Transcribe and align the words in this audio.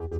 And 0.00 0.10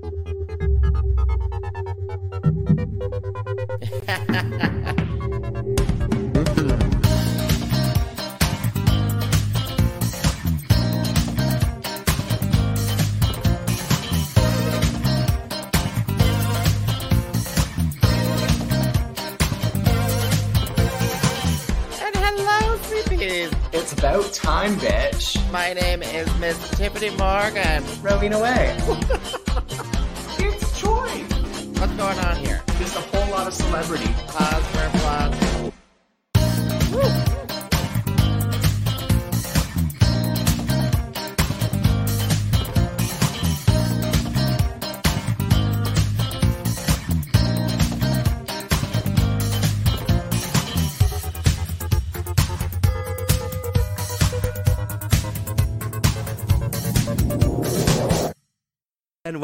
hello, 22.17 22.79
sleepies. 22.79 23.55
It's 23.73 23.93
about 23.93 24.33
time, 24.33 24.75
bitch. 24.79 25.53
My 25.53 25.73
name 25.73 26.03
is 26.03 26.27
Miss 26.41 26.59
Tyffanie 26.73 27.17
Morgan. 27.17 27.85
Rowena 28.03 28.41
Whey. 28.41 29.55
What's 31.79 31.93
going 31.93 32.19
on 32.19 32.37
here? 32.39 32.61
Just 32.79 32.97
a 32.97 33.01
whole 33.01 33.31
lot 33.31 33.47
of 33.47 33.55
celebrity. 33.55 34.13
Pause 34.27 34.65
for 34.67 35.48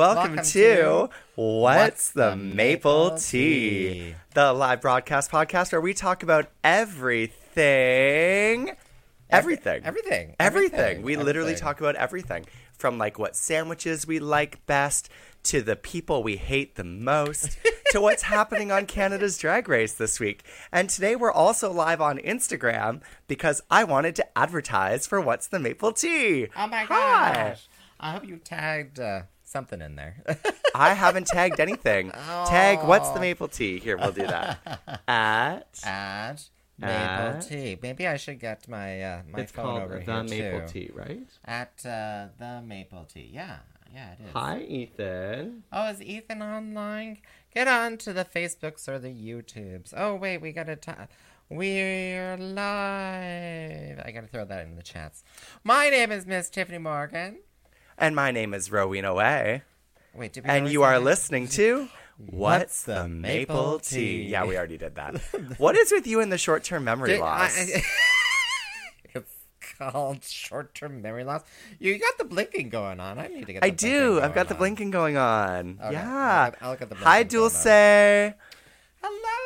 welcome, 0.05 0.37
Welcome 0.37 0.53
to, 0.53 0.53
to 0.53 1.09
What's 1.37 2.11
the 2.11 2.37
Maple 2.37 3.17
Tea? 3.17 4.15
The 4.35 4.53
live 4.53 4.83
broadcast 4.83 5.31
podcast 5.31 5.73
where 5.73 5.81
we 5.81 5.95
talk 5.95 6.23
about 6.23 6.51
everything. 6.63 7.33
Everything. 9.31 9.83
Everything. 9.83 10.37
Everything. 10.39 11.01
We 11.01 11.17
literally 11.17 11.55
talk 11.55 11.81
about 11.81 11.97
everything. 11.97 12.45
From 12.75 12.99
like 12.99 13.19
what 13.19 13.35
sandwiches 13.35 14.07
we 14.07 14.19
like 14.19 14.67
best 14.67 15.09
to 15.45 15.63
the 15.63 15.77
people 15.77 16.23
we 16.23 16.37
hate 16.37 16.75
the 16.75 16.85
most 16.85 17.57
to 17.93 18.01
what's 18.01 18.25
happening 18.25 18.71
on 18.71 18.85
Canada's 18.85 19.39
Drag 19.39 19.71
Race 19.71 19.95
this 19.95 20.21
week. 20.21 20.43
And 20.71 20.91
today 20.91 21.17
we're 21.17 21.33
also 21.33 21.73
live 21.73 22.03
on 22.03 22.19
Instagram 22.19 23.01
because 23.27 23.63
I 23.71 23.85
wanted 23.85 24.17
to 24.17 24.39
advertise 24.39 25.07
for 25.07 25.19
What's 25.21 25.47
the 25.47 25.59
Maple 25.59 25.93
Tea. 25.93 26.49
Oh 26.55 26.67
my 26.67 26.85
Hi. 26.85 27.33
gosh. 27.33 27.69
I 27.99 28.13
hope 28.13 28.27
you 28.27 28.37
tagged 28.37 29.01
uh, 29.01 29.23
something 29.55 29.81
in 29.81 29.95
there. 29.97 30.15
I 30.75 30.95
haven't 30.95 31.29
tagged 31.29 31.61
anything. 31.61 32.11
Tag 32.55 32.79
what's 32.91 33.09
the 33.11 33.21
maple 33.21 33.49
tea? 33.49 33.79
Here, 33.79 33.97
we'll 33.97 34.13
do 34.13 34.27
that. 34.27 35.03
At 35.09 35.81
Add 35.85 36.43
maple 36.77 36.91
At- 37.39 37.41
tea. 37.49 37.79
Maybe 37.81 38.07
I 38.09 38.17
should 38.17 38.41
get 38.41 38.69
my 38.69 39.01
uh, 39.01 39.23
my 39.33 39.41
it's 39.41 39.53
phone 39.53 39.65
called 39.65 39.83
over 39.83 39.99
the 40.01 40.23
here 40.25 40.53
maple 40.53 40.69
too. 40.69 40.73
tea, 40.81 40.91
right? 40.93 41.29
At 41.45 41.75
uh, 41.87 42.27
the 42.37 42.63
maple 42.67 43.05
tea. 43.05 43.31
Yeah, 43.33 43.59
yeah, 43.95 44.13
it 44.15 44.19
is. 44.27 44.33
Hi, 44.33 44.59
Ethan. 44.61 45.63
Oh, 45.73 45.89
is 45.89 46.03
Ethan 46.03 46.43
online? 46.43 47.19
Get 47.55 47.69
on 47.69 47.97
to 47.99 48.13
the 48.13 48.25
Facebooks 48.25 48.89
or 48.89 48.99
the 48.99 49.11
YouTubes. 49.11 49.95
Oh, 49.97 50.17
wait, 50.17 50.39
we 50.39 50.51
gotta 50.51 50.75
ta- 50.75 51.07
We're 51.49 52.37
live. 52.37 54.03
I 54.05 54.11
gotta 54.13 54.27
throw 54.27 54.45
that 54.45 54.67
in 54.67 54.75
the 54.75 54.83
chats. 54.83 55.23
My 55.63 55.89
name 55.91 56.11
is 56.11 56.27
Miss 56.27 56.51
Tyffanie 56.51 56.81
Morgan. 56.83 57.39
And 57.99 58.15
my 58.17 58.31
name 58.31 58.55
is 58.55 58.71
Rowena 58.71 59.15
Whey, 59.15 59.63
Wait, 60.15 60.33
did 60.33 60.45
we 60.45 60.51
and 60.51 60.69
you 60.69 60.83
are 60.83 60.99
listening 60.99 61.49
to 61.49 61.89
What's 62.27 62.85
the 62.85 63.09
Maple 63.09 63.79
Tea? 63.81 64.23
Yeah, 64.29 64.45
we 64.45 64.57
already 64.57 64.79
did 64.79 64.95
that. 64.97 65.17
what 65.59 65.77
is 65.77 65.91
with 65.91 66.07
you 66.07 66.21
in 66.21 66.29
the 66.31 66.39
short-term 66.39 66.85
memory 66.85 67.11
Did- 67.11 67.21
loss? 67.21 67.57
I- 67.59 67.83
it's 69.15 69.35
called 69.79 70.23
short-term 70.25 71.03
memory 71.03 71.25
loss. 71.25 71.43
You 71.81 71.99
got 71.99 72.17
the 72.19 72.25
blinking 72.25 72.69
going 72.69 73.01
on. 73.01 73.19
I 73.19 73.27
need 73.29 73.47
to 73.47 73.53
get. 73.55 73.65
I 73.65 73.71
the 73.71 73.77
do. 73.77 73.89
blinking 74.11 74.25
I've 74.25 74.35
got 74.35 74.49
the 74.49 74.55
on. 74.55 74.59
blinking 74.59 74.91
going 74.93 75.17
on. 75.17 75.79
Okay, 75.83 75.93
Yeah. 75.93 76.05
I'll 76.11 76.45
look 76.47 76.55
at- 76.55 76.63
I'll 76.63 76.71
look 76.71 76.83
at 76.83 76.89
the 76.91 76.95
Hi, 76.97 77.23
blinking 77.25 77.39
going 77.39 77.45
on. 77.45 77.51
Dulce. 77.51 78.35
Hello, 79.03 79.44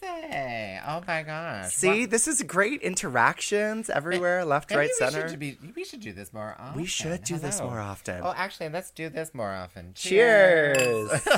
Dulce. 0.00 0.80
Oh 0.86 1.02
my 1.06 1.22
gosh. 1.22 1.72
See, 1.72 2.06
this 2.06 2.28
is 2.28 2.42
great 2.42 2.82
interactions 2.82 3.90
everywhere, 3.90 4.44
left, 4.44 4.70
right, 4.70 4.88
we 4.88 4.92
center. 4.94 5.28
Should 5.28 5.38
be, 5.38 5.58
we 5.74 5.84
should 5.84 6.00
do 6.00 6.12
this 6.12 6.32
more 6.32 6.56
often. 6.58 6.80
We 6.80 6.86
should 6.86 7.24
do 7.24 7.38
this 7.38 7.60
more 7.60 7.78
often. 7.78 8.20
Oh, 8.22 8.32
actually, 8.36 8.68
let's 8.68 8.90
do 8.90 9.08
this 9.08 9.34
more 9.34 9.52
often. 9.52 9.92
Cheers. 9.94 11.10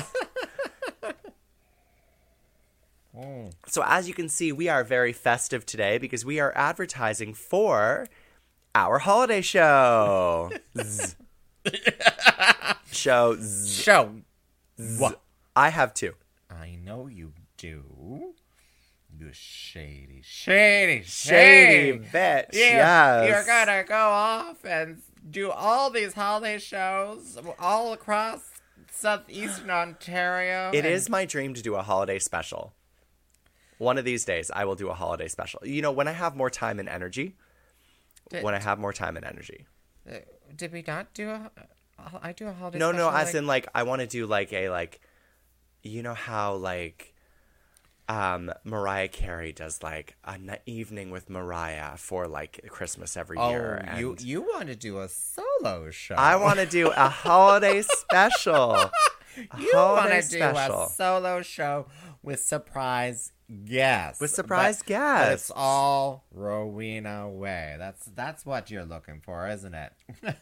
Mm. 3.17 3.51
So, 3.67 3.83
as 3.85 4.07
you 4.07 4.13
can 4.13 4.29
see, 4.29 4.53
we 4.53 4.69
are 4.69 4.85
very 4.85 5.11
festive 5.11 5.65
today 5.65 5.97
because 5.97 6.23
we 6.23 6.39
are 6.39 6.53
advertising 6.55 7.33
for 7.33 8.07
our 8.73 8.99
holiday 8.99 9.41
show. 9.41 10.49
Show. 12.91 13.35
Zzz. 13.35 13.75
Show. 13.75 14.21
What? 14.97 15.21
I 15.55 15.69
have 15.69 15.93
two. 15.93 16.13
I 16.49 16.77
know 16.81 17.07
you 17.07 17.33
do. 17.57 18.33
You 19.21 19.29
shady, 19.33 20.21
shady, 20.23 21.03
Shady 21.03 21.91
shady. 21.91 21.99
bitch. 22.11 22.53
You, 22.53 22.59
yes. 22.61 23.29
You're 23.29 23.45
gonna 23.45 23.83
go 23.83 23.95
off 23.95 24.65
and 24.65 24.99
do 25.29 25.51
all 25.51 25.91
these 25.91 26.13
holiday 26.13 26.57
shows 26.57 27.37
all 27.59 27.93
across 27.93 28.39
southeastern 28.91 29.69
Ontario. 29.69 30.71
It 30.73 30.79
and- 30.85 30.87
is 30.87 31.07
my 31.07 31.25
dream 31.25 31.53
to 31.53 31.61
do 31.61 31.75
a 31.75 31.83
holiday 31.83 32.17
special. 32.17 32.73
One 33.77 33.99
of 33.99 34.05
these 34.05 34.25
days, 34.25 34.49
I 34.49 34.65
will 34.65 34.73
do 34.75 34.89
a 34.89 34.95
holiday 34.95 35.27
special. 35.27 35.59
You 35.63 35.83
know, 35.83 35.91
when 35.91 36.07
I 36.07 36.13
have 36.13 36.35
more 36.35 36.49
time 36.49 36.79
and 36.79 36.89
energy. 36.89 37.35
Did- 38.31 38.43
When 38.43 38.55
I 38.55 38.59
have 38.59 38.79
more 38.79 38.93
time 38.93 39.17
and 39.17 39.25
energy. 39.25 39.65
Uh, 40.09 40.15
Did 40.55 40.71
we 40.71 40.83
not 40.87 41.13
do 41.13 41.29
a? 41.29 41.51
I 42.23 42.31
do 42.31 42.47
a 42.47 42.53
holiday. 42.53 42.79
No, 42.79 42.91
no, 42.91 43.09
special, 43.09 43.17
as 43.17 43.27
like- 43.27 43.35
in 43.35 43.45
like 43.47 43.67
I 43.75 43.83
want 43.83 44.01
to 44.01 44.07
do 44.07 44.25
like 44.25 44.51
a 44.51 44.69
like, 44.69 44.99
you 45.83 46.01
know 46.01 46.15
how 46.15 46.55
like, 46.55 47.10
um, 48.11 48.51
Mariah 48.65 49.07
Carey 49.07 49.53
does 49.53 49.81
like 49.81 50.15
an 50.25 50.57
evening 50.65 51.11
with 51.11 51.29
Mariah 51.29 51.95
for 51.97 52.27
like 52.27 52.59
Christmas 52.67 53.15
every 53.15 53.37
Oh, 53.37 53.49
year. 53.49 53.75
And 53.87 53.99
you 53.99 54.15
you 54.19 54.41
want 54.41 54.67
to 54.67 54.75
do 54.75 54.99
a 54.99 55.07
solo 55.07 55.89
show? 55.91 56.15
I 56.15 56.35
want 56.35 56.59
to 56.59 56.65
do 56.65 56.89
a 56.89 57.07
holiday 57.09 57.81
special. 57.99 58.75
A 58.75 58.91
You 59.57 59.71
want 59.73 60.01
holiday 60.01 60.21
to 60.21 60.29
do 60.29 60.43
a 60.43 60.89
solo 60.93 61.41
show 61.41 61.87
with 62.21 62.41
surprise 62.41 63.31
guests. 63.63 64.19
With 64.19 64.31
surprise 64.31 64.79
but, 64.79 64.87
guests. 64.87 65.25
But 65.25 65.33
it's 65.33 65.51
all 65.55 66.25
Rowena 66.33 67.29
Whey. 67.29 67.75
That's 67.79 68.05
that's 68.13 68.45
what 68.45 68.69
you're 68.69 68.83
looking 68.85 69.21
for, 69.21 69.47
isn't 69.47 69.73
it? 69.73 69.93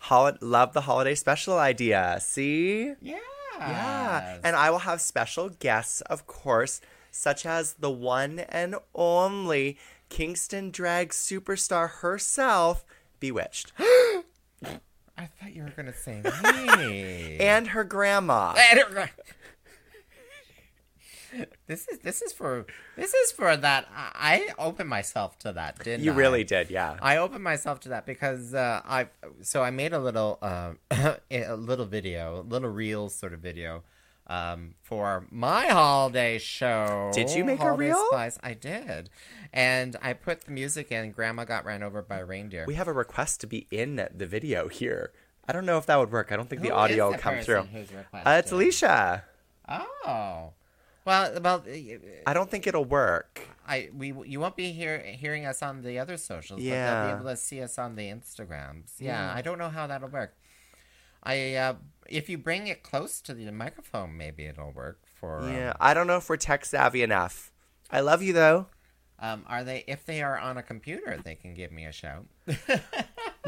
Hol- 0.00 0.36
love 0.42 0.74
the 0.74 0.82
holiday 0.82 1.14
special 1.14 1.58
idea. 1.58 2.18
See? 2.20 2.92
yeah. 3.00 3.16
Yeah. 3.58 4.38
And 4.44 4.56
I 4.56 4.70
will 4.70 4.80
have 4.80 5.00
special 5.00 5.48
guests, 5.48 6.00
of 6.02 6.26
course, 6.26 6.80
such 7.10 7.44
as 7.44 7.74
the 7.74 7.90
one 7.90 8.40
and 8.40 8.76
only 8.94 9.78
Kingston 10.08 10.70
drag 10.70 11.10
superstar 11.10 11.90
herself, 11.90 12.84
Bewitched, 13.20 13.72
I 15.18 15.26
thought 15.26 15.52
you 15.52 15.64
were 15.64 15.72
gonna 15.76 15.92
say 15.92 16.22
me. 16.22 17.36
and 17.40 17.66
her 17.68 17.82
grandma. 17.82 18.54
This 21.66 21.88
is 21.88 21.98
this 22.00 22.22
is 22.22 22.32
for 22.32 22.66
this 22.96 23.14
is 23.14 23.32
for 23.32 23.56
that. 23.56 23.86
I 23.94 24.48
I 24.58 24.62
opened 24.62 24.88
myself 24.88 25.38
to 25.40 25.52
that, 25.52 25.78
didn't 25.82 26.04
You 26.04 26.12
I? 26.12 26.16
really 26.16 26.44
did, 26.44 26.70
yeah. 26.70 26.96
I 27.00 27.16
opened 27.18 27.44
myself 27.44 27.80
to 27.80 27.90
that 27.90 28.06
because 28.06 28.54
uh, 28.54 28.80
I 28.84 29.08
so 29.42 29.62
I 29.62 29.70
made 29.70 29.92
a 29.92 29.98
little 29.98 30.38
uh, 30.42 30.72
a 31.30 31.54
little 31.56 31.86
video, 31.86 32.40
a 32.40 32.42
little 32.42 32.70
reels 32.70 33.14
sort 33.14 33.32
of 33.32 33.40
video 33.40 33.82
um, 34.26 34.74
for 34.82 35.26
my 35.30 35.66
holiday 35.66 36.38
show. 36.38 37.10
Did 37.14 37.30
you 37.30 37.44
make 37.44 37.60
a 37.60 37.64
Holiday 37.64 37.86
reel? 37.88 38.04
Spice. 38.10 38.38
I 38.42 38.54
did, 38.54 39.10
and 39.52 39.96
I 40.02 40.12
put 40.12 40.42
the 40.42 40.50
music 40.52 40.92
in. 40.92 41.12
Grandma 41.12 41.44
got 41.44 41.64
ran 41.64 41.82
over 41.82 42.02
by 42.02 42.18
a 42.18 42.24
reindeer. 42.24 42.64
We 42.66 42.74
have 42.74 42.88
a 42.88 42.92
request 42.92 43.40
to 43.40 43.46
be 43.46 43.66
in 43.70 43.96
the 44.14 44.26
video 44.26 44.68
here. 44.68 45.12
I 45.46 45.52
don't 45.52 45.64
know 45.64 45.78
if 45.78 45.86
that 45.86 45.96
would 45.96 46.12
work. 46.12 46.30
I 46.30 46.36
don't 46.36 46.48
think 46.50 46.60
Who 46.60 46.68
the 46.68 46.74
audio 46.74 47.10
will 47.10 47.18
come 47.18 47.40
through. 47.40 47.66
Uh, 48.12 48.36
it's? 48.38 48.52
Alicia. 48.52 49.24
Oh, 49.66 50.52
well, 51.08 51.40
well, 51.40 51.64
I 52.26 52.32
don't 52.34 52.50
think 52.50 52.66
it'll 52.66 52.84
work. 52.84 53.40
I 53.66 53.90
we 53.96 54.12
you 54.26 54.38
won't 54.40 54.56
be 54.56 54.72
hear, 54.72 54.98
hearing 55.00 55.44
us 55.46 55.62
on 55.62 55.82
the 55.82 55.98
other 55.98 56.16
socials, 56.16 56.60
but 56.60 56.68
they'll 56.68 57.06
be 57.14 57.20
able 57.20 57.30
to 57.30 57.36
see 57.36 57.60
us 57.62 57.78
on 57.78 57.96
the 57.96 58.06
Instagrams. 58.08 58.92
Yeah, 58.98 59.32
I 59.34 59.40
don't 59.42 59.58
know 59.58 59.70
how 59.70 59.86
that'll 59.86 60.08
work. 60.08 60.36
I 61.22 61.54
uh, 61.54 61.74
if 62.08 62.28
you 62.28 62.38
bring 62.38 62.66
it 62.68 62.82
close 62.82 63.20
to 63.22 63.34
the 63.34 63.50
microphone, 63.50 64.16
maybe 64.16 64.46
it'll 64.46 64.70
work 64.72 65.00
for. 65.14 65.40
um, 65.40 65.52
Yeah, 65.54 65.72
I 65.80 65.94
don't 65.94 66.06
know 66.06 66.16
if 66.18 66.28
we're 66.28 66.36
tech 66.36 66.64
savvy 66.64 67.02
enough. 67.02 67.50
I 67.90 68.00
love 68.00 68.22
you 68.22 68.32
though. 68.32 68.66
Um, 69.20 69.44
are 69.48 69.64
they 69.64 69.84
if 69.88 70.04
they 70.06 70.22
are 70.22 70.38
on 70.38 70.56
a 70.58 70.62
computer, 70.62 71.18
they 71.24 71.34
can 71.34 71.54
give 71.54 71.72
me 71.72 71.84
a 71.86 71.92
shout. 71.92 72.26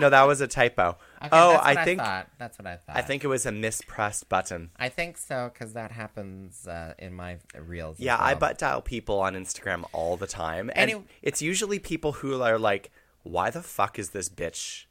No, 0.00 0.11
that 0.11 0.23
was 0.25 0.41
a 0.41 0.47
typo. 0.49 0.97
Okay, 1.23 1.29
oh, 1.32 1.58
I 1.62 1.85
think 1.85 2.00
thought. 2.00 2.29
that's 2.38 2.58
what 2.58 2.67
I 2.67 2.76
thought. 2.76 2.97
I 2.97 3.02
think 3.02 3.23
it 3.25 3.29
was 3.29 3.47
a 3.47 3.52
mispressed 3.52 4.29
button. 4.29 4.70
I 4.76 4.88
think 4.88 5.17
so 5.17 5.50
because 5.52 5.75
that 5.75 5.93
happens 5.93 6.67
uh, 6.67 6.94
in 6.99 7.14
my 7.14 7.38
reels. 7.58 8.00
Yeah, 8.00 8.17
I 8.19 8.35
butt 8.35 8.58
dial 8.58 8.81
people 8.82 9.20
on 9.20 9.35
Instagram 9.35 9.85
all 9.93 10.17
the 10.17 10.26
time, 10.26 10.70
and 10.75 10.91
Any- 10.91 11.05
it's 11.23 11.43
usually 11.43 11.79
people 11.79 12.12
who 12.12 12.41
are 12.43 12.58
like, 12.58 12.91
"Why 13.23 13.50
the 13.50 13.62
fuck 13.62 13.99
is 13.99 14.11
this 14.11 14.29
bitch?" 14.29 14.85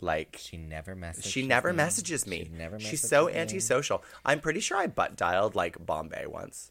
Like, 0.00 0.36
She 0.40 0.56
never 0.56 0.94
messages. 0.94 1.30
she 1.30 1.44
never 1.44 1.72
me. 1.72 1.76
messages 1.76 2.24
me. 2.24 2.44
She 2.44 2.50
never 2.56 2.78
She's 2.78 3.00
so 3.00 3.26
me. 3.26 3.32
antisocial. 3.34 4.04
I'm 4.24 4.38
pretty 4.40 4.60
sure 4.60 4.76
I 4.76 4.86
butt 4.86 5.16
dialed 5.16 5.56
like 5.56 5.84
Bombay 5.84 6.26
once. 6.26 6.70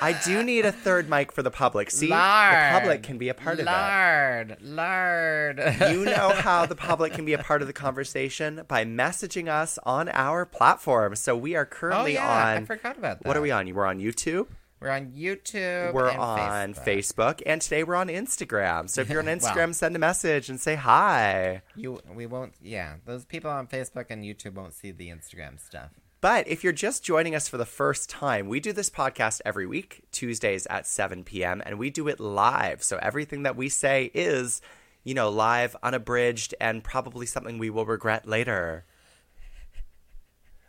I 0.00 0.12
do 0.24 0.42
need 0.42 0.64
a 0.64 0.72
third 0.72 1.08
mic 1.08 1.32
for 1.32 1.42
the 1.42 1.50
public. 1.50 1.90
See, 1.90 2.08
Lard. 2.08 2.54
the 2.54 2.78
public 2.80 3.02
can 3.02 3.18
be 3.18 3.28
a 3.28 3.34
part 3.34 3.58
of 3.58 3.64
that. 3.64 4.58
Lard, 4.60 5.58
lard. 5.58 5.58
You 5.90 6.04
know 6.04 6.30
how 6.30 6.66
the 6.66 6.74
public 6.74 7.12
can 7.12 7.24
be 7.24 7.32
a 7.32 7.38
part 7.38 7.62
of 7.62 7.68
the 7.68 7.72
conversation 7.72 8.62
by 8.68 8.84
messaging 8.84 9.48
us 9.48 9.78
on 9.84 10.08
our 10.10 10.44
platform. 10.44 11.16
So 11.16 11.36
we 11.36 11.54
are 11.54 11.64
currently 11.64 12.18
oh 12.18 12.20
yeah, 12.20 12.28
I 12.28 12.56
on. 12.56 12.66
forgot 12.66 12.98
about 12.98 13.20
that. 13.20 13.28
What 13.28 13.36
are 13.36 13.40
we 13.40 13.50
on? 13.50 13.66
You 13.66 13.74
were 13.74 13.86
on 13.86 14.00
YouTube. 14.00 14.48
We're 14.80 14.90
on 14.90 15.12
YouTube. 15.12 15.94
We're 15.94 16.10
on 16.10 16.74
Facebook. 16.74 16.84
Facebook, 16.84 17.42
and 17.46 17.62
today 17.62 17.84
we're 17.84 17.94
on 17.94 18.08
Instagram. 18.08 18.90
So 18.90 19.00
if 19.00 19.08
you're 19.08 19.20
on. 19.20 19.26
Instagram, 19.34 19.74
send 19.74 19.96
a 19.96 19.98
message 19.98 20.50
and 20.50 20.60
say 20.60 20.74
hi. 20.74 21.62
You, 21.74 22.00
we 22.14 22.26
won't. 22.26 22.52
Yeah, 22.60 22.96
those 23.06 23.24
people 23.24 23.50
on 23.50 23.66
Facebook 23.66 24.06
and 24.10 24.22
YouTube 24.22 24.54
won't 24.54 24.74
see 24.74 24.90
the 24.90 25.08
Instagram 25.08 25.58
stuff. 25.58 25.90
But 26.24 26.48
if 26.48 26.64
you're 26.64 26.72
just 26.72 27.04
joining 27.04 27.34
us 27.34 27.48
for 27.48 27.58
the 27.58 27.66
first 27.66 28.08
time, 28.08 28.48
we 28.48 28.58
do 28.58 28.72
this 28.72 28.88
podcast 28.88 29.42
every 29.44 29.66
week, 29.66 30.04
Tuesdays 30.10 30.66
at 30.68 30.86
7 30.86 31.22
p.m., 31.22 31.62
and 31.66 31.78
we 31.78 31.90
do 31.90 32.08
it 32.08 32.18
live. 32.18 32.82
So 32.82 32.98
everything 33.02 33.42
that 33.42 33.56
we 33.56 33.68
say 33.68 34.10
is, 34.14 34.62
you 35.02 35.12
know, 35.12 35.28
live, 35.28 35.76
unabridged, 35.82 36.54
and 36.58 36.82
probably 36.82 37.26
something 37.26 37.58
we 37.58 37.68
will 37.68 37.84
regret 37.84 38.26
later. 38.26 38.86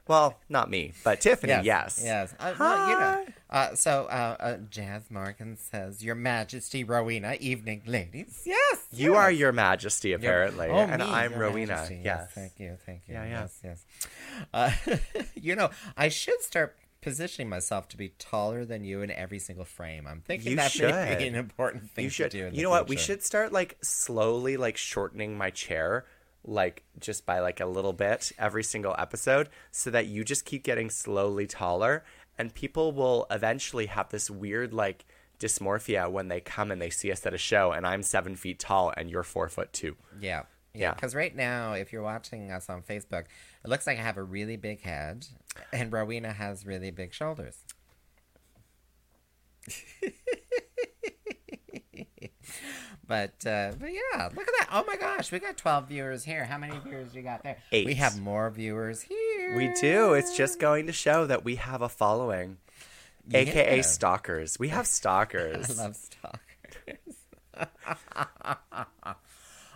Well, 0.08 0.38
not 0.50 0.70
me, 0.70 0.94
but 1.04 1.20
Tyffanie, 1.20 1.64
yes. 1.64 2.00
Yes. 2.04 2.34
Uh, 2.40 2.54
well, 2.60 2.90
you 2.90 3.00
know. 3.00 3.26
Uh, 3.50 3.74
so, 3.76 4.06
uh, 4.06 4.36
uh, 4.40 4.58
Jazz 4.70 5.10
Morgan 5.10 5.58
says, 5.58 6.04
Your 6.04 6.14
Majesty, 6.16 6.84
Rowena, 6.84 7.38
evening, 7.40 7.82
ladies. 7.88 8.44
Yes. 8.46 8.86
You 8.92 9.14
yes. 9.14 9.18
are 9.20 9.32
Your 9.32 9.52
Majesty, 9.52 10.10
Your- 10.10 10.18
apparently. 10.20 10.68
oh, 10.68 10.76
and 10.78 11.02
me, 11.02 11.10
I'm 11.10 11.32
Your 11.32 11.42
Rowena. 11.42 11.74
Majesty. 11.74 12.02
Yes. 12.04 12.30
Thank 12.36 12.60
you. 12.60 12.78
Thank 12.86 13.02
you. 13.08 13.16
Yeah, 13.16 13.24
yeah. 13.26 13.40
Yes, 13.42 13.60
yes. 13.64 13.86
Uh, 14.54 14.72
you 15.36 15.56
know, 15.56 15.70
I 15.98 16.10
should 16.10 16.42
start 16.42 16.76
positioning 17.02 17.50
myself 17.50 17.88
to 17.88 17.98
be 17.98 18.10
taller 18.20 18.66
than 18.66 18.84
you 18.84 19.02
in 19.02 19.12
every 19.12 19.38
single 19.40 19.66
frame. 19.66 20.08
I'm 20.08 20.22
thinking 20.22 20.52
You 20.52 20.56
that 20.58 20.72
should. 20.72 20.94
may 20.94 21.16
be 21.16 21.28
an 21.28 21.36
important 21.36 21.90
thing 21.92 22.04
you 22.06 22.10
should. 22.10 22.32
to 22.32 22.38
do. 22.40 22.46
In 22.48 22.56
you 22.56 22.64
know 22.64 22.72
what? 22.72 22.90
We 22.90 22.98
should 22.98 23.24
start 23.24 23.54
like 23.54 23.78
slowly, 23.82 24.58
like 24.58 24.76
shortening 24.76 25.38
my 25.38 25.52
chair, 25.52 26.06
like 26.46 26.84
just 27.00 27.26
by 27.26 27.40
like 27.40 27.60
a 27.60 27.66
little 27.66 27.94
bit 27.94 28.32
every 28.38 28.64
single 28.64 28.96
episode, 28.98 29.50
so 29.72 29.90
that 29.90 30.08
you 30.08 30.24
just 30.24 30.46
keep 30.46 30.64
getting 30.64 30.90
slowly 30.90 31.48
taller, 31.48 32.04
and 32.38 32.54
people 32.54 32.92
will 32.92 33.26
eventually 33.30 33.88
have 33.88 34.10
this 34.10 34.30
weird 34.30 34.74
like 34.74 35.06
dysmorphia 35.40 36.10
when 36.10 36.28
they 36.28 36.40
come 36.40 36.72
and 36.72 36.82
they 36.82 36.90
see 36.90 37.12
us 37.12 37.26
at 37.26 37.34
a 37.34 37.38
show, 37.38 37.72
and 37.72 37.86
I'm 37.86 38.04
seven 38.04 38.36
feet 38.36 38.60
tall 38.60 38.94
and 38.96 39.10
you're 39.10 39.24
four 39.24 39.50
foot 39.50 39.74
two. 39.74 39.96
Yeah. 40.20 40.44
Yeah. 40.74 40.94
Because 40.94 41.16
right 41.16 41.36
now, 41.36 41.74
if 41.74 41.94
you're 41.94 42.04
watching 42.04 42.52
us 42.52 42.70
on 42.70 42.82
Facebook, 42.82 43.26
it 43.64 43.70
looks 43.70 43.88
like 43.88 43.98
I 43.98 44.02
have 44.02 44.18
a 44.18 44.24
really 44.24 44.58
big 44.58 44.82
head, 44.82 45.26
and 45.72 45.92
Rowena 45.92 46.34
has 46.34 46.66
really 46.66 46.92
big 46.92 47.14
shoulders. 47.14 47.60
but 53.08 53.46
uh, 53.46 53.72
but 53.80 53.90
yeah, 53.92 54.30
look 54.36 54.48
at 54.48 54.54
that! 54.60 54.70
Oh 54.72 54.84
my 54.88 54.96
gosh, 54.96 55.32
we 55.32 55.40
got 55.40 55.58
twelve 55.58 55.88
viewers 55.88 56.24
here. 56.24 56.46
How 56.46 56.58
many 56.58 56.78
viewers 56.80 57.14
you 57.14 57.22
got 57.22 57.44
there? 57.44 57.58
Eight. 57.72 57.86
We 57.86 57.96
have 57.96 58.20
more 58.20 58.50
viewers 58.50 59.02
here. 59.02 59.56
We 59.56 59.74
do. 59.80 60.14
It's 60.14 60.36
just 60.36 60.60
going 60.60 60.88
to 60.88 60.94
show 60.94 61.26
that 61.28 61.44
we 61.44 61.56
have 61.56 61.82
a 61.82 61.90
following, 61.90 62.58
aka 63.34 63.82
stalkers. 63.82 64.58
We 64.60 64.70
have 64.70 64.88
stalkers. 64.88 65.80
I 65.80 65.84
love 65.84 65.96
stalkers. 65.96 67.16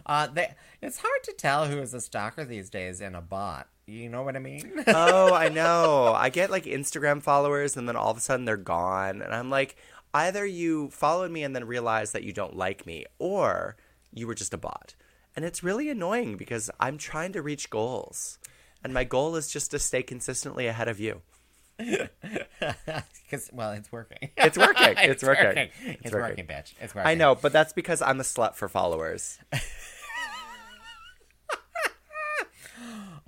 uh, 0.06 0.28
they, 0.28 0.54
it's 0.82 0.98
hard 0.98 1.24
to 1.24 1.34
tell 1.34 1.68
who 1.68 1.80
is 1.80 1.94
a 1.94 2.02
stalker 2.02 2.46
these 2.46 2.70
days 2.70 3.02
and 3.02 3.16
a 3.16 3.22
bot. 3.22 3.68
You 3.90 4.08
know 4.08 4.22
what 4.22 4.36
I 4.36 4.40
mean? 4.40 4.84
oh, 4.88 5.34
I 5.34 5.50
know. 5.54 6.14
I 6.14 6.30
get 6.30 6.52
like 6.52 6.66
Instagram 6.66 7.22
followers 7.22 7.76
and 7.76 7.88
then 7.88 7.96
all 7.96 8.12
of 8.12 8.18
a 8.18 8.22
sudden 8.22 8.46
they're 8.46 8.58
gone. 8.58 9.22
And 9.22 9.34
I'm 9.34 9.50
like, 9.50 9.78
either 10.14 10.46
you 10.46 10.90
followed 10.90 11.32
me 11.32 11.44
and 11.44 11.56
then 11.56 11.66
realized 11.66 12.14
that 12.14 12.24
you 12.24 12.34
don't 12.34 12.56
like 12.56 12.86
me, 12.86 13.06
or 13.20 13.76
you 14.14 14.28
were 14.28 14.36
just 14.36 14.54
a 14.54 14.58
bot. 14.58 14.96
And 15.36 15.46
it's 15.46 15.64
really 15.64 15.90
annoying 15.90 16.36
because 16.38 16.70
I'm 16.80 16.98
trying 16.98 17.32
to 17.34 17.42
reach 17.42 17.70
goals. 17.70 18.40
And 18.84 18.94
my 18.94 19.04
goal 19.04 19.36
is 19.36 19.50
just 19.52 19.72
to 19.72 19.80
stay 19.80 20.04
consistently 20.04 20.68
ahead 20.68 20.88
of 20.88 21.00
you. 21.00 21.22
Because 22.60 23.50
well, 23.54 23.72
it's 23.74 23.92
working. 23.92 24.32
It's 24.38 24.58
working. 24.58 24.88
It's 24.98 25.24
working. 25.24 25.58
It's, 25.58 25.74
It's 26.04 26.14
working. 26.14 26.46
working. 26.46 26.46
bitch. 26.48 26.74
It's 26.82 26.96
working. 26.96 27.08
I 27.10 27.14
know, 27.14 27.36
but 27.36 27.54
that's 27.54 27.74
because 27.74 28.02
I'm 28.02 28.20
a 28.20 28.24
slut 28.24 28.56
for 28.56 28.68
followers. 28.68 29.38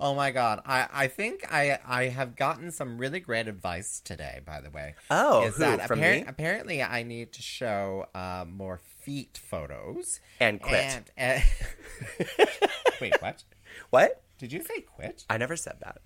Oh 0.04 0.14
my 0.16 0.32
god, 0.32 0.60
I 0.66 0.88
I 0.92 1.06
think 1.06 1.46
I 1.48 1.78
I 1.86 2.04
have 2.08 2.34
gotten 2.34 2.72
some 2.72 2.98
really 2.98 3.20
great 3.20 3.46
advice 3.46 4.00
today. 4.00 4.40
By 4.44 4.60
the 4.60 4.68
way, 4.68 4.96
Oh, 5.10 5.44
is 5.46 5.54
who? 5.54 5.60
that 5.60 5.86
From 5.86 6.00
appar- 6.00 6.20
me? 6.22 6.24
apparently 6.26 6.82
I 6.82 7.04
need 7.04 7.32
to 7.34 7.42
show 7.42 8.06
uh, 8.12 8.44
more 8.48 8.80
feet 9.02 9.38
photos 9.40 10.18
And 10.40 10.60
quit. 10.60 11.10
And, 11.16 11.40
uh, 11.40 12.26
wait, 13.00 13.14
what? 13.22 13.44
What? 13.90 14.22
Did 14.38 14.52
you 14.52 14.60
say 14.64 14.80
quit? 14.80 15.24
I 15.30 15.36
never 15.38 15.54
said 15.56 15.76
that. 15.84 16.00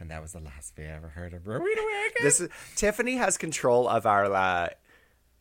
And 0.00 0.10
that 0.10 0.20
was 0.20 0.32
the 0.32 0.40
last 0.40 0.74
we 0.76 0.84
ever 0.84 1.08
heard 1.08 1.32
of 1.32 1.46
Rowena 1.46 1.80
Wagon. 1.80 2.12
This 2.22 2.40
is 2.40 2.48
Tyffanie 2.74 3.18
has 3.18 3.38
control 3.38 3.88
of 3.88 4.04
our 4.04 4.24
uh, 4.32 4.68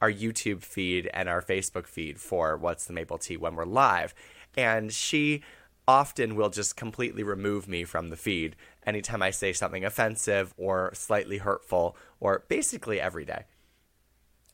our 0.01 0.11
YouTube 0.11 0.61
feed 0.61 1.09
and 1.15 1.27
our 1.27 1.41
Facebook 1.41 1.87
feed 1.87 2.19
for 2.19 2.57
What's 2.57 2.85
the 2.85 2.93
Maple 2.93 3.17
Tea 3.17 3.37
when 3.37 3.55
we're 3.55 3.65
live, 3.65 4.13
and 4.55 4.93
she 4.93 5.41
often 5.87 6.35
will 6.35 6.49
just 6.49 6.75
completely 6.75 7.23
remove 7.23 7.67
me 7.67 7.83
from 7.83 8.09
the 8.09 8.17
feed 8.17 8.55
anytime 8.85 9.21
I 9.21 9.31
say 9.31 9.53
something 9.53 9.85
offensive 9.85 10.53
or 10.57 10.91
slightly 10.93 11.37
hurtful, 11.37 11.95
or 12.19 12.43
basically 12.47 12.99
every 12.99 13.25
day, 13.25 13.43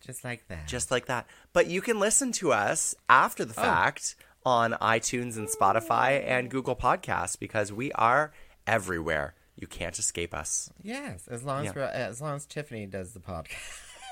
just 0.06 0.24
like 0.24 0.48
that. 0.48 0.68
just 0.68 0.92
like 0.92 1.06
that. 1.06 1.28
But 1.54 1.68
you 1.68 1.82
can 1.82 2.00
listen 2.00 2.32
to 2.34 2.52
us 2.52 2.96
after 3.10 3.46
the 3.46 3.58
oh. 3.58 3.62
fact 3.62 4.16
on 4.46 4.74
iTunes 4.74 5.38
and 5.38 5.48
Spotify 5.48 6.24
and 6.26 6.50
Google 6.50 6.76
Podcasts 6.76 7.38
because 7.38 7.72
we 7.72 7.92
are 7.94 8.32
everywhere. 8.66 9.36
You 9.56 9.68
can't 9.68 9.98
escape 9.98 10.34
us. 10.34 10.72
yes, 10.82 11.28
as 11.28 11.44
long 11.44 11.60
as 11.60 11.66
Yeah. 11.66 11.72
we're, 11.76 11.84
as 11.84 12.22
long 12.22 12.36
as 12.36 12.48
Tyffanie 12.48 12.90
does 12.90 13.14
the 13.14 13.20
podcast. 13.20 13.52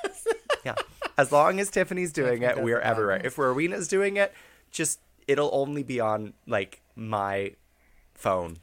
Yeah. 0.66 0.76
As 1.18 1.32
long 1.32 1.60
as 1.62 1.72
Tyffanie's 1.72 2.12
doing 2.12 2.42
Tyffanie 2.42 2.58
it, 2.58 2.64
we're 2.64 2.80
everywhere. 2.82 3.20
podcast. 3.20 3.26
If 3.26 3.38
Rowena's 3.38 3.88
doing 3.88 4.18
it, 4.18 4.34
just 4.72 5.00
it'll 5.26 5.50
only 5.54 5.84
be 5.84 6.02
on 6.02 6.34
like 6.48 6.82
my 7.00 7.54
phone. 8.14 8.58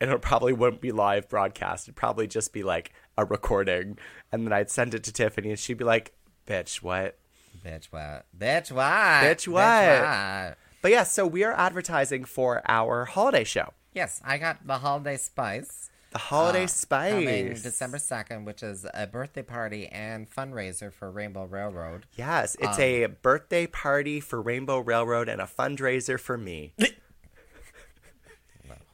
And 0.00 0.10
it 0.10 0.22
probably 0.22 0.52
wouldn't 0.52 0.80
be 0.80 0.92
live 0.92 1.28
broadcast. 1.28 1.84
It'd 1.86 1.96
probably 1.96 2.26
just 2.26 2.52
be 2.52 2.62
like 2.62 2.92
a 3.18 3.24
recording. 3.24 3.98
And 4.32 4.46
then 4.46 4.52
I'd 4.52 4.70
send 4.70 4.94
it 4.94 5.02
to 5.04 5.12
Tyffanie 5.12 5.50
and 5.50 5.58
she'd 5.58 5.76
be 5.78 5.84
like, 5.84 6.12
Bitch, 6.46 6.82
what? 6.82 7.18
Bitch, 7.64 7.86
what? 7.90 8.24
Bitch, 8.36 8.72
what? 8.72 8.84
Bitch, 9.24 9.46
what? 9.46 10.02
what? 10.02 10.58
But 10.82 10.90
yeah, 10.90 11.02
so 11.04 11.26
we 11.26 11.44
are 11.44 11.52
advertising 11.52 12.24
for 12.24 12.62
our 12.66 13.04
holiday 13.04 13.44
show. 13.44 13.74
Yes, 13.92 14.20
I 14.24 14.38
got 14.38 14.66
the 14.66 14.78
holiday 14.78 15.16
spice. 15.18 15.90
The 16.12 16.18
holiday 16.18 16.64
uh, 16.64 16.68
spice. 16.68 17.62
December 17.62 17.98
2nd, 17.98 18.44
which 18.44 18.62
is 18.62 18.86
a 18.94 19.06
birthday 19.06 19.42
party 19.42 19.86
and 19.88 20.28
fundraiser 20.30 20.92
for 20.92 21.10
Rainbow 21.10 21.44
Railroad. 21.44 22.06
Yes, 22.16 22.56
it's 22.58 22.78
Um, 22.78 22.82
a 22.84 23.06
birthday 23.06 23.66
party 23.66 24.18
for 24.20 24.40
Rainbow 24.40 24.78
Railroad 24.78 25.28
and 25.28 25.40
a 25.40 25.44
fundraiser 25.44 26.18
for 26.18 26.38
me. 26.38 26.72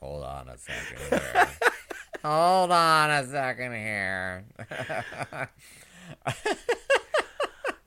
Hold 0.06 0.22
on 0.22 0.48
a 0.48 0.56
second 0.56 0.98
here. 1.10 1.48
Hold 2.24 2.70
on 2.70 3.10
a 3.10 3.26
second 3.26 3.72
here. 3.72 4.44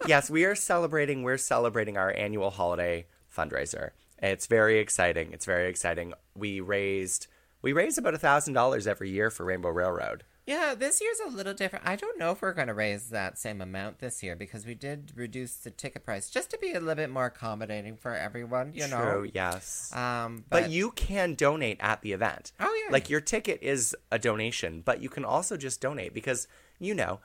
yes, 0.05 0.29
we 0.29 0.43
are 0.43 0.53
celebrating. 0.53 1.23
We're 1.23 1.37
celebrating 1.37 1.95
our 1.95 2.13
annual 2.13 2.49
holiday 2.49 3.05
fundraiser. 3.33 3.91
It's 4.21 4.47
very 4.47 4.79
exciting. 4.79 5.31
It's 5.31 5.45
very 5.45 5.69
exciting. 5.69 6.13
We 6.35 6.59
raised 6.59 7.27
we 7.61 7.71
raise 7.71 7.97
about 7.97 8.15
a 8.15 8.19
thousand 8.19 8.53
dollars 8.53 8.85
every 8.85 9.09
year 9.09 9.29
for 9.29 9.45
Rainbow 9.45 9.69
Railroad. 9.69 10.25
Yeah, 10.49 10.73
this 10.73 10.99
year's 10.99 11.19
a 11.19 11.29
little 11.29 11.53
different. 11.53 11.87
I 11.87 11.95
don't 11.95 12.17
know 12.17 12.31
if 12.31 12.41
we're 12.41 12.53
going 12.53 12.69
to 12.69 12.73
raise 12.73 13.11
that 13.11 13.37
same 13.37 13.61
amount 13.61 13.99
this 13.99 14.23
year 14.23 14.35
because 14.35 14.65
we 14.65 14.73
did 14.73 15.11
reduce 15.15 15.53
the 15.53 15.69
ticket 15.69 16.03
price 16.03 16.27
just 16.27 16.49
to 16.49 16.57
be 16.57 16.71
a 16.71 16.79
little 16.79 16.95
bit 16.95 17.11
more 17.11 17.27
accommodating 17.27 17.95
for 17.95 18.15
everyone, 18.15 18.71
you 18.73 18.87
know. 18.87 18.99
True. 18.99 19.31
Yes. 19.31 19.93
Um, 19.95 20.45
but, 20.49 20.63
but, 20.63 20.71
you 20.71 20.89
can 20.89 21.35
donate 21.35 21.77
at 21.79 22.01
the 22.01 22.13
event. 22.13 22.51
Oh, 22.59 22.83
yeah. 22.83 22.91
Like 22.91 23.11
your 23.11 23.21
ticket 23.21 23.59
is 23.61 23.95
a 24.11 24.17
donation, 24.17 24.81
but 24.83 25.03
you 25.03 25.07
can 25.07 25.23
also 25.23 25.55
just 25.55 25.81
donate 25.81 26.15
because 26.15 26.47
you 26.79 26.95
know 26.95 27.19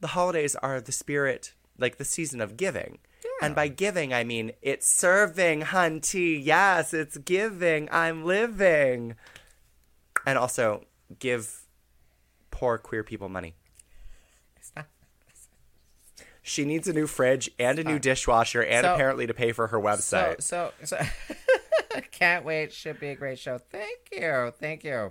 the 0.00 0.08
holidays 0.08 0.56
are 0.56 0.80
the 0.80 0.90
spirit, 0.90 1.54
like 1.78 1.98
the 1.98 2.04
season 2.04 2.40
of 2.40 2.56
giving. 2.56 2.98
And 3.40 3.54
by 3.54 3.68
giving, 3.68 4.12
I 4.12 4.24
mean 4.24 4.52
it's 4.62 4.86
serving, 4.86 5.62
hunty. 5.62 6.40
Yes, 6.44 6.92
it's 6.92 7.18
giving. 7.18 7.88
I'm 7.92 8.24
living. 8.24 9.14
And 10.26 10.38
also 10.38 10.84
give 11.18 11.61
poor 12.62 12.78
queer 12.78 13.02
people 13.02 13.28
money. 13.28 13.56
She 16.44 16.64
needs 16.64 16.86
a 16.86 16.92
new 16.92 17.08
fridge 17.08 17.50
and 17.58 17.76
a 17.80 17.84
new 17.84 17.98
dishwasher 17.98 18.62
and 18.62 18.84
So- 18.84 18.94
apparently 18.94 19.26
to 19.26 19.34
pay 19.34 19.50
for 19.50 19.66
her 19.68 19.78
website. 19.80 20.42
so, 20.42 20.70
so 20.84 21.00
can't 22.12 22.44
wait. 22.44 22.72
Should 22.72 23.00
be 23.00 23.08
a 23.08 23.16
great 23.16 23.40
show. 23.40 23.58
Thank 23.58 23.98
you. 24.12 24.52
Thank 24.60 24.84
you. 24.84 25.10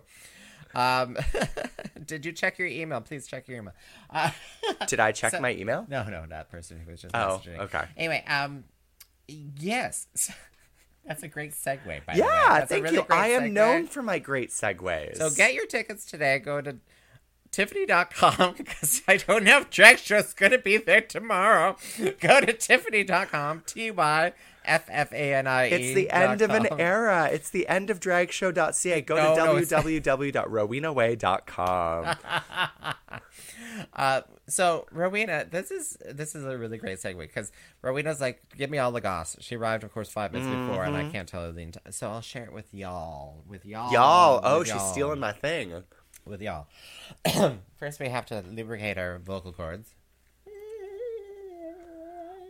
Um, 0.73 1.17
did 2.05 2.25
you 2.25 2.31
check 2.31 2.57
your 2.57 2.67
email? 2.69 3.01
Please 3.01 3.27
check 3.27 3.49
your 3.49 3.57
email. 3.59 3.73
Uh, 4.09 4.31
Did 4.87 5.01
I 5.01 5.11
check 5.11 5.31
so- 5.31 5.41
my 5.41 5.53
email? 5.53 5.85
no, 5.89 6.03
no, 6.05 6.25
that 6.29 6.49
person 6.49 6.79
who 6.79 6.91
was 6.91 7.01
just 7.01 7.13
Oh, 7.13 7.41
messaging. 7.45 7.59
okay. 7.59 7.83
Anyway, 7.97 8.23
um, 8.27 8.63
yes, 9.27 10.07
that's 11.05 11.23
a 11.23 11.27
great 11.27 11.51
segue. 11.51 11.85
By 12.05 12.15
the 12.15 12.21
way, 12.21 12.27
Yeah, 12.27 12.65
thank 12.65 12.83
really 12.85 12.95
you. 12.97 13.05
I 13.09 13.27
am 13.29 13.43
segue. 13.43 13.51
known 13.51 13.87
for 13.87 14.01
my 14.01 14.19
great 14.19 14.49
segues. 14.51 15.17
So 15.17 15.29
get 15.29 15.53
your 15.53 15.65
tickets 15.65 16.05
today. 16.05 16.39
Go 16.39 16.61
to 16.61 16.77
Tyffanie.com 17.51 18.55
because 18.57 19.01
I 19.07 19.17
don't 19.17 19.45
have 19.45 19.69
drag 19.69 19.99
shows 19.99 20.33
going 20.33 20.53
to 20.53 20.57
be 20.57 20.77
there 20.77 21.01
tomorrow. 21.01 21.75
Go 22.19 22.41
to 22.41 22.53
Tyffanie.com, 22.53 23.63
T 23.65 23.91
Y 23.91 24.33
F 24.63 24.85
F 24.89 25.11
A 25.11 25.33
N 25.33 25.47
I 25.47 25.67
E. 25.67 25.71
It's 25.71 25.95
the 25.95 26.11
end 26.11 26.41
of 26.41 26.51
an 26.51 26.67
era. 26.79 27.29
It's 27.31 27.49
the 27.49 27.67
end 27.67 27.89
of 27.89 27.99
dragshow.ca. 27.99 29.01
Go 29.01 29.15
No, 29.15 29.35
to 29.35 29.45
no, 29.45 29.55
www.rowenawhey.com. 29.55 32.15
Uh, 33.93 34.21
so 34.47 34.85
Rowena, 34.91 35.45
this 35.49 35.71
is 35.71 35.97
this 36.11 36.35
is 36.35 36.43
a 36.45 36.57
really 36.57 36.77
great 36.77 36.99
segue 36.99 37.17
because 37.17 37.51
Rowena's 37.81 38.19
like, 38.19 38.41
give 38.57 38.69
me 38.69 38.77
all 38.77 38.91
the 38.91 39.01
goss. 39.01 39.37
She 39.39 39.55
arrived, 39.55 39.83
of 39.83 39.93
course, 39.93 40.09
five 40.09 40.33
minutes 40.33 40.49
before, 40.49 40.83
and 40.83 40.95
I 40.95 41.09
can't 41.09 41.27
tell 41.27 41.41
her 41.43 41.51
the 41.51 41.61
entire. 41.61 41.91
So 41.91 42.09
I'll 42.09 42.21
share 42.21 42.43
it 42.43 42.53
with 42.53 42.73
y'all, 42.73 43.43
with 43.47 43.65
y'all, 43.65 43.85
Mm-hmm. 43.85 43.93
Y'all. 43.95 44.41
Oh, 44.43 44.59
with 44.59 44.67
she's 44.67 44.75
y'all, 44.75 44.91
stealing 44.91 45.19
my 45.19 45.31
thing. 45.31 45.83
With 46.31 46.41
y'all. 46.41 46.67
First, 47.77 47.99
we 47.99 48.09
have 48.09 48.25
to 48.27 48.43
lubricate 48.49 48.97
our 48.97 49.19
vocal 49.19 49.51
cords. 49.53 49.93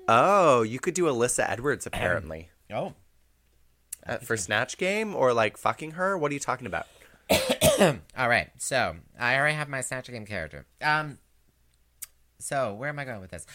Oh, 0.08 0.62
you 0.64 0.80
could 0.80 0.94
do 0.94 1.04
Alyssa 1.06 1.46
Edwards 1.50 1.86
apparently. 1.88 2.50
Oh, 2.74 2.94
Uh, 4.06 4.18
for 4.18 4.36
Snatch 4.38 4.78
Game 4.78 5.16
or 5.16 5.34
like 5.34 5.58
fucking 5.58 5.92
her? 5.92 6.18
What 6.18 6.32
are 6.32 6.34
you 6.34 6.40
talking 6.40 6.68
about? 6.68 6.88
All 8.18 8.28
right, 8.30 8.50
so 8.58 8.96
I 9.20 9.36
already 9.38 9.56
have 9.56 9.70
my 9.70 9.82
Snatch 9.82 10.08
Game 10.08 10.26
character. 10.26 10.66
Um, 10.82 11.18
so 12.40 12.74
where 12.74 12.90
am 12.90 13.00
I 13.00 13.06
going 13.06 13.22
with 13.22 13.32
this? 13.32 13.46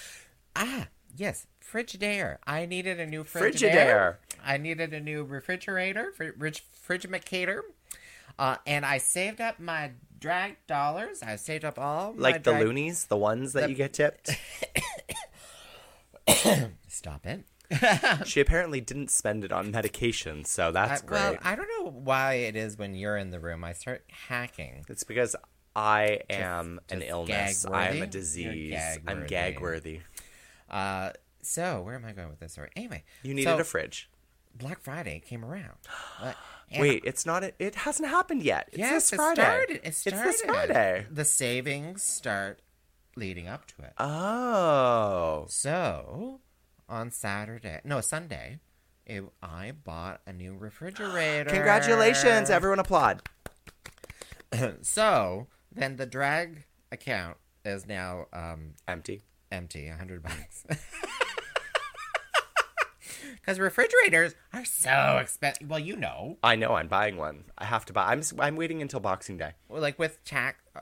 Ah, 0.54 0.86
yes, 1.14 1.46
Frigidaire. 1.62 2.38
I 2.46 2.64
needed 2.66 3.00
a 3.00 3.06
new 3.06 3.24
Frigidaire. 3.24 3.52
Frigidaire. 3.52 4.14
I 4.44 4.56
needed 4.56 4.94
a 4.94 5.00
new 5.00 5.24
refrigerator, 5.24 6.12
fr- 6.16 6.30
rich 6.38 6.62
Frigimacator. 6.88 7.60
Uh, 8.38 8.56
and 8.66 8.84
I 8.84 8.98
saved 8.98 9.40
up 9.40 9.58
my 9.60 9.92
drag 10.18 10.56
dollars. 10.66 11.22
I 11.22 11.36
saved 11.36 11.64
up 11.64 11.78
all 11.78 12.12
my 12.12 12.20
Like 12.22 12.42
the 12.42 12.52
drag- 12.52 12.64
loonies, 12.66 13.06
the 13.06 13.16
ones 13.16 13.52
that 13.54 13.62
The- 13.64 13.70
you 13.70 13.74
get 13.76 13.92
tipped? 13.92 14.30
Stop 16.88 17.26
it. 17.26 17.44
she 18.26 18.40
apparently 18.40 18.80
didn't 18.80 19.10
spend 19.10 19.44
it 19.44 19.52
on 19.52 19.70
medication, 19.72 20.44
so 20.44 20.70
that's 20.70 21.02
I- 21.02 21.06
great. 21.06 21.20
Well, 21.20 21.36
I 21.42 21.56
don't 21.56 21.68
know 21.78 21.90
why 21.90 22.34
it 22.34 22.56
is 22.56 22.76
when 22.78 22.94
you're 22.94 23.16
in 23.16 23.30
the 23.30 23.40
room, 23.40 23.64
I 23.64 23.72
start 23.72 24.04
hacking. 24.28 24.84
It's 24.88 25.02
because 25.04 25.34
I 25.74 26.20
am 26.30 26.80
an 26.90 27.00
just 27.00 27.10
illness. 27.10 27.64
gag-worthy? 27.64 27.76
I 27.84 27.88
am 27.96 28.02
a 28.02 28.06
disease. 28.06 28.74
I'm 29.06 29.26
gag-worthy. 29.26 29.28
gag 29.28 29.60
worthy. 29.60 30.00
Uh, 30.70 31.10
so 31.42 31.82
where 31.82 31.94
am 31.94 32.04
I 32.04 32.12
going 32.12 32.28
with 32.28 32.40
this 32.40 32.52
story? 32.52 32.70
Anyway, 32.76 33.04
You 33.22 33.34
needed 33.34 33.50
so 33.50 33.58
a 33.58 33.64
fridge. 33.64 34.08
Black 34.54 34.80
Friday 34.80 35.20
came 35.24 35.44
around. 35.44 35.76
And 36.70 36.80
Wait, 36.82 37.02
it's 37.04 37.24
not. 37.24 37.44
It 37.58 37.74
hasn't 37.76 38.08
happened 38.08 38.42
yet. 38.42 38.66
It's 38.68 38.78
Yes, 38.78 39.10
this 39.10 39.16
Friday. 39.18 39.40
it 39.40 39.44
started. 39.44 39.70
It 39.76 39.80
It's 39.84 40.02
this 40.04 40.42
Friday. 40.42 41.06
The 41.10 41.24
savings 41.24 42.02
start 42.02 42.60
leading 43.16 43.46
up 43.48 43.66
to 43.66 43.82
it. 43.84 43.92
Oh, 43.98 45.46
So, 45.48 46.40
on 46.88 47.10
Saturday, 47.12 47.80
no 47.84 48.00
Sunday, 48.00 48.58
it, 49.06 49.22
I 49.42 49.72
bought 49.84 50.20
a 50.26 50.32
new 50.32 50.56
refrigerator. 50.56 51.48
congratulations! 51.50 52.50
Everyone 52.50 52.78
applaud. 52.80 53.22
So 54.82 55.48
then 55.72 55.96
the 55.96 56.06
drag 56.06 56.64
account 56.92 57.36
is 57.64 57.86
now 57.86 58.26
um, 58.32 58.74
Empty. 58.88 59.22
empty, 59.50 59.88
a 59.88 59.96
hundred 59.96 60.22
bucks. 60.22 60.64
Because 63.46 63.60
refrigerators 63.60 64.34
are 64.52 64.64
so 64.64 65.18
expensive. 65.20 65.70
Well, 65.70 65.78
you 65.78 65.94
know, 65.94 66.36
I 66.42 66.56
know. 66.56 66.74
I'm 66.74 66.88
buying 66.88 67.16
one. 67.16 67.44
I 67.56 67.64
have 67.64 67.84
to 67.86 67.92
buy. 67.92 68.06
I'm. 68.10 68.20
I'm 68.40 68.56
waiting 68.56 68.82
until 68.82 68.98
Boxing 68.98 69.36
Day. 69.38 69.52
Well, 69.68 69.80
like 69.80 70.00
with 70.00 70.22
tax, 70.24 70.58
uh, 70.74 70.80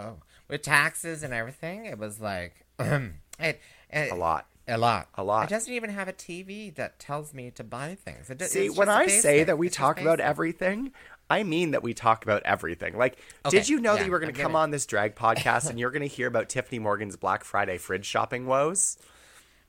oh, 0.00 0.16
with 0.48 0.62
taxes 0.62 1.22
and 1.22 1.32
everything, 1.32 1.86
it 1.86 1.98
was 1.98 2.20
like 2.20 2.64
it, 2.80 3.12
it, 3.38 4.10
A 4.10 4.14
lot. 4.16 4.46
a 4.66 4.76
lot, 4.78 5.08
A 5.14 5.22
lot. 5.22 5.44
It 5.44 5.50
doesn't 5.54 5.72
even 5.72 5.90
have 5.90 6.08
a 6.08 6.12
TV 6.12 6.74
that 6.74 6.98
tells 6.98 7.32
me 7.32 7.52
to 7.52 7.62
buy 7.62 7.94
things. 7.94 8.28
It, 8.30 8.42
See, 8.42 8.68
when 8.68 8.88
I 8.88 9.04
basic. 9.06 9.22
say 9.22 9.44
that 9.44 9.56
we 9.56 9.68
It's 9.68 9.76
talk 9.76 10.00
about 10.00 10.18
everything, 10.18 10.92
I 11.30 11.44
mean 11.44 11.70
that 11.70 11.84
we 11.84 11.94
talk 11.94 12.24
about 12.24 12.42
everything. 12.44 12.98
Like, 12.98 13.16
Okay, 13.46 13.58
did 13.58 13.68
you 13.68 13.80
know 13.80 13.94
that 13.96 14.04
you 14.06 14.10
were 14.10 14.18
going 14.18 14.34
to 14.34 14.40
come 14.42 14.56
it. 14.56 14.58
on 14.58 14.70
this 14.72 14.86
drag 14.86 15.14
podcast 15.14 15.68
and 15.70 15.78
you're 15.78 15.92
going 15.92 16.02
to 16.02 16.08
hear 16.08 16.26
about 16.26 16.48
Tyffanie 16.48 16.80
Morgan's 16.80 17.16
Black 17.16 17.44
Friday 17.44 17.78
fridge 17.78 18.06
shopping 18.06 18.46
woes? 18.46 18.98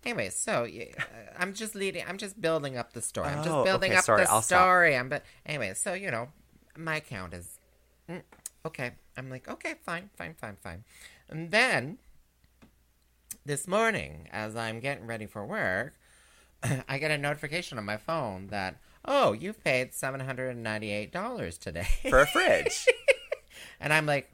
Anyway, 0.06 0.30
so 0.30 0.66
uh, 0.66 1.04
I'm 1.38 1.54
just 1.54 1.76
leading. 1.76 2.04
I'm 2.08 2.18
just 2.18 2.40
building 2.42 2.78
up 2.78 2.94
the 2.94 3.02
story. 3.02 3.28
I'm 3.30 3.40
Oh, 3.40 3.44
just 3.44 3.64
building 3.66 3.92
okay, 3.92 3.98
up 3.98 4.04
sorry, 4.04 4.26
the 4.26 4.32
I'll 4.32 4.42
stop. 4.42 4.62
story. 4.62 4.98
I'm 4.98 5.10
but 5.10 5.24
anyway, 5.46 5.74
so 5.76 5.94
you 5.94 6.12
know, 6.12 6.30
my 6.78 6.98
account 6.98 7.34
is 7.34 7.60
mm, 8.10 8.22
okay. 8.66 8.92
I'm 9.18 9.30
like, 9.30 9.48
okay, 9.48 9.76
fine, 9.86 10.10
fine, 10.18 10.34
fine, 10.34 10.58
fine. 10.62 10.84
And 11.30 11.52
then 11.52 12.00
this 13.46 13.68
morning, 13.68 14.28
as 14.32 14.56
I'm 14.56 14.80
getting 14.80 15.06
ready 15.08 15.26
for 15.26 15.46
work, 15.46 15.94
I 16.90 16.98
get 16.98 17.12
a 17.12 17.18
notification 17.18 17.78
on 17.78 17.86
my 17.86 17.98
phone 17.98 18.48
that 18.48 18.78
oh, 19.06 19.34
you've 19.34 19.64
paid 19.64 19.94
seven 19.94 20.20
hundred 20.22 20.50
and 20.50 20.64
ninety-eight 20.64 21.12
dollars 21.12 21.58
today, 21.58 21.88
For 22.10 22.20
a 22.20 22.28
fridge. 22.28 22.86
and 23.80 23.94
I'm 23.94 24.06
like, 24.06 24.32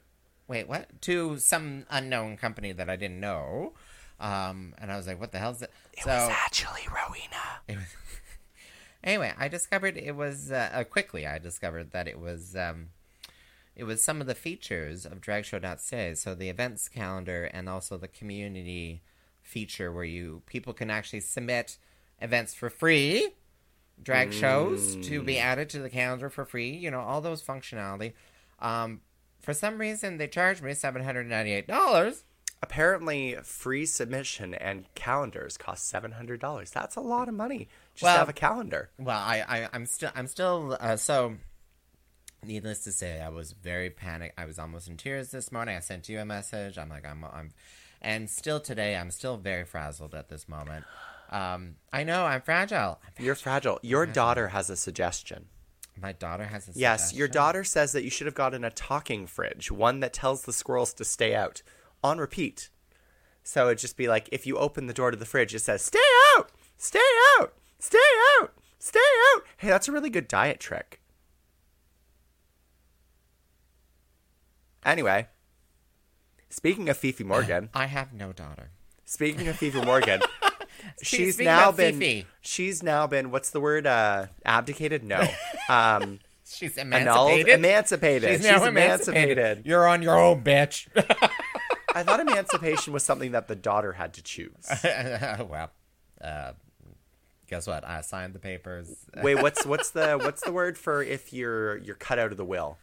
wait, 0.48 0.68
what? 0.68 1.00
To 1.02 1.38
some 1.38 1.86
unknown 1.90 2.36
company 2.36 2.72
that 2.72 2.90
I 2.90 2.96
didn't 2.96 3.20
know. 3.20 3.74
Um, 4.20 4.74
and 4.78 4.92
I 4.92 4.96
was 4.96 5.06
like, 5.06 5.18
what 5.18 5.32
the 5.32 5.38
hell's 5.38 5.62
it? 5.62 5.72
it 5.94 6.04
so, 6.04 6.10
was 6.10 6.28
actually 6.30 6.82
Rowena. 6.88 7.82
anyway, 9.04 9.32
I 9.38 9.48
discovered 9.48 9.96
it 9.96 10.14
was 10.14 10.52
uh, 10.52 10.68
uh, 10.72 10.84
quickly. 10.84 11.26
I 11.26 11.38
discovered 11.38 11.92
that 11.92 12.06
it 12.06 12.20
was 12.20 12.54
um, 12.54 12.88
it 13.74 13.84
was 13.84 14.04
some 14.04 14.20
of 14.20 14.26
the 14.26 14.34
features 14.34 15.06
of 15.06 15.22
DragShow.ca. 15.22 16.14
So 16.14 16.34
the 16.34 16.50
events 16.50 16.88
calendar 16.88 17.44
and 17.44 17.66
also 17.66 17.96
the 17.96 18.08
community 18.08 19.02
feature 19.42 19.90
where 19.90 20.04
you 20.04 20.42
people 20.44 20.74
can 20.74 20.90
actually 20.90 21.20
submit 21.20 21.78
events 22.20 22.52
for 22.52 22.68
free, 22.68 23.30
drag 24.02 24.34
shows 24.34 24.96
to 24.96 25.22
be 25.22 25.38
added 25.38 25.70
to 25.70 25.78
the 25.78 25.90
calendar 25.90 26.28
for 26.28 26.44
free. 26.44 26.70
You 26.70 26.90
know 26.90 27.00
all 27.00 27.22
those 27.22 27.42
functionality. 27.42 28.12
Um, 28.58 29.00
for 29.40 29.54
some 29.54 29.78
reason, 29.78 30.18
they 30.18 30.28
charged 30.28 30.62
me 30.62 30.74
seven 30.74 31.04
hundred 31.04 31.26
ninety 31.26 31.52
eight 31.52 31.66
dollars. 31.66 32.24
Apparently, 32.62 33.36
free 33.42 33.86
submission 33.86 34.52
and 34.54 34.84
calendars 34.94 35.56
cost 35.56 35.90
$700. 35.92 36.70
That's 36.70 36.96
a 36.96 37.00
lot 37.00 37.28
of 37.28 37.34
money 37.34 37.68
just 37.94 38.02
Well- 38.02 38.14
to 38.14 38.18
have 38.18 38.28
a 38.28 38.34
calendar. 38.34 38.90
Well, 38.98 39.18
I, 39.18 39.44
I 39.48 39.68
I'm 39.72 39.86
still 39.86 40.10
I'm 40.14 40.26
still 40.26 40.76
uh, 40.80 40.96
so. 40.96 41.36
Needless 42.42 42.84
to 42.84 42.92
say, 42.92 43.20
I 43.20 43.28
was 43.28 43.52
very 43.52 43.90
panicked. 43.90 44.38
I 44.38 44.46
was 44.46 44.58
almost 44.58 44.88
in 44.88 44.96
tears 44.96 45.30
this 45.30 45.52
morning. 45.52 45.76
I 45.76 45.80
sent 45.80 46.08
you 46.08 46.18
a 46.20 46.24
message. 46.24 46.78
I'm 46.78 46.88
like 46.88 47.06
I'm 47.06 47.22
I'm, 47.24 47.50
and 48.00 48.30
still 48.30 48.60
today 48.60 48.96
I'm 48.96 49.10
still 49.10 49.36
very 49.36 49.64
frazzled 49.64 50.14
at 50.14 50.28
this 50.30 50.48
moment. 50.48 50.86
Um, 51.30 51.76
I 51.92 52.02
know 52.02 52.24
I'm 52.24 52.40
fragile. 52.40 52.98
I'm 53.18 53.24
You're 53.24 53.34
fragile. 53.34 53.78
Your 53.82 54.06
daughter 54.06 54.48
has 54.48 54.70
a 54.70 54.76
suggestion. 54.76 55.46
My 56.00 56.12
daughter 56.12 56.44
has 56.44 56.68
a 56.68 56.72
Yes, 56.74 57.12
your 57.12 57.28
daughter 57.28 57.62
says 57.62 57.92
that 57.92 58.04
you 58.04 58.10
should 58.10 58.26
have 58.26 58.34
gotten 58.34 58.64
a 58.64 58.70
talking 58.70 59.26
fridge, 59.26 59.70
one 59.70 60.00
that 60.00 60.14
tells 60.14 60.42
the 60.42 60.52
squirrels 60.52 60.94
to 60.94 61.04
stay 61.04 61.34
out 61.34 61.62
on 62.02 62.18
repeat. 62.18 62.70
So 63.42 63.66
it'd 63.66 63.78
just 63.78 63.96
be 63.96 64.08
like 64.08 64.28
if 64.32 64.46
you 64.46 64.56
open 64.58 64.86
the 64.86 64.92
door 64.94 65.10
to 65.10 65.16
the 65.16 65.24
fridge, 65.26 65.54
it 65.54 65.60
says, 65.60 65.82
Stay 65.82 65.98
out! 66.36 66.50
Stay 66.76 66.98
out! 67.38 67.52
Stay 67.78 67.98
out! 68.40 68.52
Stay 68.78 68.98
out! 69.34 69.42
Hey, 69.58 69.68
that's 69.68 69.88
a 69.88 69.92
really 69.92 70.10
good 70.10 70.28
diet 70.28 70.60
trick. 70.60 71.00
Anyway, 74.84 75.28
speaking 76.48 76.88
of 76.88 76.96
Fifi 76.96 77.24
Morgan, 77.24 77.68
I 77.74 77.86
have 77.86 78.12
no 78.12 78.32
daughter. 78.32 78.70
speaking 79.04 79.46
of 79.48 79.56
Fifi 79.56 79.82
Morgan, 79.84 80.20
she's 81.02 81.34
speaking 81.34 81.46
now 81.52 81.68
of 81.70 81.76
been 81.76 81.98
Fifi. 81.98 82.26
she's 82.40 82.82
now 82.82 83.06
been 83.06 83.30
what's 83.30 83.50
the 83.50 83.60
word? 83.60 83.86
Uh, 83.86 84.26
abdicated? 84.44 85.04
No. 85.04 85.22
Um, 85.68 86.18
She's 86.52 86.76
annulled, 86.76 87.30
emancipated. 87.46 87.48
emancipated. 87.54 88.30
She's 88.30 88.42
now 88.42 88.64
emancipated. 88.64 89.38
emancipated. 89.38 89.66
You're 89.66 89.86
on 89.86 90.02
your 90.02 90.18
own, 90.18 90.42
bitch. 90.42 90.88
I 91.94 92.02
thought 92.02 92.20
emancipation 92.20 92.92
was 92.92 93.02
something 93.02 93.32
that 93.32 93.48
the 93.48 93.56
daughter 93.56 93.92
had 93.92 94.14
to 94.14 94.22
choose. 94.22 94.68
well, 94.84 95.70
uh, 96.20 96.52
guess 97.46 97.66
what? 97.66 97.84
I 97.84 98.00
signed 98.00 98.32
the 98.32 98.38
papers. 98.38 98.94
Wait, 99.22 99.36
what's 99.36 99.66
what's 99.66 99.90
the 99.90 100.18
what's 100.18 100.42
the 100.42 100.52
word 100.52 100.78
for 100.78 101.02
if 101.02 101.32
you're 101.32 101.78
you're 101.78 101.96
cut 101.96 102.18
out 102.18 102.30
of 102.30 102.36
the 102.36 102.44
will? 102.44 102.78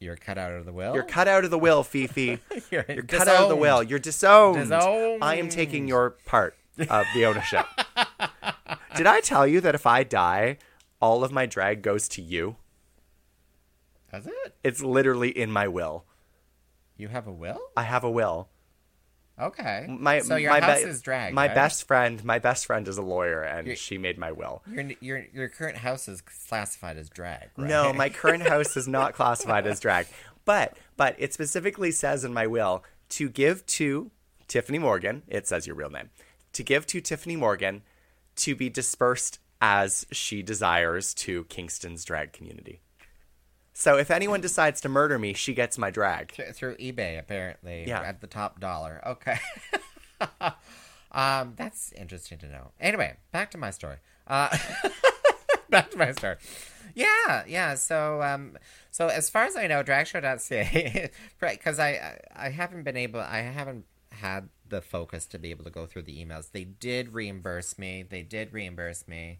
You're 0.00 0.16
cut 0.16 0.38
out 0.38 0.52
of 0.52 0.64
the 0.64 0.72
will. 0.72 0.94
You're 0.94 1.02
cut 1.02 1.26
out 1.26 1.44
of 1.44 1.50
the 1.50 1.58
will, 1.58 1.82
Fifi. 1.82 2.38
You're 2.70 2.84
You're 2.88 3.02
cut 3.02 3.26
out 3.26 3.42
of 3.42 3.48
the 3.48 3.56
will. 3.56 3.82
You're 3.82 3.98
disowned. 3.98 4.56
Disowned. 4.56 5.24
I 5.24 5.36
am 5.36 5.48
taking 5.48 5.88
your 5.88 6.10
part 6.24 6.56
of 6.78 7.06
the 7.14 7.26
ownership. 7.26 7.66
Did 8.94 9.06
I 9.06 9.20
tell 9.20 9.44
you 9.44 9.60
that 9.60 9.74
if 9.74 9.86
I 9.86 10.04
die, 10.04 10.58
all 11.00 11.24
of 11.24 11.32
my 11.32 11.46
drag 11.46 11.82
goes 11.82 12.08
to 12.10 12.22
you? 12.22 12.56
Does 14.12 14.26
it? 14.26 14.54
It's 14.62 14.82
literally 14.82 15.30
in 15.30 15.50
my 15.50 15.66
will. 15.66 16.04
You 16.98 17.08
have 17.08 17.26
a 17.26 17.32
will? 17.32 17.60
I 17.76 17.84
have 17.84 18.04
a 18.04 18.10
will. 18.10 18.48
Okay. 19.40 19.86
My 19.88 20.18
so 20.18 20.34
your 20.34 20.50
my 20.50 20.60
house 20.60 20.82
be- 20.82 20.90
is 20.90 21.00
drag. 21.00 21.32
My 21.32 21.46
right? 21.46 21.54
best 21.54 21.86
friend, 21.86 22.22
my 22.24 22.40
best 22.40 22.66
friend 22.66 22.86
is 22.88 22.98
a 22.98 23.02
lawyer, 23.02 23.42
and 23.42 23.66
You're- 23.66 23.76
she 23.76 23.96
made 23.96 24.18
my 24.18 24.32
will. 24.32 24.62
Your 24.70 24.84
your 25.00 25.24
your 25.32 25.48
current 25.48 25.78
house 25.78 26.08
is 26.08 26.20
classified 26.20 26.96
as 26.96 27.08
drag. 27.08 27.50
Right? 27.56 27.68
No, 27.68 27.92
my 27.92 28.08
current 28.08 28.42
house 28.48 28.76
is 28.76 28.88
not 28.88 29.14
classified 29.14 29.66
as 29.66 29.78
drag, 29.78 30.06
but 30.44 30.76
but 30.96 31.14
it 31.18 31.32
specifically 31.32 31.92
says 31.92 32.24
in 32.24 32.34
my 32.34 32.48
will 32.48 32.82
to 33.10 33.28
give 33.28 33.64
to 33.66 34.10
Tyffanie 34.48 34.80
Morgan. 34.80 35.22
It 35.28 35.46
says 35.46 35.66
your 35.68 35.76
real 35.76 35.90
name. 35.90 36.10
To 36.54 36.64
give 36.64 36.84
to 36.88 37.00
Tyffanie 37.00 37.38
Morgan 37.38 37.82
to 38.36 38.56
be 38.56 38.68
dispersed 38.68 39.38
as 39.60 40.04
she 40.10 40.42
desires 40.42 41.14
to 41.14 41.44
Kingston's 41.44 42.04
drag 42.04 42.32
community. 42.32 42.80
So 43.78 43.96
if 43.96 44.10
anyone 44.10 44.40
decides 44.40 44.80
to 44.80 44.88
murder 44.88 45.20
me, 45.20 45.34
she 45.34 45.54
gets 45.54 45.78
my 45.78 45.92
drag. 45.92 46.32
Th- 46.32 46.52
through 46.52 46.78
eBay 46.78 47.16
apparently. 47.16 47.84
Yeah. 47.86 48.00
At 48.00 48.20
the 48.20 48.26
top 48.26 48.58
dollar. 48.58 49.00
Okay. 49.06 49.38
um, 51.12 51.54
that's 51.54 51.92
interesting 51.92 52.38
to 52.38 52.48
know. 52.48 52.72
Anyway, 52.80 53.18
back 53.30 53.52
to 53.52 53.58
my 53.58 53.70
story. 53.70 53.98
Uh, 54.26 54.48
back 55.70 55.92
to 55.92 55.96
my 55.96 56.10
story. 56.10 56.34
Yeah, 56.96 57.44
yeah. 57.46 57.74
So, 57.74 58.20
um, 58.20 58.58
so 58.90 59.06
as 59.06 59.30
far 59.30 59.44
as 59.44 59.54
I 59.54 59.68
know, 59.68 59.84
dragshow.ca, 59.84 61.10
Right? 61.40 61.56
because 61.56 61.78
I, 61.78 61.90
I, 62.34 62.46
I 62.46 62.48
haven't 62.48 62.82
been 62.82 62.96
able, 62.96 63.20
I 63.20 63.42
haven't 63.42 63.84
had 64.10 64.48
the 64.68 64.80
focus 64.80 65.24
to 65.26 65.38
be 65.38 65.52
able 65.52 65.62
to 65.62 65.70
go 65.70 65.86
through 65.86 66.02
the 66.02 66.24
emails. 66.24 66.50
They 66.50 66.64
did 66.64 67.14
reimburse 67.14 67.78
me. 67.78 68.02
They 68.02 68.22
did 68.22 68.52
reimburse 68.52 69.06
me. 69.06 69.38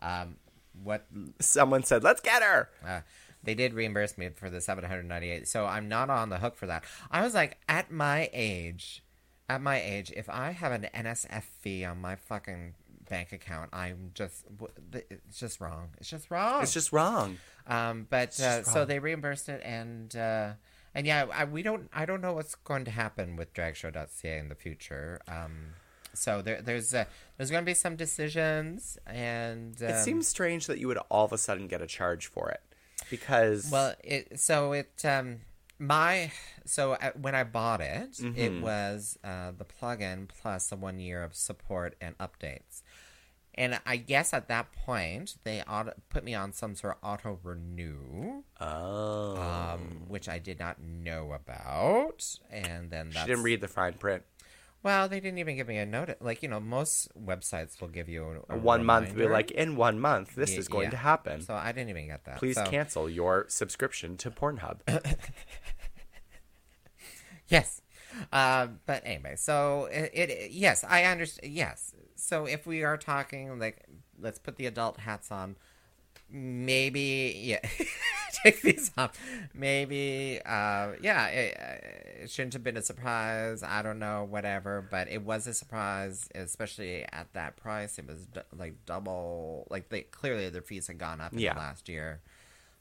Um, 0.00 0.38
what 0.82 1.06
Someone 1.40 1.84
said, 1.84 2.04
"Let's 2.04 2.20
get 2.20 2.42
her." 2.42 2.68
uh, 2.86 3.00
they 3.46 3.54
did 3.54 3.72
reimburse 3.72 4.18
me 4.18 4.28
for 4.28 4.50
the 4.50 4.60
798 4.60 5.48
so 5.48 5.64
i'm 5.64 5.88
not 5.88 6.10
on 6.10 6.28
the 6.28 6.38
hook 6.38 6.56
for 6.56 6.66
that. 6.66 6.84
I 7.10 7.22
was 7.22 7.32
like 7.32 7.56
at 7.68 7.90
my 7.90 8.28
age 8.34 9.02
at 9.48 9.62
my 9.62 9.80
age 9.80 10.12
if 10.14 10.28
i 10.28 10.50
have 10.50 10.72
an 10.72 10.88
nsf 10.94 11.44
fee 11.60 11.84
on 11.84 12.00
my 12.00 12.16
fucking 12.16 12.74
bank 13.08 13.32
account 13.32 13.70
i'm 13.72 14.10
just 14.14 14.44
it's 14.92 15.38
just 15.38 15.60
wrong. 15.60 15.90
It's 15.98 16.10
just 16.10 16.30
wrong. 16.30 16.62
It's 16.62 16.74
just 16.74 16.92
wrong. 16.92 17.38
um 17.66 18.06
but 18.10 18.30
uh, 18.40 18.58
just 18.62 18.72
so 18.72 18.84
they 18.84 18.98
reimbursed 18.98 19.48
it 19.48 19.62
and 19.64 20.14
uh 20.16 20.50
and 20.94 21.06
yeah 21.06 21.26
I, 21.32 21.44
we 21.44 21.62
don't 21.62 21.88
i 21.92 22.04
don't 22.04 22.20
know 22.20 22.32
what's 22.32 22.54
going 22.56 22.84
to 22.86 22.90
happen 22.90 23.36
with 23.36 23.54
dragshow.ca 23.54 24.38
in 24.38 24.48
the 24.48 24.54
future. 24.56 25.20
Um 25.28 25.74
so 26.14 26.40
there, 26.40 26.62
there's 26.62 26.94
uh, 26.94 27.04
there's 27.36 27.50
going 27.50 27.62
to 27.62 27.66
be 27.68 27.74
some 27.74 27.94
decisions, 27.94 28.96
and 29.06 29.76
um, 29.82 29.88
It 29.88 30.02
seems 30.02 30.26
strange 30.26 30.66
that 30.66 30.78
you 30.78 30.88
would 30.88 30.96
all 31.10 31.26
of 31.26 31.32
a 31.34 31.36
sudden 31.36 31.68
get 31.68 31.82
a 31.82 31.86
charge 31.86 32.26
for 32.28 32.48
it 32.50 32.62
because 33.10 33.70
Well, 33.70 33.94
it 34.04 34.38
so 34.40 34.72
it 34.72 35.04
um 35.04 35.40
my 35.78 36.32
so 36.64 36.92
uh, 36.92 37.12
when 37.20 37.34
I 37.34 37.44
bought 37.44 37.80
it, 37.80 38.12
Mm-hmm. 38.12 38.38
it 38.38 38.62
was 38.62 39.18
uh, 39.22 39.52
the 39.56 39.64
plugin 39.64 40.28
plus 40.28 40.72
a 40.72 40.76
one 40.76 40.98
year 40.98 41.22
of 41.22 41.34
support 41.34 41.94
and 42.00 42.16
updates. 42.18 42.82
And 43.58 43.80
I 43.86 43.96
guess 43.96 44.34
at 44.34 44.48
that 44.48 44.70
point 44.72 45.36
they 45.44 45.62
auto, 45.62 45.92
put 46.10 46.24
me 46.24 46.34
on 46.34 46.52
some 46.52 46.74
sort 46.74 46.98
of 47.02 47.08
auto 47.08 47.38
renew, 47.42 48.42
oh, 48.60 49.36
um, 49.40 50.02
which 50.08 50.28
I 50.28 50.38
did 50.38 50.58
not 50.58 50.78
know 50.80 51.32
about. 51.32 52.38
And 52.50 52.90
then 52.90 53.10
that's 53.10 53.20
she 53.24 53.26
didn't 53.28 53.44
read 53.44 53.62
the 53.62 53.68
fine 53.68 53.94
print. 53.94 54.24
Well, 54.86 55.08
they 55.08 55.20
didn't 55.20 55.38
even 55.38 55.56
give 55.56 55.68
me 55.68 55.78
a 55.78 55.84
notice. 55.86 56.16
Like 56.20 56.42
you 56.42 56.48
know, 56.48 56.60
most 56.60 57.08
websites 57.30 57.80
will 57.80 57.88
give 57.98 58.08
you 58.08 58.22
a, 58.48 58.54
a 58.54 58.58
One 58.58 58.84
month, 58.84 59.08
be 59.08 59.22
reminder. 59.22 59.32
like 59.34 59.50
in 59.50 59.76
one 59.76 59.98
month, 60.00 60.34
this 60.36 60.52
Y- 60.52 60.58
is 60.58 60.68
going 60.68 60.84
yeah. 60.84 60.90
to 60.90 60.96
happen. 61.10 61.40
So 61.42 61.54
I 61.54 61.72
didn't 61.72 61.90
even 61.90 62.06
get 62.06 62.24
that. 62.24 62.38
Please 62.38 62.54
so, 62.54 62.64
cancel 62.64 63.10
your 63.10 63.46
subscription 63.48 64.16
to 64.18 64.30
Pornhub. 64.30 64.78
Yes. 67.48 67.80
Uh, 68.32 68.68
but 68.86 69.02
anyway, 69.04 69.34
so 69.36 69.84
it, 69.92 70.10
it 70.14 70.50
yes, 70.50 70.84
I 70.88 71.04
understand. 71.04 71.52
Yes. 71.52 71.94
So 72.16 72.46
if 72.46 72.66
we 72.66 72.82
are 72.82 72.96
talking 72.96 73.58
like, 73.58 73.84
let's 74.18 74.38
put 74.38 74.56
the 74.56 74.66
adult 74.66 74.98
hats 75.00 75.30
on. 75.30 75.56
Maybe 76.28 77.40
yeah, 77.44 77.60
take 78.44 78.60
these 78.62 78.90
off. 78.98 79.12
Maybe 79.54 80.40
uh, 80.44 80.92
yeah, 81.00 81.26
it, 81.28 81.56
uh, 81.58 82.22
it 82.24 82.30
shouldn't 82.30 82.52
have 82.54 82.64
been 82.64 82.76
a 82.76 82.82
surprise. 82.82 83.62
I 83.62 83.82
don't 83.82 83.98
know, 83.98 84.26
whatever. 84.28 84.86
But 84.90 85.08
it 85.08 85.22
was 85.22 85.46
a 85.46 85.54
surprise, 85.54 86.28
especially 86.34 87.04
at 87.12 87.32
that 87.34 87.56
price. 87.56 87.98
It 87.98 88.06
was 88.08 88.26
d- 88.26 88.40
like 88.56 88.74
double. 88.86 89.66
Like 89.70 89.88
they 89.88 90.02
clearly 90.02 90.48
their 90.50 90.62
fees 90.62 90.88
had 90.88 90.98
gone 90.98 91.20
up 91.20 91.32
in 91.32 91.38
Yeah. 91.38 91.54
the 91.54 91.60
last 91.60 91.88
year. 91.88 92.20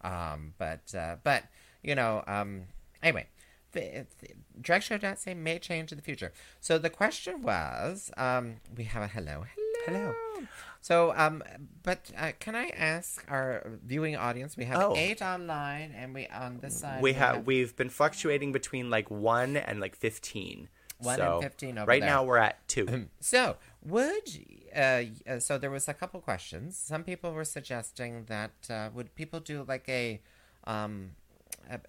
Um, 0.01 0.53
but 0.57 0.93
uh, 0.95 1.17
but 1.23 1.43
you 1.83 1.93
know, 1.95 2.23
um, 2.27 2.63
anyway, 3.03 3.27
the, 3.73 4.07
the 4.19 4.29
dragshow.ca 4.61 5.33
may 5.35 5.59
change 5.59 5.91
in 5.91 5.97
the 5.97 6.03
future. 6.03 6.31
So 6.61 6.77
the 6.79 6.89
question 6.89 7.43
was, 7.43 8.11
um, 8.17 8.55
we 8.75 8.85
have 8.85 9.03
a 9.03 9.07
hello, 9.07 9.45
hello, 9.85 9.99
Hello. 9.99 10.13
So, 10.85 11.13
um, 11.17 11.41
but 11.81 12.11
uh, 12.15 12.33
can 12.39 12.55
I 12.55 12.67
ask 12.67 13.25
our 13.27 13.79
viewing 13.83 14.15
audience? 14.15 14.55
We 14.55 14.65
have 14.65 14.79
Oh. 14.83 14.93
eight 14.95 15.19
online, 15.19 15.91
and 15.97 16.13
we 16.13 16.27
on 16.27 16.59
this 16.59 16.81
side 16.81 17.01
we 17.01 17.13
have 17.13 17.47
we've 17.47 17.75
been 17.75 17.89
fluctuating 17.89 18.51
between 18.51 18.91
like 18.91 19.09
one 19.09 19.57
and 19.57 19.79
like 19.79 19.95
fifteen. 19.95 20.69
One 20.99 21.17
so 21.17 21.33
and 21.33 21.43
15 21.43 21.77
over 21.79 21.87
right 21.87 22.01
there. 22.01 22.09
now 22.09 22.23
we're 22.23 22.37
at 22.37 22.55
two. 22.67 23.07
So, 23.19 23.57
would 23.83 24.29
uh, 24.75 25.05
uh, 25.27 25.39
so 25.39 25.57
there 25.57 25.71
was 25.71 25.87
a 25.87 25.93
couple 25.95 26.21
questions. 26.21 26.77
Some 26.77 27.03
people 27.03 27.33
were 27.33 27.45
suggesting 27.45 28.25
that 28.25 28.51
uh, 28.69 28.89
would 28.93 29.15
people 29.15 29.39
do 29.39 29.65
like 29.67 29.89
a 29.89 30.21
um, 30.65 31.15
a 31.24 31.24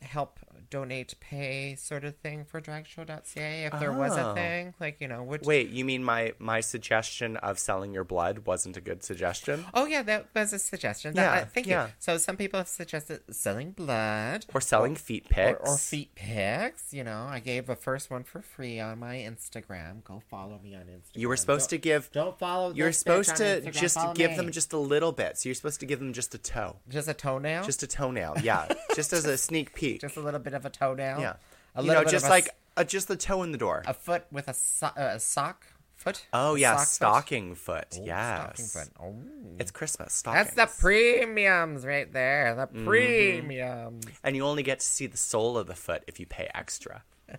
help 0.02 0.38
donate 0.68 1.14
pay 1.20 1.76
sort 1.76 2.04
of 2.04 2.16
thing 2.16 2.44
for 2.44 2.60
dragshow.ca 2.60 3.64
if 3.66 3.78
there 3.78 3.92
was 3.92 4.16
a 4.16 4.26
Oh. 4.30 4.34
thing 4.34 4.74
like 4.80 5.00
you 5.00 5.06
know 5.06 5.22
would 5.22 5.46
Wait, 5.46 5.68
you 5.70 5.84
mean 5.84 6.02
my 6.02 6.32
my 6.38 6.60
suggestion 6.60 7.36
of 7.38 7.58
selling 7.58 7.92
your 7.94 8.02
blood 8.04 8.40
wasn't 8.46 8.76
a 8.76 8.80
good 8.80 9.04
suggestion? 9.04 9.64
Oh 9.74 9.86
yeah, 9.86 10.02
that 10.02 10.26
was 10.34 10.52
a 10.52 10.58
suggestion. 10.58 11.14
That, 11.14 11.22
Yeah, 11.36 11.42
uh, 11.42 11.44
thank 11.46 11.66
yeah. 11.66 11.86
you. 11.86 11.92
So 12.00 12.18
some 12.18 12.36
people 12.36 12.58
have 12.58 12.68
suggested 12.68 13.20
selling 13.30 13.72
blood 13.72 14.46
Or 14.54 14.60
selling 14.60 14.96
feet 14.96 15.26
or, 15.26 15.34
pics? 15.34 15.70
or 15.70 15.76
feet 15.78 16.14
pics. 16.14 16.92
You 16.92 17.04
know, 17.04 17.26
I 17.28 17.38
gave 17.40 17.66
the 17.66 17.76
first 17.76 18.10
one 18.10 18.24
for 18.24 18.40
free 18.42 18.80
on 18.80 18.98
my 18.98 19.16
Instagram. 19.16 20.02
Go 20.04 20.20
follow 20.30 20.58
me 20.62 20.74
on 20.74 20.82
Instagram. 20.82 21.16
You 21.20 21.28
were 21.28 21.36
supposed 21.36 21.70
to 21.70 21.76
Don't- 21.76 21.82
give. 21.82 22.10
Don't 22.12 22.38
follow. 22.38 22.72
You're 22.72 22.92
supposed 22.92 23.36
to 23.36 23.44
Instagram, 23.44 23.72
just 23.72 23.98
give 24.14 24.30
me. 24.32 24.36
them 24.36 24.50
just 24.52 24.72
a 24.72 24.78
little 24.78 25.12
bit. 25.12 25.38
So 25.38 25.48
you're 25.48 25.54
supposed 25.54 25.80
to 25.80 25.86
give 25.86 25.98
them 26.00 26.12
just 26.12 26.34
a 26.34 26.38
toe, 26.38 26.76
just 26.88 27.08
a 27.08 27.14
toenail. 27.14 27.62
just 27.64 27.82
a 27.82 27.86
toenail. 27.86 28.34
Yeah, 28.42 28.66
just 28.96 29.12
as 29.12 29.24
a 29.26 29.36
sneak 29.38 29.65
peek. 29.74 30.00
just 30.00 30.16
a 30.16 30.20
little 30.20 30.40
bit 30.40 30.54
of 30.54 30.64
a 30.64 30.70
toenail. 30.70 31.20
yeah, 31.20 31.34
a 31.74 31.82
you 31.82 31.88
little 31.88 32.04
know, 32.04 32.08
just 32.10 32.26
a, 32.26 32.30
like 32.30 32.48
just 32.86 33.08
the 33.08 33.16
toe 33.16 33.42
in 33.42 33.52
the 33.52 33.58
door. 33.58 33.82
a 33.86 33.94
foot 33.94 34.24
with 34.30 34.48
a, 34.48 34.54
so- 34.54 34.86
uh, 34.96 35.12
a 35.14 35.20
sock 35.20 35.66
foot. 35.94 36.26
oh 36.32 36.54
yeah, 36.54 36.76
sock 36.76 36.86
stocking 36.86 37.54
foot. 37.54 37.96
Oh, 38.00 38.04
yes, 38.04 38.36
stocking 38.44 38.66
foot. 38.66 38.88
Oh. 39.02 39.16
it's 39.58 39.70
Christmas. 39.70 40.12
Stocking. 40.14 40.44
That's 40.54 40.54
the 40.54 40.80
premiums 40.82 41.84
right 41.86 42.12
there. 42.12 42.54
The 42.54 42.66
Mm-hmm. 42.66 42.86
premiums. 42.86 44.04
and 44.22 44.36
you 44.36 44.44
only 44.44 44.62
get 44.62 44.80
to 44.80 44.86
see 44.86 45.06
the 45.06 45.16
sole 45.16 45.56
of 45.56 45.66
the 45.66 45.74
foot 45.74 46.02
if 46.06 46.20
you 46.20 46.26
pay 46.26 46.48
extra. 46.54 47.02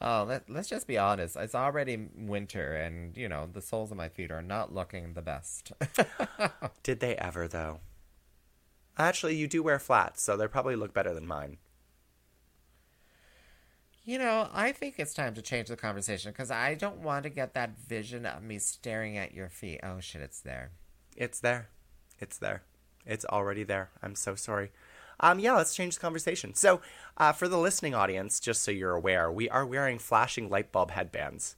Oh, 0.00 0.24
let, 0.28 0.50
let's 0.50 0.68
just 0.68 0.86
be 0.86 0.98
honest. 0.98 1.34
It's 1.36 1.54
already 1.54 2.08
winter, 2.14 2.74
and 2.74 3.16
you 3.16 3.26
know 3.28 3.48
the 3.50 3.62
soles 3.62 3.90
of 3.90 3.96
my 3.96 4.10
feet 4.10 4.30
are 4.30 4.42
not 4.42 4.74
looking 4.74 5.14
the 5.14 5.22
best. 5.22 5.72
Did 6.82 7.00
they 7.00 7.16
ever 7.16 7.48
though? 7.48 7.80
Actually, 8.96 9.36
you 9.36 9.48
do 9.48 9.62
wear 9.62 9.78
flats, 9.78 10.22
so 10.22 10.36
they 10.36 10.46
probably 10.46 10.76
look 10.76 10.94
better 10.94 11.12
than 11.14 11.26
mine. 11.26 11.58
you 14.04 14.18
know, 14.18 14.48
I 14.52 14.72
think 14.72 14.96
it's 14.98 15.14
time 15.14 15.34
to 15.34 15.42
change 15.42 15.68
the 15.68 15.76
conversation 15.76 16.30
because 16.30 16.50
I 16.50 16.74
don't 16.74 16.98
want 16.98 17.22
to 17.22 17.30
get 17.30 17.54
that 17.54 17.78
vision 17.78 18.26
of 18.26 18.42
me 18.42 18.58
staring 18.58 19.16
at 19.16 19.32
your 19.32 19.48
feet. 19.48 19.80
Oh 19.82 19.98
shit, 20.00 20.20
it's 20.20 20.40
there. 20.40 20.72
It's 21.16 21.40
there. 21.40 21.68
It's 22.20 22.36
there. 22.38 22.62
It's 23.06 23.24
already 23.24 23.64
there. 23.64 23.90
I'm 24.02 24.14
so 24.14 24.34
sorry. 24.34 24.72
Um, 25.20 25.38
yeah, 25.38 25.54
let's 25.54 25.74
change 25.74 25.94
the 25.94 26.00
conversation. 26.00 26.54
So, 26.54 26.80
uh, 27.16 27.32
for 27.32 27.48
the 27.48 27.58
listening 27.58 27.94
audience, 27.94 28.40
just 28.40 28.62
so 28.62 28.70
you're 28.70 28.94
aware, 28.94 29.30
we 29.30 29.48
are 29.48 29.64
wearing 29.64 29.98
flashing 29.98 30.50
light 30.50 30.70
bulb 30.72 30.90
headbands. 30.90 31.56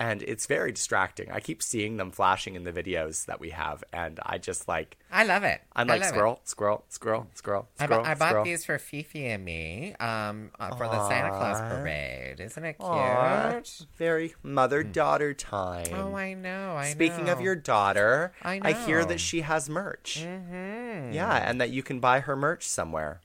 And 0.00 0.22
it's 0.22 0.46
very 0.46 0.70
distracting. 0.70 1.30
I 1.30 1.40
keep 1.40 1.62
seeing 1.62 1.96
them 1.96 2.10
flashing 2.10 2.54
in 2.54 2.64
the 2.64 2.72
videos 2.72 3.26
that 3.26 3.40
we 3.40 3.50
have, 3.50 3.82
and 3.92 4.20
I 4.24 4.38
just 4.38 4.68
like 4.68 4.96
I 5.10 5.24
love 5.24 5.42
it. 5.42 5.60
I'm 5.74 5.88
like 5.88 6.00
love 6.00 6.08
it. 6.08 6.14
squirrel, 6.14 6.40
squirrel, 6.44 6.84
squirrel, 6.88 7.26
squirrel, 7.34 7.68
I, 7.80 7.84
squirrel. 7.84 8.06
I 8.06 8.14
bought 8.14 8.28
squirrel. 8.28 8.44
these 8.44 8.64
for 8.64 8.78
Fifi 8.78 9.26
and 9.26 9.44
me 9.44 9.94
um, 9.98 10.50
uh, 10.60 10.74
for 10.76 10.86
the 10.86 11.08
Santa 11.08 11.30
Claus 11.30 11.60
parade. 11.60 12.40
Isn't 12.40 12.64
it 12.64 12.74
cute? 12.74 12.88
Aw, 12.88 13.60
very 13.96 14.34
mother 14.42 14.82
daughter 14.82 15.34
time. 15.34 15.88
Oh, 15.92 16.14
I 16.14 16.34
know. 16.34 16.76
I 16.76 16.90
Speaking 16.90 17.28
of 17.28 17.40
your 17.40 17.56
daughter, 17.56 18.32
I 18.42 18.60
I, 18.62 18.72
hear 18.72 19.04
that 19.04 19.18
she 19.20 19.40
has 19.40 19.68
merch. 19.68 20.24
Mhm. 20.24 21.12
Yeah, 21.12 21.36
and 21.36 21.60
that 21.60 21.70
you 21.70 21.82
can 21.82 21.98
buy 21.98 22.20
her 22.20 22.36
merch 22.36 22.66
somewhere. 22.68 23.20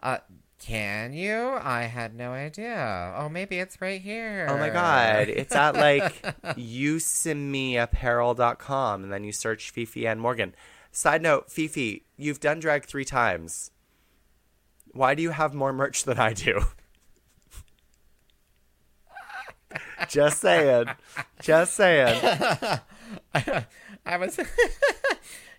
Uh, 0.00 0.18
can 0.64 1.12
you? 1.12 1.58
I 1.60 1.82
had 1.82 2.14
no 2.14 2.32
idea. 2.32 3.12
Oh, 3.18 3.28
maybe 3.28 3.58
it's 3.58 3.82
right 3.82 4.00
here. 4.00 4.46
Oh 4.48 4.56
my 4.56 4.70
god, 4.70 5.28
it's 5.28 5.54
at 5.54 5.74
like 5.74 6.22
yousimeapparel.com 6.56 9.04
and 9.04 9.12
then 9.12 9.24
you 9.24 9.32
search 9.32 9.70
Fifi 9.70 10.06
and 10.06 10.18
Morgan. 10.18 10.54
Side 10.90 11.20
note, 11.20 11.50
Fifi, 11.50 12.06
you've 12.16 12.40
done 12.40 12.60
drag 12.60 12.86
three 12.86 13.04
times. 13.04 13.72
Why 14.92 15.14
do 15.14 15.22
you 15.22 15.28
have 15.30 15.52
more 15.52 15.74
merch 15.74 16.04
than 16.04 16.18
I 16.18 16.32
do? 16.32 16.58
Just 20.08 20.40
saying. 20.40 20.86
Just 21.42 21.74
saying. 21.74 22.22
I 24.06 24.16
was. 24.16 24.40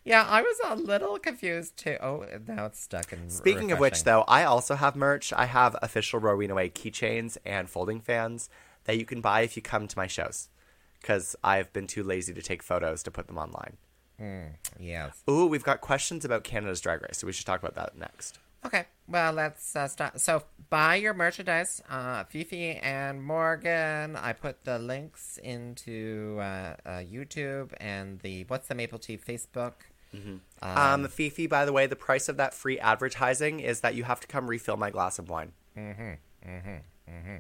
Yeah, 0.06 0.24
I 0.24 0.44
was 0.44 0.58
a 0.64 0.76
little 0.76 1.18
confused 1.18 1.78
too. 1.78 1.98
Oh, 2.00 2.26
now 2.48 2.68
it's 2.68 2.80
stuck 2.80 3.12
in. 3.12 3.30
Speaking 3.30 3.72
of 3.72 3.80
which, 3.80 4.04
though, 4.04 4.24
I 4.28 4.44
also 4.44 4.76
have 4.76 4.96
merch. 4.96 5.34
I 5.34 5.46
have 5.46 5.76
official 5.82 6.20
Rowena 6.20 6.54
Whey 6.54 6.70
keychains 6.70 7.38
and 7.44 7.68
folding 7.68 8.00
fans 8.00 8.48
that 8.84 8.98
you 8.98 9.06
can 9.06 9.20
buy 9.20 9.42
if 9.42 9.56
you 9.56 9.64
come 9.64 9.88
to 9.88 9.98
my 9.98 10.06
shows. 10.06 10.50
Because 11.02 11.36
I've 11.44 11.74
been 11.74 11.88
too 11.88 12.04
lazy 12.04 12.34
to 12.36 12.42
take 12.42 12.62
photos 12.62 13.02
to 13.04 13.12
put 13.12 13.26
them 13.28 13.38
online. 13.40 13.78
Yes. 14.80 15.24
Ooh, 15.30 15.48
we've 15.48 15.64
got 15.64 15.82
questions 15.82 16.24
about 16.24 16.44
Canada's 16.44 16.82
Drag 16.82 17.02
Race, 17.02 17.18
so 17.18 17.28
we 17.28 17.34
should 17.34 17.46
talk 17.46 17.60
about 17.60 17.76
that 17.76 17.98
next. 17.98 18.40
Okay, 18.66 18.86
well, 19.08 19.34
let's 19.34 19.76
uh, 19.76 19.88
start. 19.88 20.20
So, 20.20 20.44
buy 20.72 20.96
your 20.96 21.14
merchandise, 21.14 21.84
uh, 21.88 22.24
Fifi 22.24 22.72
and 22.78 23.24
Morgan. 23.24 24.16
I 24.16 24.34
put 24.34 24.64
the 24.64 24.80
links 24.80 25.38
into 25.44 26.38
uh, 26.40 26.76
uh, 26.84 26.90
YouTube 27.04 27.74
and 27.80 28.20
the 28.22 28.46
What's 28.48 28.68
the 28.68 28.74
Maple 28.74 28.98
Tea 28.98 29.18
Facebook. 29.18 29.74
Mm-hmm. 30.16 30.36
Um, 30.62 31.04
um, 31.06 31.10
Fifi, 31.10 31.48
by 31.48 31.66
the 31.66 31.74
way, 31.74 31.86
the 31.88 31.96
price 31.96 32.30
of 32.30 32.38
that 32.38 32.54
free 32.54 32.80
advertising 32.80 33.60
is 33.60 33.82
that 33.82 33.96
you 33.96 34.04
have 34.04 34.20
to 34.22 34.28
come 34.28 34.48
refill 34.48 34.78
my 34.78 34.90
glass 34.90 35.20
of 35.20 35.30
wine. 35.30 35.52
Mm-hmm. 35.78 36.14
Mm-hmm. 36.48 37.38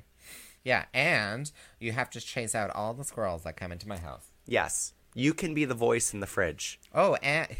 Yeah, 0.63 0.85
and 0.93 1.51
you 1.79 1.91
have 1.91 2.09
to 2.11 2.19
chase 2.19 2.55
out 2.55 2.71
all 2.71 2.93
the 2.93 3.03
squirrels 3.03 3.43
that 3.43 3.55
come 3.55 3.71
into 3.71 3.87
my 3.87 3.97
house. 3.97 4.31
Yes, 4.47 4.93
you 5.13 5.33
can 5.33 5.53
be 5.53 5.63
the 5.63 5.75
voice 5.75 6.13
in 6.13 6.19
the 6.19 6.27
fridge. 6.27 6.79
Oh, 6.93 7.15
and. 7.15 7.47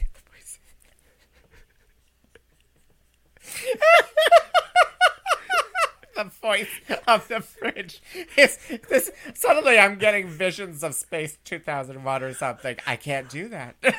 the 6.16 6.24
voice 6.24 6.68
of 7.08 7.28
the 7.28 7.42
fridge 7.42 8.02
is 8.36 8.58
this. 8.90 9.12
Suddenly, 9.36 9.78
I'm 9.78 9.98
getting 9.98 10.28
visions 10.28 10.84
of 10.84 10.96
Space 10.96 11.38
2001 11.46 12.24
or 12.24 12.34
something. 12.34 12.78
I 12.88 12.96
can't 12.96 13.30
do 13.30 13.50
that. 13.50 13.76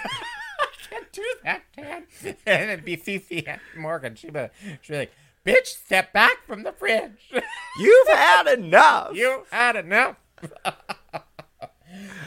Do 1.16 1.34
that, 1.44 1.62
Dan. 1.76 2.04
And 2.46 2.70
it'd 2.70 2.84
be 2.84 2.96
Fifi 2.96 3.46
Morgan. 3.76 4.14
She'd 4.16 4.32
be, 4.32 4.46
she'd 4.82 4.92
be 4.92 4.98
like, 4.98 5.12
"Bitch, 5.46 5.66
step 5.66 6.12
back 6.12 6.46
from 6.46 6.62
the 6.62 6.72
fridge. 6.72 7.32
You've 7.80 8.08
had 8.08 8.46
enough. 8.58 9.14
You've 9.14 9.48
had 9.50 9.76
enough." 9.76 10.16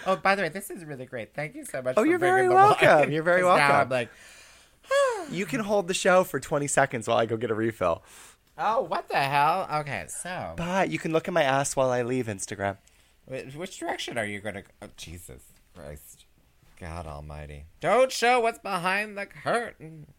oh, 0.08 0.16
by 0.16 0.36
the 0.36 0.42
way, 0.44 0.50
this 0.50 0.70
is 0.70 0.84
really 0.86 1.06
great. 1.06 1.34
Thank 1.34 1.56
you 1.56 1.66
so 1.66 1.82
much. 1.82 1.96
Oh, 1.98 2.04
you're 2.04 2.20
very 2.20 2.50
welcome. 2.50 3.12
You're 3.12 3.24
very 3.24 3.44
welcome. 3.44 3.76
I'm 3.76 3.90
like, 3.90 4.10
You 5.32 5.46
can 5.46 5.60
hold 5.60 5.88
the 5.88 5.94
show 5.94 6.24
for 6.24 6.40
20 6.40 6.66
seconds 6.68 7.08
while 7.08 7.18
I 7.18 7.26
go 7.28 7.38
get 7.38 7.52
a 7.52 7.56
refill. 7.56 8.04
oh, 8.58 8.82
what 8.82 9.08
the 9.10 9.18
hell? 9.18 9.68
Okay, 9.82 10.06
so 10.08 10.54
But 10.58 10.90
you 10.90 10.98
can 11.00 11.12
look 11.14 11.28
at 11.28 11.34
my 11.34 11.44
ass 11.44 11.76
while 11.76 11.92
I 11.92 12.02
leave 12.02 12.26
Instagram. 12.26 12.78
which 13.28 13.78
direction 13.80 14.18
are 14.18 14.26
you 14.26 14.40
going 14.40 14.56
to? 14.56 14.64
Oh, 14.82 14.88
Jesus 14.98 15.44
Christ, 15.76 16.19
God 16.80 17.06
Almighty! 17.06 17.66
Don't 17.82 18.12
show 18.12 18.40
what's 18.40 18.60
behind 18.60 19.18
the 19.18 19.26
curtain. 19.26 20.14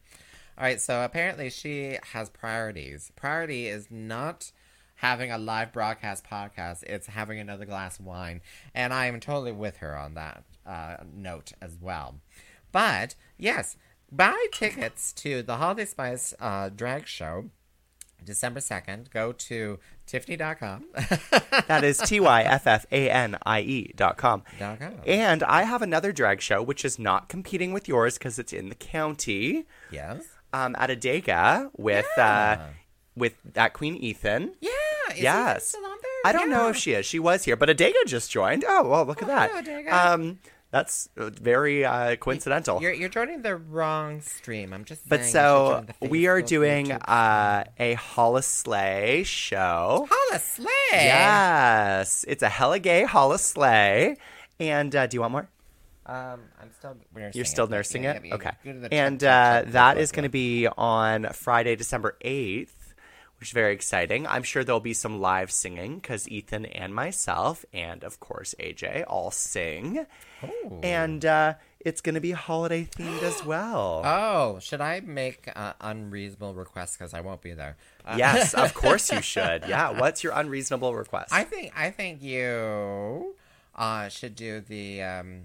All 0.58 0.64
right, 0.64 0.80
so 0.80 1.02
apparently 1.02 1.48
she 1.48 1.98
has 2.12 2.28
priorities. 2.28 3.10
Priority 3.16 3.66
is 3.66 3.90
not 3.90 4.52
having 4.96 5.30
a 5.30 5.38
live 5.38 5.72
broadcast 5.72 6.24
podcast; 6.28 6.82
it's 6.82 7.06
having 7.06 7.40
another 7.40 7.64
glass 7.64 7.98
of 7.98 8.04
wine, 8.04 8.42
and 8.74 8.92
I 8.92 9.06
am 9.06 9.20
totally 9.20 9.52
with 9.52 9.78
her 9.78 9.96
on 9.96 10.14
that 10.14 10.44
uh, 10.66 10.96
note 11.10 11.52
as 11.62 11.78
well. 11.80 12.20
But 12.72 13.14
yes, 13.38 13.76
buy 14.12 14.46
tickets 14.52 15.14
to 15.14 15.42
the 15.42 15.56
Holiday 15.56 15.86
Spice 15.86 16.34
uh, 16.38 16.68
drag 16.68 17.06
show. 17.06 17.50
December 18.22 18.60
2nd, 18.60 19.10
go 19.10 19.32
to 19.32 19.78
tyffanie.com. 20.10 20.84
That 21.68 21.84
is 21.84 21.98
T 21.98 22.20
Y 22.20 22.42
F 22.42 22.66
F 22.66 22.86
A 22.92 23.10
N 23.10 23.36
I 23.44 23.60
E 23.60 23.92
dot 23.96 24.16
com. 24.16 24.42
Dot. 24.58 24.78
And 25.06 25.42
I 25.42 25.62
have 25.62 25.82
another 25.82 26.12
drag 26.12 26.40
show, 26.40 26.62
which 26.62 26.84
is 26.84 26.98
not 26.98 27.28
competing 27.28 27.72
with 27.72 27.88
yours 27.88 28.18
because 28.18 28.38
it's 28.38 28.52
in 28.52 28.68
the 28.68 28.74
county, 28.74 29.66
yes. 29.90 30.22
um, 30.52 30.74
at 30.78 30.90
Adega 30.90 31.70
with 31.76 32.06
uh, 32.18 32.56
with 33.16 33.34
that 33.54 33.72
Queen 33.72 33.96
Ethan. 33.96 34.54
Yeah. 34.60 34.70
Is 35.12 35.20
Yes. 35.20 35.66
still 35.68 35.84
on 35.84 35.90
there? 36.02 36.10
I 36.24 36.32
don't 36.32 36.50
know 36.50 36.68
if 36.68 36.76
she 36.76 36.92
is. 36.92 37.04
She 37.04 37.18
was 37.18 37.44
here, 37.44 37.56
but 37.56 37.68
Adega 37.68 37.94
just 38.06 38.30
joined. 38.30 38.64
Oh 38.66 38.88
well, 38.88 39.04
look 39.04 39.22
at 39.22 39.28
Oh, 39.28 39.32
that. 39.32 39.50
hello, 39.50 39.62
Adega. 39.82 39.92
Um, 39.92 40.38
that's 40.70 41.08
uh, 41.16 41.30
very 41.30 41.84
uh, 41.84 42.16
coincidental. 42.16 42.80
You're, 42.80 42.92
you're 42.92 43.08
joining 43.08 43.42
the 43.42 43.56
wrong 43.56 44.20
stream. 44.20 44.72
I'm 44.72 44.84
just 44.84 45.08
But 45.08 45.24
so 45.24 45.84
we 46.00 46.26
are 46.28 46.40
doing 46.42 46.92
uh, 46.92 47.64
a 47.78 47.94
Holla 47.94 48.42
Slay 48.42 49.22
show. 49.24 50.06
Holla 50.10 50.38
Slay. 50.40 50.68
Yes, 50.92 52.24
it's 52.28 52.42
a 52.42 52.48
hella 52.48 52.78
gay 52.78 53.04
Holla 53.04 53.38
Slay. 53.38 54.16
And 54.58 54.94
uh, 54.94 55.06
do 55.06 55.16
you 55.16 55.20
want 55.22 55.32
more? 55.32 55.48
Um, 56.06 56.40
I'm 56.60 56.70
still 56.76 56.96
nursing 57.14 57.38
You're 57.38 57.44
still 57.44 57.64
it. 57.66 57.70
nursing 57.70 58.04
Yeah, 58.04 58.12
it? 58.12 58.24
yeah, 58.24 58.34
Okay. 58.34 58.50
go 58.64 58.72
to 58.72 58.78
the 58.80 58.94
And 58.94 59.22
uh, 59.22 59.64
that 59.68 59.96
is 59.98 60.12
going 60.12 60.24
to 60.24 60.28
be 60.30 60.66
on 60.66 61.28
Friday, 61.32 61.76
December 61.76 62.16
8th, 62.24 62.70
which 63.40 63.48
is 63.48 63.52
very 63.54 63.72
exciting. 63.72 64.26
I'm 64.26 64.42
sure 64.42 64.62
there'll 64.62 64.80
be 64.80 64.92
some 64.92 65.18
live 65.18 65.50
singing 65.50 65.96
because 65.96 66.28
Ethan 66.28 66.66
and 66.66 66.94
myself, 66.94 67.64
and 67.72 68.04
of 68.04 68.20
course 68.20 68.54
AJ, 68.60 69.04
all 69.08 69.30
sing. 69.30 70.04
And 70.82 71.24
uh, 71.24 71.54
it's 71.80 72.02
going 72.02 72.14
to 72.16 72.20
be 72.20 72.32
holiday 72.32 72.84
themed 72.84 73.22
as 73.22 73.42
well. 73.46 74.02
Oh, 74.04 74.58
should 74.60 74.82
I 74.82 75.00
make 75.00 75.48
uh, 75.56 75.72
unreasonable 75.80 76.52
requests 76.52 76.98
because 76.98 77.14
I 77.14 77.22
won't 77.22 77.40
be 77.40 77.54
there? 77.54 77.76
Uh, 78.04 78.16
yes, 78.18 78.52
of 78.64 78.74
course 78.74 79.10
you 79.10 79.22
should. 79.22 79.64
Yeah. 79.66 79.98
What's 79.98 80.22
your 80.22 80.34
unreasonable 80.34 80.94
request? 80.94 81.32
I 81.32 81.44
think 81.44 81.72
I 81.74 81.90
think 81.90 82.22
you 82.22 83.34
uh, 83.74 84.08
should 84.08 84.34
do 84.34 84.60
the 84.60 85.02
um, 85.02 85.44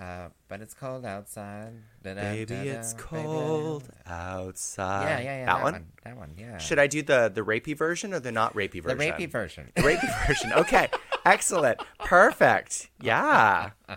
uh, 0.00 0.28
but 0.48 0.60
it's 0.60 0.74
cold 0.74 1.04
outside. 1.04 1.72
Da-da, 2.02 2.20
Baby, 2.20 2.54
da-da, 2.54 2.70
it's 2.70 2.94
baby. 2.94 3.04
cold 3.04 3.84
outside. 4.06 5.04
Yeah, 5.08 5.18
yeah, 5.20 5.38
yeah. 5.38 5.46
That, 5.46 5.62
one? 5.62 5.86
That 6.04 6.16
one. 6.16 6.34
Yeah. 6.38 6.58
Should 6.58 6.78
I 6.78 6.86
do 6.86 7.02
the 7.02 7.30
the 7.34 7.42
rapey 7.42 7.76
version 7.76 8.12
or 8.14 8.20
the 8.20 8.32
not 8.32 8.54
rapey 8.54 8.82
version? 8.82 8.98
the 8.98 9.04
rapey 9.04 9.28
version? 9.30 9.72
The 9.74 9.82
rapey 9.82 10.26
version. 10.26 10.52
Okay. 10.52 10.88
Excellent. 11.24 11.80
Perfect. 12.00 12.90
Yeah. 13.00 13.70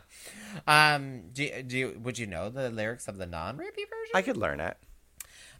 Um, 0.65 1.23
do 1.33 1.61
do 1.61 1.77
you, 1.77 1.99
would 2.01 2.17
you 2.17 2.25
know 2.25 2.49
the 2.49 2.69
lyrics 2.71 3.07
of 3.07 3.17
the 3.17 3.27
non-rapey 3.27 3.59
version? 3.89 4.11
I 4.15 4.21
could 4.23 4.37
learn 4.37 4.59
it. 4.59 4.75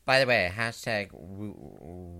By 0.08 0.22
the 0.22 0.26
way, 0.26 0.50
hashtag 0.56 1.10
we, 1.12 1.52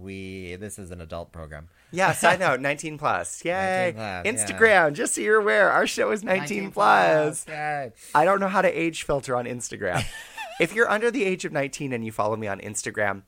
we 0.02 0.56
this 0.58 0.78
is 0.78 0.92
an 0.92 1.00
adult 1.00 1.32
program. 1.32 1.70
Yes, 1.92 2.22
I 2.22 2.36
know. 2.36 2.56
19 2.60 2.98
plus. 2.98 3.46
Yay. 3.46 3.94
19 3.96 3.96
plus, 3.96 4.26
Instagram, 4.52 4.94
just 4.94 5.16
so 5.16 5.22
you're 5.22 5.40
aware, 5.40 5.72
our 5.72 5.88
show 5.88 6.12
is 6.12 6.22
19, 6.22 6.72
plus. 6.72 7.46
Yay. 7.48 7.94
I 8.14 8.26
don't 8.26 8.42
know 8.42 8.50
how 8.50 8.62
to 8.62 8.68
age 8.68 9.04
filter 9.04 9.38
on 9.38 9.46
Instagram. 9.46 10.04
if 10.60 10.76
you're 10.76 10.92
under 10.92 11.10
the 11.10 11.24
age 11.24 11.46
of 11.46 11.54
19 11.54 11.94
and 11.94 12.04
you 12.04 12.12
follow 12.12 12.36
me 12.36 12.48
on 12.48 12.60
Instagram, 12.60 13.22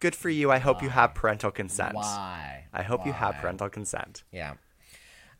good 0.00 0.16
for 0.16 0.30
you. 0.30 0.50
I 0.50 0.58
hope 0.58 0.82
you 0.82 0.88
have 0.88 1.14
parental 1.14 1.52
consent. 1.52 1.94
Why? 1.94 2.64
I 2.72 2.82
hope 2.82 3.06
you 3.06 3.12
have 3.12 3.36
parental 3.36 3.68
consent. 3.68 4.24
Yeah. 4.32 4.54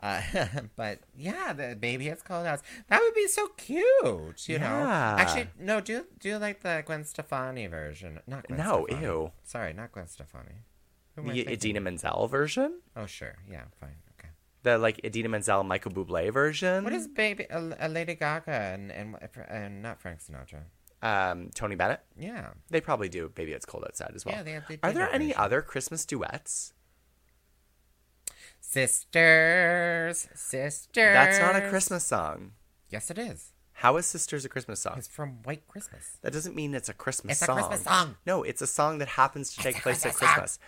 Uh, 0.02 0.20
but 0.76 0.98
yeah, 1.16 1.52
the 1.52 1.76
baby 1.78 2.06
has 2.08 2.22
cold 2.22 2.44
house. 2.44 2.60
That 2.88 3.00
would 3.00 3.14
be 3.14 3.28
so 3.28 3.46
cute, 3.56 4.48
you 4.48 4.58
know. 4.58 4.66
Actually, 4.66 5.48
no, 5.60 5.80
do 5.80 6.04
do 6.18 6.36
like 6.38 6.60
the 6.62 6.82
Gwen 6.84 7.04
Stefani 7.04 7.68
version. 7.68 8.18
Not 8.26 8.46
Gwen 8.48 8.58
No, 8.58 8.84
Stefani. 8.88 9.06
ew. 9.06 9.32
Sorry, 9.44 9.72
not 9.72 9.92
Gwen 9.92 10.08
Stefani. 10.08 10.64
The? 11.14 11.52
Idina 11.52 11.80
Menzel 11.80 12.26
version? 12.26 12.80
Oh, 12.96 13.06
sure. 13.06 13.36
Yeah, 13.48 13.64
fine. 13.78 13.96
Okay. 14.18 14.30
The 14.62 14.78
like 14.78 14.98
Idina 15.04 15.28
Menzel 15.28 15.62
Michael 15.62 15.92
Bublé 15.92 16.32
version? 16.32 16.84
What 16.84 16.94
is 16.94 17.06
baby? 17.06 17.46
A, 17.50 17.60
a 17.80 17.88
Lady 17.88 18.14
Gaga 18.14 18.50
and, 18.50 18.90
and 18.90 19.16
and 19.48 19.82
not 19.82 20.00
Frank 20.00 20.20
Sinatra. 20.20 20.62
um, 21.02 21.50
Tony 21.54 21.76
Bennett? 21.76 22.00
Yeah. 22.18 22.48
They 22.70 22.80
probably 22.80 23.08
do 23.08 23.28
Baby 23.28 23.52
It's 23.52 23.66
Cold 23.66 23.84
Outside 23.84 24.12
as 24.14 24.24
well. 24.24 24.34
Yeah, 24.36 24.42
they 24.42 24.52
have- 24.52 24.64
they 24.68 24.78
Are 24.82 24.92
there 24.92 25.10
any 25.12 25.26
version. 25.26 25.40
other 25.42 25.60
Christmas 25.62 26.06
duets? 26.06 26.72
Sisters, 28.72 30.28
sisters. 30.34 30.88
That's 30.94 31.38
not 31.38 31.56
a 31.56 31.68
Christmas 31.68 32.04
song. 32.06 32.52
Yes, 32.88 33.10
it 33.10 33.18
is. 33.18 33.52
How 33.74 33.98
is 33.98 34.06
Sisters 34.06 34.46
a 34.46 34.48
Christmas 34.48 34.80
song? 34.80 34.94
It's 34.96 35.08
from 35.08 35.42
White 35.42 35.68
Christmas. 35.68 36.16
That 36.22 36.32
doesn't 36.32 36.56
mean 36.56 36.72
it's 36.72 36.88
a 36.88 36.94
Christmas 36.94 37.32
It's 37.32 37.42
a 37.42 37.44
song. 37.44 37.56
Christmas 37.58 37.82
song. 37.82 38.16
No, 38.24 38.42
it's 38.44 38.62
a 38.62 38.66
song 38.66 38.96
that 38.96 39.08
happens 39.08 39.54
to 39.54 39.62
take 39.62 39.76
a 39.76 39.80
place 39.82 40.06
at 40.06 40.14
Christmas 40.14 40.20
song. 40.20 40.28
Christmas. 40.28 40.58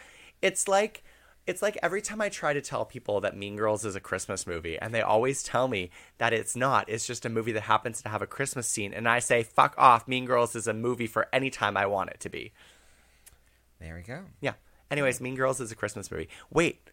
It's 0.42 0.68
like 0.68 1.02
it's 1.46 1.62
like 1.62 1.78
every 1.82 2.02
time 2.02 2.20
I 2.20 2.28
try 2.28 2.52
to 2.52 2.60
tell 2.60 2.84
people 2.84 3.22
that 3.22 3.38
Mean 3.38 3.56
Girls 3.56 3.86
is 3.86 3.96
a 3.96 4.00
Christmas 4.00 4.46
movie, 4.46 4.78
and 4.78 4.94
they 4.94 5.00
always 5.00 5.42
tell 5.42 5.66
me 5.66 5.88
that 6.18 6.34
it's 6.34 6.54
not. 6.54 6.86
It's 6.90 7.06
just 7.06 7.24
a 7.24 7.30
movie 7.30 7.52
that 7.52 7.62
happens 7.62 8.02
to 8.02 8.10
have 8.10 8.20
a 8.20 8.26
Christmas 8.26 8.68
scene, 8.68 8.92
and 8.92 9.08
I 9.08 9.18
say, 9.18 9.42
"Fuck 9.42 9.74
off! 9.78 10.06
Mean 10.06 10.26
Girls 10.26 10.54
is 10.54 10.66
a 10.66 10.74
movie 10.74 11.06
for 11.06 11.26
any 11.32 11.48
time 11.48 11.74
I 11.74 11.86
want 11.86 12.10
it 12.10 12.20
to 12.20 12.28
be." 12.28 12.52
There 13.80 13.94
we 13.94 14.02
go. 14.02 14.24
Yeah. 14.42 14.54
Anyways, 14.90 15.22
Mean 15.22 15.36
Girls 15.36 15.58
is 15.58 15.72
a 15.72 15.74
Christmas 15.74 16.10
movie. 16.10 16.28
Wait, 16.50 16.90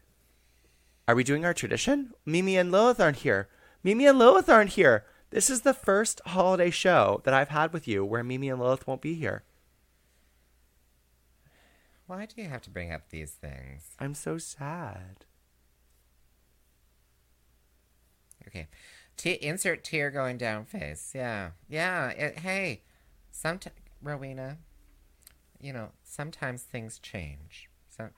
are 1.11 1.15
we 1.15 1.25
doing 1.25 1.43
our 1.43 1.53
tradition? 1.53 2.13
Mimi 2.25 2.55
and 2.55 2.71
Lilith 2.71 3.01
aren't 3.01 3.17
here. 3.17 3.49
Mimi 3.83 4.05
and 4.05 4.17
Lilith 4.17 4.47
aren't 4.47 4.71
here. 4.71 5.03
This 5.29 5.49
is 5.49 5.61
the 5.61 5.73
first 5.73 6.21
holiday 6.27 6.69
show 6.69 7.19
that 7.25 7.33
I've 7.33 7.49
had 7.49 7.73
with 7.73 7.85
you 7.85 8.05
where 8.05 8.23
Mimi 8.23 8.49
and 8.49 8.61
Lilith 8.61 8.87
won't 8.87 9.01
be 9.01 9.13
here. 9.15 9.43
Why 12.07 12.25
do 12.25 12.41
you 12.41 12.47
have 12.47 12.61
to 12.61 12.69
bring 12.69 12.93
up 12.93 13.09
these 13.09 13.31
things? 13.31 13.89
I'm 13.99 14.13
so 14.13 14.37
sad. 14.37 15.25
Okay. 18.47 18.67
T- 19.17 19.37
insert 19.41 19.83
tear 19.83 20.11
going 20.11 20.37
down 20.37 20.63
face. 20.63 21.11
Yeah. 21.13 21.49
Yeah. 21.67 22.07
It, 22.11 22.39
hey, 22.39 22.83
sometimes, 23.31 23.75
Rowena, 24.01 24.59
you 25.59 25.73
know, 25.73 25.89
sometimes 26.03 26.63
things 26.63 26.99
change. 26.99 27.67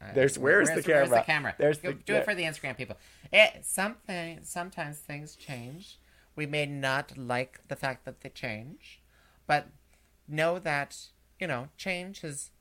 Uh, 0.02 0.14
There's- 0.14 0.38
where's 0.38 0.68
the 0.70 0.76
Where's 0.76 0.86
camera? 0.86 1.10
the 1.10 1.22
camera? 1.26 1.56
There's 1.58 1.78
Go- 1.80 1.90
the- 1.92 1.96
do 1.96 2.16
it 2.16 2.26
for 2.26 2.36
the 2.36 2.44
Instagram 2.44 2.78
people. 2.78 2.98
It, 3.32 3.66
something, 3.66 4.40
sometimes 4.44 5.00
things 5.00 5.36
change. 5.36 6.00
We 6.36 6.46
may 6.46 6.66
not 6.66 7.18
like 7.18 7.60
the 7.68 7.76
fact 7.76 8.06
that 8.06 8.22
they 8.22 8.30
change, 8.30 9.02
but 9.48 9.68
know 10.28 10.58
that, 10.60 10.98
you 11.40 11.48
know, 11.48 11.70
change 11.78 12.24
is 12.24 12.52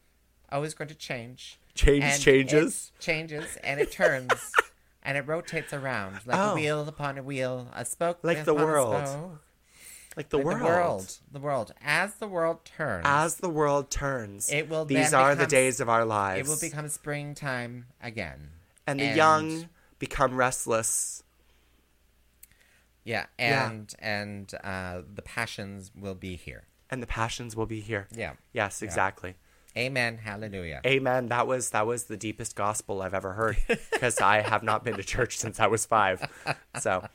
always 0.50 0.74
going 0.74 0.88
to 0.88 0.94
change. 0.94 1.58
Change 1.74 2.20
changes? 2.20 2.92
changes 3.00 3.56
and 3.64 3.80
it 3.80 3.90
turns 3.90 4.52
and 5.02 5.16
it 5.16 5.26
rotates 5.26 5.72
around 5.72 6.20
like 6.26 6.38
Oh. 6.38 6.50
a 6.52 6.54
wheel 6.54 6.86
upon 6.86 7.16
a 7.16 7.22
wheel, 7.22 7.68
a 7.74 7.84
spoke 7.86 8.18
Like 8.22 8.44
the 8.44 8.52
world. 8.54 9.38
Like 10.16 10.28
the 10.28 10.36
Like 10.38 10.44
world. 10.46 10.60
The 10.60 10.64
world. 10.66 11.18
The 11.32 11.40
world. 11.40 11.74
As 11.82 12.14
the 12.16 12.28
world 12.28 12.64
turns, 12.64 13.02
As 13.06 13.36
the 13.36 13.48
world 13.48 13.90
turns, 13.90 14.50
It 14.52 14.68
will 14.68 14.84
these 14.84 15.14
are 15.14 15.34
the 15.34 15.46
days 15.46 15.80
of 15.80 15.88
our 15.88 16.04
lives. 16.04 16.46
it 16.46 16.50
will 16.50 16.60
become 16.60 16.88
springtime 16.88 17.86
again. 18.02 18.50
and 18.86 19.00
the 19.00 19.04
and- 19.04 19.16
young 19.16 19.68
become 19.98 20.36
restless. 20.36 21.22
Yeah, 23.04 23.26
Yeah. 23.38 23.68
and 23.70 23.94
and 23.98 24.54
uh, 24.62 25.02
the 25.14 25.22
passions 25.22 25.90
will 25.98 26.14
be 26.14 26.36
here. 26.36 26.64
And 26.90 27.02
the 27.02 27.06
passions 27.06 27.56
will 27.56 27.66
be 27.66 27.80
here. 27.80 28.06
Yeah. 28.14 28.34
Yes, 28.52 28.82
exactly. 28.82 29.34
Amen. 29.76 30.18
Hallelujah. 30.18 30.82
Amen. 30.84 31.28
That 31.28 31.46
was 31.46 31.70
that 31.70 31.86
was 31.86 32.04
the 32.04 32.16
deepest 32.18 32.54
gospel 32.54 33.00
I've 33.00 33.14
ever 33.14 33.32
heard 33.32 33.56
because 33.92 34.20
I 34.20 34.42
have 34.42 34.62
not 34.62 34.84
been 34.84 34.96
to 34.98 35.02
church 35.02 35.38
since 35.38 35.58
I 35.58 35.66
was 35.68 35.86
five. 35.86 36.28
So 36.80 37.06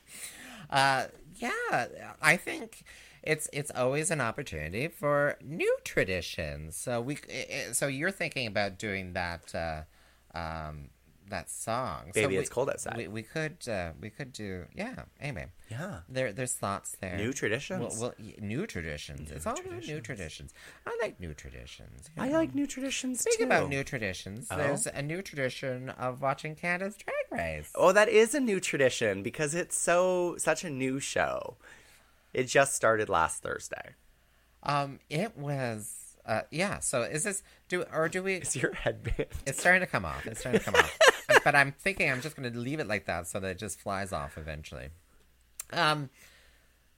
Uh, 0.69 1.06
yeah, 1.36 1.88
I 2.21 2.38
think 2.38 2.84
it's 3.23 3.49
it's 3.53 3.71
always 3.71 4.12
an 4.12 4.21
opportunity 4.21 4.88
for 4.88 5.38
new 5.43 5.77
traditions. 5.84 6.75
So 6.75 7.01
we 7.01 7.17
eh, 7.30 7.45
eh, 7.49 7.73
so 7.73 7.88
you're 7.88 8.12
thinking 8.12 8.47
about 8.47 8.77
doing 8.80 9.13
that 9.13 9.53
uh, 9.56 10.38
um, 10.38 10.89
that 11.29 11.49
song. 11.49 12.05
so 12.07 12.11
Baby, 12.21 12.35
we- 12.35 12.41
It's 12.41 12.49
Cold 12.49 12.69
Outside. 12.69 12.97
We, 12.97 13.07
we 13.07 13.21
could 13.23 13.57
uh, 13.67 13.91
we 13.99 14.09
could 14.09 14.31
do 14.33 14.65
yeah. 14.75 15.03
Amen. 15.23 15.49
yeah, 15.69 15.99
There 16.09 16.31
there's 16.33 16.53
thoughts 16.53 16.95
there. 17.01 17.17
New 17.17 17.33
traditions. 17.33 17.99
Well, 17.99 18.13
well 18.19 18.31
new 18.39 18.65
traditions. 18.67 19.31
it's 19.31 19.45
all 19.45 19.59
about 19.59 19.85
new 19.85 19.99
traditions. 20.01 20.53
I 20.85 20.97
like 21.01 21.19
new 21.19 21.33
traditions. 21.33 22.09
you 22.15 22.23
I 22.23 22.27
know. 22.27 22.33
like 22.33 22.55
new 22.55 22.67
traditions 22.67 23.21
Speaking 23.21 23.45
about 23.47 23.69
new 23.69 23.83
traditions, 23.83 24.47
there's 24.49 24.87
a 24.87 25.01
new 25.01 25.21
tradition 25.21 25.89
of 25.89 26.21
watching 26.21 26.55
Canada's 26.55 26.95
Drag 26.97 27.15
Race. 27.31 27.71
Oh, 27.75 27.91
that 27.91 28.09
is 28.09 28.33
a 28.33 28.39
new 28.39 28.59
tradition 28.59 29.23
because 29.23 29.53
it's 29.55 29.77
so 29.77 30.35
such 30.37 30.63
a 30.63 30.69
new 30.69 30.99
show. 30.99 31.57
It 32.33 32.43
just 32.45 32.75
started 32.75 33.09
last 33.09 33.41
Thursday. 33.41 33.95
Um, 34.63 34.99
it 35.09 35.37
was 35.37 36.17
uh, 36.25 36.41
yeah. 36.51 36.79
So 36.79 37.01
is 37.03 37.23
this 37.23 37.41
do 37.69 37.83
or 37.93 38.09
do 38.09 38.21
we? 38.21 38.35
Is 38.35 38.55
your 38.55 38.73
headband? 38.73 39.27
It's 39.45 39.59
starting 39.59 39.81
to 39.81 39.87
come 39.87 40.05
off. 40.05 40.25
It's 40.27 40.41
starting 40.41 40.59
to 40.59 40.65
come 40.65 40.75
off. 40.75 40.97
But 41.43 41.55
I'm 41.55 41.71
thinking 41.73 42.09
I'm 42.11 42.21
just 42.21 42.35
going 42.35 42.51
to 42.51 42.57
leave 42.59 42.79
it 42.79 42.87
like 42.87 43.05
that 43.05 43.27
so 43.27 43.39
that 43.39 43.49
it 43.51 43.57
just 43.57 43.79
flies 43.79 44.11
off 44.13 44.37
eventually. 44.37 44.89
Um, 45.71 46.09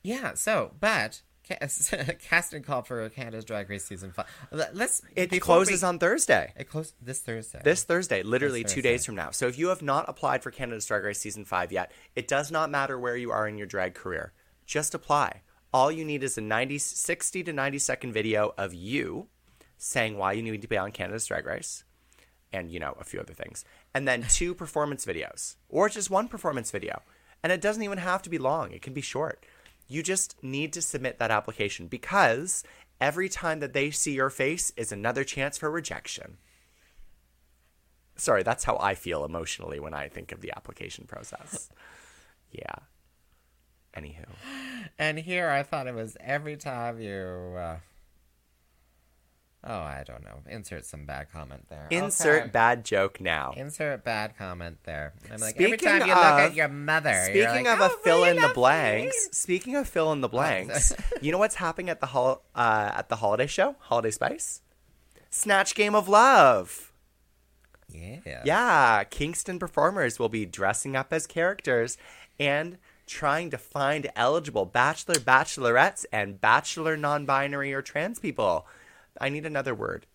yeah. 0.03 0.33
So, 0.35 0.73
but 0.79 1.21
casting 2.19 2.61
call 2.63 2.83
for 2.83 3.09
Canada's 3.09 3.45
Drag 3.45 3.69
Race 3.69 3.85
season 3.85 4.11
five. 4.11 4.25
Let- 4.51 4.75
Let's. 4.75 5.01
It 5.15 5.29
closes 5.41 5.81
we- 5.81 5.87
on 5.87 5.99
Thursday. 5.99 6.53
It 6.55 6.69
closes 6.69 6.93
this 7.01 7.19
Thursday. 7.21 7.61
This 7.63 7.83
Thursday, 7.83 8.21
literally 8.23 8.63
This 8.63 8.71
two 8.73 8.81
Thursday. 8.81 8.91
days 8.91 9.05
from 9.05 9.15
now. 9.15 9.31
So 9.31 9.47
if 9.47 9.57
you 9.57 9.69
have 9.69 9.81
not 9.81 10.07
applied 10.07 10.43
for 10.43 10.51
Canada's 10.51 10.85
Drag 10.85 11.03
Race 11.03 11.19
Season 11.19 11.45
5 11.45 11.71
yet, 11.71 11.91
it 12.15 12.27
does 12.27 12.51
not 12.51 12.69
matter 12.69 12.99
where 12.99 13.17
you 13.17 13.31
are 13.31 13.47
in 13.47 13.57
your 13.57 13.67
drag 13.67 13.93
career. 13.95 14.33
Just 14.65 14.93
apply. 14.93 15.41
All 15.73 15.91
you 15.91 16.05
need 16.05 16.23
is 16.23 16.37
a 16.37 16.41
90, 16.41 16.77
60 16.77 17.43
to 17.43 17.53
90 17.53 17.79
second 17.79 18.13
video 18.13 18.53
of 18.57 18.73
you 18.73 19.27
saying 19.77 20.17
why 20.17 20.33
you 20.33 20.41
need 20.43 20.61
to 20.61 20.67
be 20.67 20.77
on 20.77 20.91
Canada's 20.91 21.25
Drag 21.25 21.45
Race 21.45 21.83
and, 22.51 22.71
you 22.71 22.79
know, 22.79 22.95
a 22.99 23.03
few 23.03 23.19
other 23.19 23.33
things. 23.33 23.65
And 23.93 24.07
then 24.07 24.25
two 24.29 24.53
performance 24.53 25.05
videos 25.05 25.55
or 25.69 25.89
just 25.89 26.09
one 26.09 26.27
performance 26.27 26.71
video. 26.71 27.01
And 27.43 27.51
it 27.51 27.61
doesn't 27.61 27.83
even 27.83 27.99
have 27.99 28.21
to 28.23 28.29
be 28.29 28.37
long, 28.37 28.71
it 28.71 28.81
can 28.81 28.93
be 28.93 29.01
short. 29.01 29.45
You 29.87 30.03
just 30.03 30.35
need 30.43 30.73
to 30.73 30.81
submit 30.81 31.17
that 31.19 31.31
application 31.31 31.87
because 31.87 32.63
every 33.01 33.29
time 33.29 33.59
that 33.59 33.73
they 33.73 33.91
see 33.91 34.13
your 34.13 34.29
face 34.29 34.71
is 34.77 34.91
another 34.91 35.23
chance 35.23 35.57
for 35.57 35.71
rejection. 35.71 36.37
Sorry, 38.15 38.43
that's 38.43 38.65
how 38.65 38.77
I 38.77 38.95
feel 38.95 39.23
emotionally 39.23 39.79
when 39.79 39.93
I 39.93 40.09
think 40.09 40.31
of 40.31 40.41
the 40.41 40.51
application 40.55 41.05
process. 41.05 41.69
Yeah. 42.51 42.75
Anywho. 43.95 44.25
and 44.97 45.19
here 45.19 45.49
I 45.49 45.61
thought 45.61 45.85
it 45.85 45.93
was 45.93 46.17
every 46.19 46.57
time 46.57 46.99
you. 46.99 47.55
Uh... 47.55 47.77
Oh, 49.61 49.73
I 49.73 50.03
don't 50.07 50.23
know. 50.23 50.39
Insert 50.49 50.85
some 50.85 51.05
bad 51.05 51.31
comment 51.33 51.65
there. 51.67 51.87
Insert 51.91 52.43
Okay. 52.43 52.49
bad 52.51 52.85
joke 52.85 53.19
now. 53.19 53.53
Insert 53.57 54.05
bad 54.05 54.37
comment 54.37 54.77
there. 54.83 55.13
I'm 55.29 55.41
like 55.41 55.59
every 55.59 55.75
time 55.77 56.01
you 56.01 56.07
look 56.07 56.15
at 56.15 56.53
your 56.55 56.69
mother. 56.69 57.09
you're 57.33 57.47
Speaking 57.49 57.65
like, 57.65 57.73
of 57.75 57.81
a 57.81 57.93
"Oh, 57.93 57.97
fill 58.01 58.23
in 58.23 58.37
the 58.37 58.47
blanks, 58.55 59.15
me." 59.27 59.29
speaking 59.33 59.75
of 59.75 59.87
fill 59.89 60.13
in 60.13 60.21
the 60.21 60.29
blanks, 60.29 60.93
you 61.21 61.33
know 61.33 61.37
what's 61.37 61.55
happening 61.55 61.89
at 61.89 61.99
the 61.99 62.05
hol- 62.07 62.41
uh, 62.55 62.91
at 62.95 63.09
the 63.09 63.17
holiday 63.17 63.47
show, 63.47 63.75
Holiday 63.79 64.11
Spice? 64.11 64.61
Snatch 65.29 65.75
Game 65.75 65.93
of 65.93 66.07
Love. 66.07 66.93
Yeah. 67.89 68.41
Yeah, 68.45 69.03
Kingston 69.05 69.59
performers 69.59 70.19
will 70.19 70.29
be 70.29 70.45
dressing 70.45 70.95
up 70.95 71.11
as 71.11 71.27
characters 71.27 71.97
and 72.39 72.77
trying 73.07 73.49
to 73.49 73.57
find 73.57 74.09
eligible 74.15 74.65
bachelor, 74.65 75.15
bachelorettes, 75.15 76.05
and 76.13 76.39
bachelor 76.39 76.95
non-binary 76.95 77.73
or 77.73 77.81
trans 77.81 78.19
people. 78.19 78.67
I 79.19 79.29
need 79.29 79.45
another 79.45 79.75
word. 79.75 80.05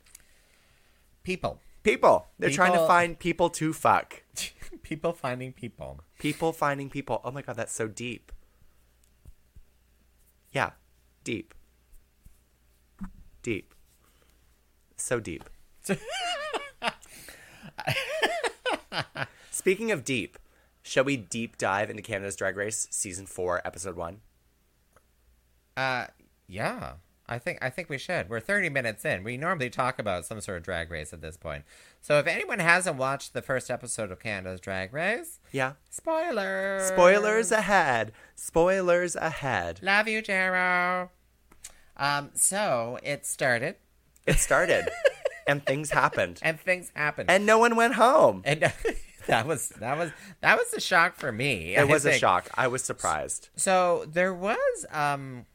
People. 1.22 1.60
People. 1.82 2.26
They're 2.38 2.50
trying 2.50 2.72
to 2.72 2.86
find 2.86 3.18
people 3.18 3.50
to 3.50 3.72
fuck. 3.72 4.22
people 4.82 5.12
finding 5.12 5.52
people. 5.52 6.00
People 6.18 6.52
finding 6.52 6.88
people. 6.90 7.20
Oh 7.24 7.30
my 7.30 7.42
god, 7.42 7.56
that's 7.56 7.74
so 7.74 7.88
deep. 7.88 8.32
Yeah, 10.52 10.70
deep. 11.24 11.54
Deep. 13.42 13.74
So 14.96 15.20
deep. 15.20 15.50
Speaking 19.50 19.90
of 19.90 20.04
deep, 20.04 20.38
shall 20.82 21.04
we 21.04 21.16
deep 21.16 21.58
dive 21.58 21.90
into 21.90 22.02
Canada's 22.02 22.36
Drag 22.36 22.56
Race 22.56 22.86
season 22.90 23.26
4 23.26 23.62
episode 23.66 23.96
1? 23.96 24.20
Uh, 25.76 26.06
yeah. 26.46 26.92
I 27.26 27.38
think 27.38 27.58
I 27.62 27.70
think 27.70 27.88
we 27.88 27.96
should. 27.98 28.28
We're 28.28 28.40
30 28.40 28.68
minutes 28.68 29.04
in. 29.04 29.24
We 29.24 29.36
normally 29.36 29.70
talk 29.70 29.98
about 29.98 30.26
some 30.26 30.40
sort 30.42 30.58
of 30.58 30.62
drag 30.64 30.90
race 30.90 31.12
at 31.12 31.22
this 31.22 31.36
point. 31.38 31.64
So 32.02 32.18
if 32.18 32.26
anyone 32.26 32.58
hasn't 32.58 32.96
watched 32.96 33.32
the 33.32 33.40
first 33.40 33.70
episode 33.70 34.10
of 34.12 34.20
Canada's 34.20 34.60
Drag 34.60 34.92
Race, 34.92 35.40
Yeah. 35.50 35.72
spoilers. 35.88 36.88
Spoilers 36.88 37.50
ahead. 37.50 38.12
Spoilers 38.34 39.16
ahead. 39.16 39.80
Love 39.82 40.06
you, 40.06 40.22
Jero. 40.22 41.08
Um, 41.96 42.30
so 42.34 42.98
it 43.02 43.24
started 43.24 43.76
It 44.26 44.38
started 44.38 44.88
and 45.46 45.64
things 45.64 45.90
happened. 45.90 46.40
and 46.42 46.60
things 46.60 46.90
happened. 46.94 47.30
And 47.30 47.46
no 47.46 47.58
one 47.58 47.74
went 47.76 47.94
home. 47.94 48.42
And 48.44 48.60
that 49.26 49.46
was 49.46 49.70
that 49.80 49.96
was 49.96 50.10
that 50.42 50.58
was 50.58 50.72
a 50.74 50.80
shock 50.80 51.16
for 51.16 51.32
me. 51.32 51.74
It 51.76 51.80
I 51.80 51.84
was 51.84 52.04
a 52.04 52.12
shock. 52.12 52.50
I 52.54 52.66
was 52.68 52.82
surprised. 52.84 53.48
So 53.56 54.04
there 54.06 54.34
was 54.34 54.84
um 54.90 55.46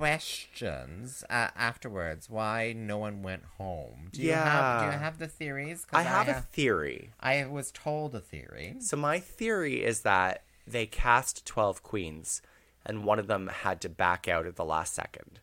questions 0.00 1.24
uh, 1.28 1.48
afterwards 1.54 2.30
why 2.30 2.72
no 2.74 2.96
one 2.96 3.22
went 3.22 3.44
home. 3.58 4.08
Do 4.12 4.22
you 4.22 4.32
have 4.32 4.80
do 4.80 4.86
you 4.86 4.98
have 4.98 5.18
the 5.18 5.28
theories? 5.28 5.86
I 5.92 6.02
have 6.02 6.26
a 6.26 6.40
theory. 6.40 7.10
I 7.20 7.44
was 7.44 7.70
told 7.70 8.14
a 8.14 8.20
theory. 8.20 8.76
So 8.80 8.96
my 8.96 9.20
theory 9.20 9.84
is 9.84 10.00
that 10.00 10.42
they 10.66 10.86
cast 10.86 11.44
12 11.44 11.82
queens 11.82 12.40
and 12.86 13.04
one 13.04 13.18
of 13.18 13.26
them 13.26 13.48
had 13.48 13.82
to 13.82 13.90
back 13.90 14.26
out 14.26 14.46
at 14.46 14.56
the 14.56 14.64
last 14.64 14.94
second. 14.94 15.40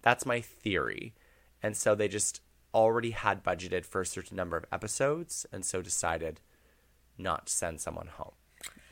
That's 0.00 0.24
my 0.24 0.40
theory. 0.40 1.12
And 1.62 1.76
so 1.76 1.94
they 1.94 2.08
just 2.08 2.40
already 2.72 3.10
had 3.10 3.44
budgeted 3.44 3.84
for 3.84 4.00
a 4.00 4.06
certain 4.06 4.36
number 4.36 4.56
of 4.56 4.64
episodes 4.72 5.44
and 5.52 5.62
so 5.62 5.82
decided 5.82 6.40
not 7.18 7.46
to 7.46 7.52
send 7.52 7.82
someone 7.82 8.06
home. 8.06 8.32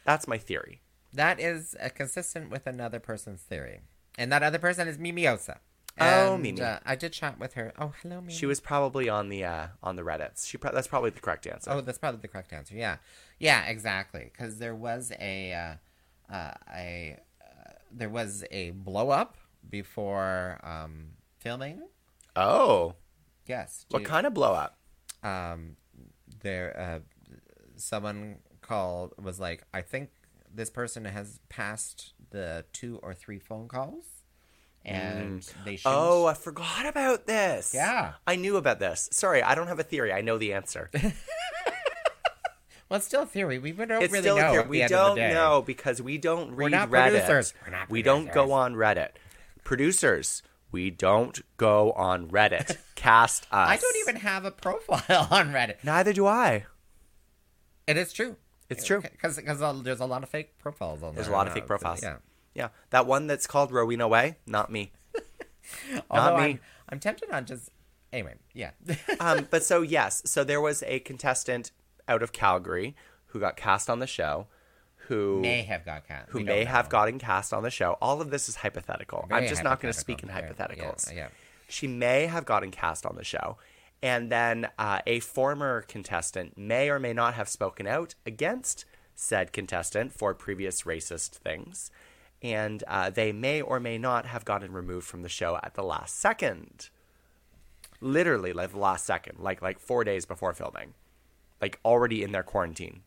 That's 0.04 0.28
my 0.28 0.36
theory. 0.36 0.82
That 1.14 1.40
is 1.40 1.74
uh, 1.82 1.88
consistent 1.94 2.50
with 2.50 2.66
another 2.66 3.00
person's 3.00 3.40
theory, 3.40 3.80
and 4.18 4.30
that 4.32 4.42
other 4.42 4.58
person 4.58 4.86
is 4.88 4.98
Mimiosa. 4.98 5.58
Oh, 6.00 6.36
Mimi. 6.38 6.60
Uh, 6.60 6.78
I 6.86 6.94
did 6.94 7.12
chat 7.12 7.40
with 7.40 7.54
her. 7.54 7.72
Oh, 7.78 7.92
hello, 8.02 8.20
Mimi. 8.20 8.32
She 8.32 8.46
was 8.46 8.60
probably 8.60 9.08
on 9.08 9.30
the 9.30 9.44
uh, 9.44 9.66
on 9.82 9.96
the 9.96 10.02
Reddits. 10.02 10.46
She 10.46 10.56
pro- 10.58 10.72
that's 10.72 10.86
probably 10.86 11.10
the 11.10 11.18
correct 11.20 11.46
answer. 11.46 11.70
Oh, 11.72 11.80
that's 11.80 11.98
probably 11.98 12.20
the 12.20 12.28
correct 12.28 12.52
answer. 12.52 12.74
Yeah, 12.76 12.98
yeah, 13.40 13.64
exactly. 13.66 14.30
Because 14.32 14.58
there 14.58 14.74
was 14.76 15.10
a 15.18 15.52
uh, 16.30 16.32
uh, 16.32 16.54
a 16.72 17.16
uh, 17.42 17.70
there 17.90 18.10
was 18.10 18.44
a 18.52 18.70
blow 18.70 19.10
up 19.10 19.38
before 19.68 20.60
um, 20.62 21.12
filming. 21.38 21.82
Oh, 22.36 22.94
Yes. 23.46 23.86
what 23.90 24.04
kind 24.04 24.26
of 24.26 24.34
blow 24.34 24.52
up? 24.52 24.74
um 25.24 25.74
there 26.44 26.78
uh 26.78 27.00
someone 27.74 28.36
called 28.60 29.12
was 29.20 29.40
like 29.40 29.64
i 29.74 29.80
think 29.80 30.10
this 30.54 30.70
person 30.70 31.04
has 31.04 31.40
passed 31.48 32.12
the 32.30 32.64
two 32.72 32.98
or 33.02 33.14
three 33.14 33.38
phone 33.38 33.68
calls 33.68 34.04
and 34.84 35.40
mm. 35.40 35.64
they 35.64 35.76
should 35.76 35.88
Oh, 35.88 36.26
I 36.26 36.34
forgot 36.34 36.86
about 36.86 37.26
this. 37.26 37.72
Yeah. 37.74 38.12
I 38.26 38.36
knew 38.36 38.56
about 38.56 38.78
this. 38.78 39.08
Sorry, 39.12 39.42
I 39.42 39.54
don't 39.54 39.68
have 39.68 39.78
a 39.78 39.84
theory. 39.84 40.12
I 40.12 40.20
know 40.20 40.38
the 40.38 40.52
answer. 40.54 40.90
well 42.88 42.96
it's 42.96 43.06
still 43.06 43.22
a 43.22 43.26
theory 43.26 43.58
we 43.58 43.72
don't 43.72 44.02
it's 44.02 44.12
really 44.12 44.28
know 44.28 44.36
here. 44.36 44.60
at 44.60 44.64
the 44.64 44.70
We 44.70 44.82
end 44.82 44.92
of 44.92 45.14
the 45.14 45.20
don't 45.20 45.34
know 45.34 45.62
because 45.62 46.00
we 46.00 46.18
don't 46.18 46.54
read 46.54 46.72
Reddit. 46.72 46.88
producers. 46.88 47.54
We're 47.64 47.72
not 47.72 47.90
we 47.90 48.02
don't 48.02 48.32
go 48.32 48.52
on 48.52 48.74
Reddit. 48.74 49.10
Producers, 49.64 50.42
we 50.72 50.90
don't 50.90 51.40
go 51.58 51.92
on 51.92 52.30
Reddit. 52.30 52.76
Cast 52.94 53.44
us. 53.44 53.68
i 53.68 53.76
don't 53.76 53.96
even 53.98 54.16
have 54.16 54.44
a 54.44 54.50
profile 54.50 55.28
on 55.30 55.52
reddit 55.52 55.76
Neither 55.84 56.12
do 56.12 56.26
I. 56.26 56.64
it 57.86 57.96
is 57.96 58.12
true 58.12 58.36
It's 58.70 58.84
true. 58.84 59.00
because 59.00 59.36
because 59.36 59.82
there's 59.82 60.00
a 60.00 60.06
lot 60.06 60.22
of 60.22 60.28
fake 60.28 60.58
profiles 60.58 61.02
on 61.02 61.14
there. 61.14 61.22
There's 61.22 61.28
a 61.28 61.32
lot 61.32 61.46
of 61.46 61.52
fake 61.54 61.66
profiles. 61.66 62.02
yeah 62.02 62.16
Yeah, 62.54 62.68
that 62.90 63.06
one 63.06 63.26
that's 63.26 63.46
called 63.46 63.72
Rowena 63.72 64.06
Whey. 64.08 64.36
Not 64.46 64.70
me. 64.70 64.92
although 66.10 66.36
me. 66.36 66.42
I'm, 66.44 66.60
I'm 66.90 67.00
tempted 67.00 67.30
on 67.30 67.44
just 67.44 67.70
anyway 68.12 68.34
yeah 68.54 68.70
um, 69.20 69.46
but 69.50 69.62
so 69.62 69.82
yes, 69.82 70.22
so 70.24 70.44
there 70.44 70.60
was 70.60 70.82
a 70.86 71.00
contestant 71.00 71.72
out 72.06 72.22
of 72.22 72.32
Calgary 72.32 72.96
who 73.26 73.40
got 73.40 73.56
cast 73.56 73.90
on 73.90 73.98
the 73.98 74.06
show, 74.06 74.46
who 75.08 75.40
may 75.40 75.62
have 75.62 75.84
got 75.84 76.06
cat 76.08 76.26
who 76.30 76.40
may 76.40 76.64
don't 76.64 76.68
have 76.68 76.86
know. 76.86 76.90
gotten 76.90 77.18
cast 77.18 77.52
on 77.52 77.62
the 77.62 77.70
show. 77.70 77.96
All 78.00 78.20
of 78.20 78.30
this 78.30 78.48
is 78.48 78.56
hypothetical. 78.56 79.20
I'm 79.24 79.28
Very 79.28 79.48
just 79.48 79.62
not 79.62 79.80
going 79.80 79.92
to 79.92 79.98
speak 79.98 80.22
in 80.22 80.28
hypothetical. 80.30 80.86
Hypotheticals. 80.88 81.12
yeah, 81.12 81.18
yeah. 81.18 81.28
She 81.68 81.86
may 81.86 82.26
have 82.26 82.46
gotten 82.46 82.70
cast 82.70 83.04
on 83.04 83.16
the 83.16 83.24
show. 83.24 83.58
And 84.02 84.30
then 84.30 84.68
uh, 84.78 85.00
a 85.06 85.20
former 85.20 85.82
contestant 85.82 86.56
may 86.56 86.88
or 86.88 86.98
may 86.98 87.12
not 87.12 87.34
have 87.34 87.48
spoken 87.48 87.86
out 87.86 88.14
against 88.24 88.84
said 89.14 89.52
contestant 89.52 90.12
for 90.12 90.32
previous 90.34 90.82
racist 90.82 91.30
things. 91.30 91.90
And 92.40 92.84
uh, 92.86 93.10
they 93.10 93.32
may 93.32 93.60
or 93.60 93.80
may 93.80 93.98
not 93.98 94.26
have 94.26 94.44
gotten 94.44 94.72
removed 94.72 95.06
from 95.06 95.22
the 95.22 95.28
show 95.28 95.58
at 95.62 95.74
the 95.74 95.82
last 95.82 96.16
second. 96.20 96.88
Literally, 98.00 98.52
like 98.52 98.70
the 98.70 98.78
last 98.78 99.04
second, 99.04 99.40
like 99.40 99.60
like 99.60 99.80
four 99.80 100.04
days 100.04 100.24
before 100.24 100.52
filming, 100.52 100.94
like 101.60 101.80
already 101.84 102.22
in 102.22 102.30
their 102.30 102.44
quarantine. 102.44 103.00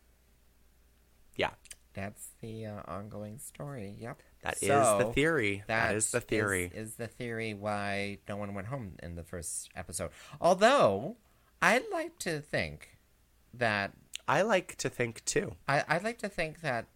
Yeah, 1.37 1.51
That's 1.93 2.30
the 2.41 2.65
uh, 2.65 2.81
ongoing 2.87 3.37
story. 3.39 3.95
Yep. 3.99 4.19
that 4.43 4.53
is 4.61 4.67
So, 4.67 4.97
the 4.99 5.13
theory. 5.13 5.63
that 5.67 5.95
is 5.95 6.11
the 6.11 6.21
theory. 6.21 6.71
Is, 6.73 6.95
the 6.95 7.07
theory 7.07 7.53
why 7.53 8.17
no 8.27 8.37
one 8.37 8.53
went 8.53 8.67
home 8.67 8.93
in 9.03 9.15
the 9.15 9.23
first 9.23 9.69
episode? 9.75 10.09
Although 10.39 11.17
I'd 11.61 11.83
like 11.91 12.17
to 12.19 12.39
think 12.41 12.97
that 13.53 13.93
I 14.27 14.41
like 14.41 14.75
to 14.77 14.89
think 14.89 15.23
too. 15.25 15.55
I 15.67 15.83
I'd 15.87 16.03
like 16.03 16.17
to 16.19 16.29
think 16.29 16.61
that 16.61 16.87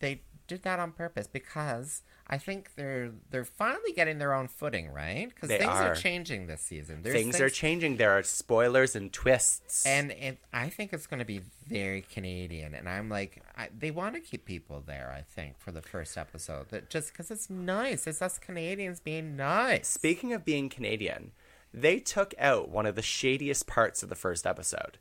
they 0.00 0.22
did 0.46 0.62
that 0.62 0.78
on 0.78 0.92
purpose 0.92 1.26
because 1.26 2.02
I 2.30 2.36
think 2.36 2.74
they're 2.76 3.10
they're 3.30 3.44
finally 3.44 3.92
getting 3.92 4.18
their 4.18 4.34
own 4.34 4.48
footing, 4.48 4.90
right? 4.90 5.28
Because 5.28 5.48
things 5.48 5.64
are. 5.64 5.92
are. 5.92 5.94
changing 5.94 6.46
this 6.46 6.60
season. 6.60 7.00
There's 7.02 7.14
Things, 7.14 7.40
are 7.40 7.48
changing. 7.48 7.96
There 7.96 8.10
are 8.10 8.22
spoilers 8.22 8.94
and 8.94 9.10
twists. 9.10 9.86
and 9.86 10.10
it, 10.10 10.38
I 10.52 10.68
think 10.68 10.92
it's 10.92 11.06
going 11.06 11.20
to 11.20 11.24
be 11.24 11.40
very 11.66 12.02
Canadian. 12.02 12.74
And 12.74 12.86
I'm 12.86 13.08
like, 13.08 13.42
I, 13.56 13.70
they 13.76 13.90
want 13.90 14.14
to 14.14 14.20
keep 14.20 14.44
people 14.44 14.82
there. 14.86 15.10
I 15.16 15.22
think 15.22 15.58
for 15.58 15.72
the 15.72 15.80
first 15.80 16.18
episode, 16.18 16.68
that 16.68 16.90
just 16.90 17.12
because 17.12 17.30
it's 17.30 17.48
nice. 17.48 18.06
It's 18.06 18.20
us 18.20 18.38
Canadians 18.38 19.00
being 19.00 19.34
nice. 19.34 19.88
speaking 19.88 20.34
of 20.34 20.44
being 20.44 20.68
Canadian, 20.68 21.32
they 21.72 21.98
took 21.98 22.34
out 22.38 22.68
one 22.68 22.84
of 22.84 22.94
the 22.94 23.02
shadiest 23.02 23.66
parts 23.66 24.02
of 24.02 24.10
the 24.10 24.14
first 24.14 24.46
episode. 24.46 24.98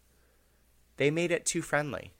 They 0.95 1.11
made 1.11 1.31
it 1.31 1.45
too 1.45 1.61
friendly. 1.61 2.13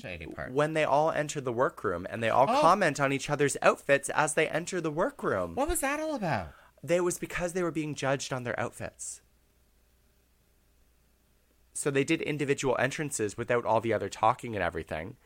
Shady 0.00 0.26
part? 0.26 0.52
When 0.52 0.74
they 0.74 0.84
all 0.84 1.10
enter 1.10 1.40
the 1.40 1.52
workroom 1.52 2.06
and 2.10 2.22
they 2.22 2.28
all 2.30 2.46
Oh. 2.48 2.60
comment 2.60 2.98
on 3.00 3.12
each 3.12 3.28
other's 3.30 3.56
outfits 3.62 4.08
as 4.10 4.34
they 4.34 4.48
enter 4.48 4.80
the 4.80 4.90
workroom. 4.90 5.54
What 5.54 5.68
was 5.68 5.80
that 5.80 6.00
all 6.00 6.14
about? 6.14 6.48
They 6.82 7.00
was 7.00 7.18
because 7.18 7.52
they 7.52 7.62
were 7.62 7.70
being 7.70 7.94
judged 7.94 8.32
on 8.32 8.44
their 8.44 8.58
outfits. 8.58 9.20
So 11.72 11.90
they 11.90 12.04
did 12.04 12.20
individual 12.22 12.76
entrances 12.78 13.36
without 13.36 13.64
all 13.64 13.80
the 13.80 13.92
other 13.92 14.08
talking 14.08 14.54
and 14.54 14.62
everything 14.62 15.16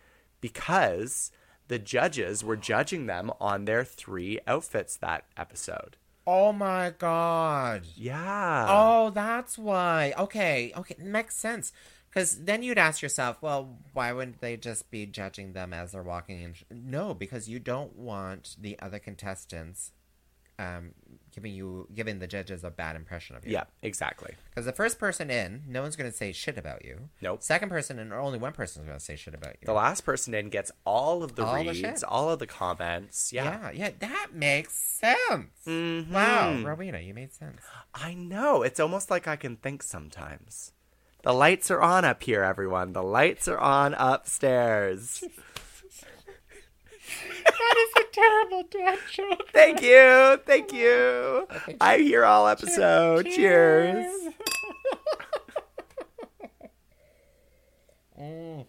because 0.40 1.32
the 1.68 1.78
judges 1.78 2.44
were 2.44 2.56
judging 2.56 3.06
them 3.06 3.32
on 3.40 3.64
their 3.64 3.84
three 3.84 4.38
outfits 4.46 4.96
that 4.98 5.24
episode. 5.36 5.96
Oh 6.26 6.52
my 6.52 6.92
god. 6.96 7.82
Yeah. 7.96 8.66
Oh, 8.68 9.10
that's 9.10 9.58
why. 9.58 10.14
Okay, 10.18 10.72
okay, 10.76 10.96
makes 10.98 11.36
sense. 11.36 11.72
Because 12.14 12.44
then 12.44 12.62
you'd 12.62 12.78
ask 12.78 13.02
yourself, 13.02 13.38
well, 13.42 13.76
why 13.92 14.12
wouldn't 14.12 14.40
they 14.40 14.56
just 14.56 14.88
be 14.88 15.04
judging 15.04 15.52
them 15.52 15.74
as 15.74 15.90
they're 15.90 16.02
walking 16.02 16.40
in? 16.40 16.54
No, 16.70 17.12
because 17.12 17.48
you 17.48 17.58
don't 17.58 17.96
want 17.96 18.54
the 18.60 18.78
other 18.78 19.00
contestants 19.00 19.90
um, 20.60 20.92
giving 21.34 21.52
you 21.52 21.88
giving 21.92 22.20
the 22.20 22.28
judges 22.28 22.62
a 22.62 22.70
bad 22.70 22.94
impression 22.94 23.34
of 23.34 23.44
you. 23.44 23.50
Yeah, 23.54 23.64
exactly. 23.82 24.34
Because 24.50 24.64
the 24.64 24.72
first 24.72 25.00
person 25.00 25.28
in, 25.28 25.64
no 25.66 25.82
one's 25.82 25.96
going 25.96 26.08
to 26.08 26.16
say 26.16 26.30
shit 26.30 26.56
about 26.56 26.84
you. 26.84 27.08
Nope. 27.20 27.42
Second 27.42 27.70
person 27.70 27.98
in, 27.98 28.12
or 28.12 28.20
only 28.20 28.38
one 28.38 28.52
person's 28.52 28.86
going 28.86 28.96
to 28.96 29.04
say 29.04 29.16
shit 29.16 29.34
about 29.34 29.54
you. 29.60 29.66
The 29.66 29.72
last 29.72 30.02
person 30.04 30.32
in 30.34 30.50
gets 30.50 30.70
all 30.86 31.24
of 31.24 31.34
the 31.34 31.44
All 31.44 31.56
reads, 31.56 31.78
shit. 31.80 32.04
all 32.04 32.30
of 32.30 32.38
the 32.38 32.46
comments. 32.46 33.32
Yeah. 33.32 33.70
yeah, 33.72 33.86
yeah, 33.86 33.90
that 33.98 34.28
makes 34.32 34.74
sense. 34.74 35.48
Mhm. 35.66 36.10
Wow, 36.12 36.62
Rowena, 36.62 37.00
you 37.00 37.14
made 37.14 37.32
sense. 37.32 37.60
I 37.92 38.14
know. 38.14 38.62
It's 38.62 38.78
almost 38.78 39.10
like 39.10 39.26
I 39.26 39.34
can 39.34 39.56
think 39.56 39.82
sometimes. 39.82 40.70
The 41.24 41.32
lights 41.32 41.70
are 41.70 41.80
on 41.80 42.04
up 42.04 42.22
here, 42.22 42.42
everyone. 42.42 42.92
The 42.92 43.02
lights 43.02 43.48
are 43.48 43.58
on 43.58 43.94
upstairs. 43.94 45.24
that 47.44 47.76
is 47.78 48.02
a 48.02 48.04
terrible 48.12 48.62
dad 48.70 48.98
joke. 49.10 49.48
Thank 49.52 49.82
you. 49.82 50.38
Thank 50.46 50.72
you. 50.72 51.48
I 51.80 51.98
hear 51.98 52.24
all 52.24 52.46
episode. 52.46 53.26
Cheers. 53.26 54.06
Mm. 58.20 58.66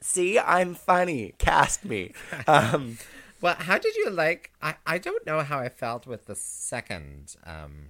See, 0.00 0.38
I'm 0.40 0.74
funny. 0.74 1.34
Cast 1.38 1.84
me. 1.84 2.12
Um, 2.48 2.98
Well, 3.40 3.54
how 3.58 3.76
did 3.78 3.96
you 3.96 4.08
like? 4.10 4.50
I, 4.62 4.76
I 4.86 4.98
don't 4.98 5.24
know 5.26 5.40
how 5.40 5.58
I 5.58 5.68
felt 5.68 6.06
with 6.06 6.26
the 6.26 6.36
second 6.36 7.34
um 7.44 7.88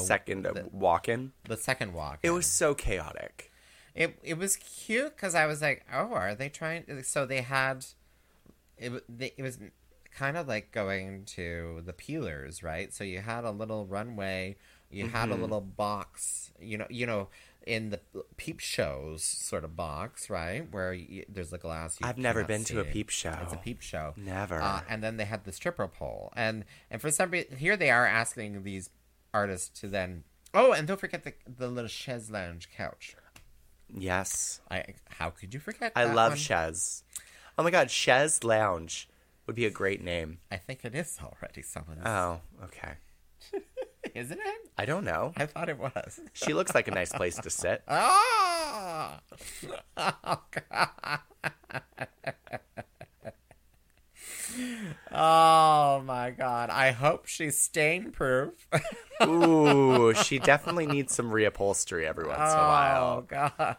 second 0.00 0.42
the- 0.44 0.68
walk 0.72 1.08
in. 1.08 1.32
the 1.48 1.56
second 1.56 1.92
walk. 1.92 2.18
It 2.22 2.30
was 2.30 2.46
so 2.46 2.74
chaotic. 2.74 3.50
it 3.94 4.18
it 4.22 4.38
was 4.38 4.56
cute 4.56 5.14
because 5.16 5.34
I 5.34 5.46
was 5.46 5.60
like, 5.62 5.84
oh, 5.92 6.12
are 6.14 6.34
they 6.34 6.48
trying? 6.48 7.02
So 7.02 7.26
they 7.26 7.42
had 7.42 7.84
it. 8.78 9.04
they- 9.08 9.34
It 9.36 9.42
was 9.42 9.58
kind 10.14 10.36
of 10.36 10.46
like 10.48 10.72
going 10.72 11.24
to 11.24 11.82
the 11.84 11.92
Peelers, 11.92 12.62
right? 12.62 12.92
So 12.92 13.04
you 13.04 13.20
had 13.20 13.44
a 13.44 13.50
little 13.50 13.86
runway. 13.86 14.56
You 14.90 15.08
had 15.08 15.28
Mm-hmm. 15.30 15.38
a 15.38 15.42
little 15.42 15.60
box. 15.60 16.50
You 16.60 16.78
know, 16.78 16.86
you 16.90 17.06
know. 17.06 17.28
In 17.64 17.90
the 17.90 18.00
peep 18.36 18.58
shows 18.58 19.22
sort 19.22 19.62
of 19.62 19.76
box, 19.76 20.28
right, 20.28 20.68
where 20.72 20.92
you, 20.92 21.24
there's 21.28 21.52
a 21.52 21.58
glass. 21.58 21.96
You 22.00 22.08
I've 22.08 22.18
never 22.18 22.42
been 22.42 22.64
to 22.64 22.80
a 22.80 22.84
peep 22.84 23.08
show. 23.08 23.38
It's 23.40 23.52
a 23.52 23.56
peep 23.56 23.80
show. 23.80 24.14
Never. 24.16 24.60
Uh, 24.60 24.80
and 24.88 25.00
then 25.00 25.16
they 25.16 25.24
had 25.26 25.44
the 25.44 25.52
stripper 25.52 25.86
pole, 25.86 26.32
and 26.34 26.64
and 26.90 27.00
for 27.00 27.12
some 27.12 27.30
reason, 27.30 27.58
here 27.58 27.76
they 27.76 27.88
are 27.92 28.04
asking 28.04 28.64
these 28.64 28.90
artists 29.34 29.80
to 29.80 29.88
then. 29.88 30.24
Oh, 30.54 30.72
and 30.72 30.86
don't 30.86 31.00
forget 31.00 31.24
the 31.24 31.34
the 31.46 31.68
little 31.68 31.88
chaise 31.88 32.30
lounge 32.30 32.68
couch. 32.76 33.16
Yes. 33.94 34.60
I 34.70 34.84
how 35.08 35.30
could 35.30 35.52
you 35.54 35.60
forget? 35.60 35.92
I 35.96 36.04
love 36.04 36.32
one? 36.32 36.38
Chez. 36.38 37.02
Oh 37.58 37.62
my 37.62 37.70
god, 37.70 37.90
Chez 37.90 38.42
Lounge. 38.42 39.08
would 39.46 39.56
be 39.56 39.66
a 39.66 39.70
great 39.70 40.02
name. 40.02 40.38
I 40.50 40.56
think 40.56 40.84
it 40.84 40.94
is 40.94 41.18
already 41.22 41.62
someone's. 41.62 42.00
Oh, 42.06 42.40
okay. 42.64 42.92
Isn't 44.14 44.38
it? 44.40 44.70
I 44.78 44.84
don't 44.86 45.04
know. 45.04 45.32
I 45.36 45.46
thought 45.46 45.68
it 45.68 45.78
was. 45.78 46.20
She 46.32 46.54
looks 46.54 46.74
like 46.74 46.88
a 46.88 46.90
nice 46.90 47.12
place 47.12 47.36
to 47.36 47.50
sit. 47.50 47.82
Ah! 47.88 49.20
Oh, 49.96 50.40
God. 50.50 51.18
Oh 55.10 56.02
my 56.04 56.30
god. 56.30 56.70
I 56.70 56.90
hope 56.92 57.26
she's 57.26 57.58
stain 57.60 58.10
proof. 58.10 58.66
Ooh, 59.22 60.12
she 60.24 60.38
definitely 60.38 60.86
needs 60.86 61.14
some 61.14 61.30
reupholstery 61.30 62.04
every 62.04 62.26
once 62.26 62.38
in 62.38 62.58
a 62.58 62.62
while. 62.62 63.18
oh 63.18 63.24
god. 63.28 63.76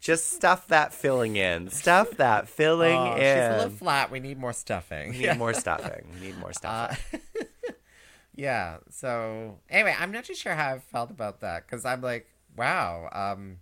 Just 0.00 0.30
stuff 0.32 0.68
that 0.68 0.92
filling 0.92 1.36
in. 1.36 1.70
Stuff 1.70 2.16
that 2.18 2.48
filling 2.48 2.96
Oh, 2.96 3.12
in. 3.14 3.18
she's 3.18 3.54
a 3.54 3.56
little 3.64 3.70
flat. 3.78 4.10
We 4.10 4.20
need 4.20 4.38
more 4.38 4.52
stuffing. 4.52 5.10
We 5.12 5.18
need 5.26 5.38
more 5.38 5.54
stuffing. 5.64 6.06
We 6.14 6.26
need 6.26 6.38
more 6.38 6.50
Uh, 6.50 6.52
stuffing. 6.94 7.20
yeah. 8.34 8.78
So 8.90 9.58
anyway, 9.70 9.94
I'm 9.98 10.12
not 10.12 10.24
too 10.24 10.34
sure 10.34 10.54
how 10.54 10.74
I 10.74 10.78
felt 10.78 11.10
about 11.10 11.40
that 11.40 11.66
because 11.66 11.84
I'm 11.84 12.00
like, 12.02 12.26
wow. 12.56 13.08
Um, 13.12 13.58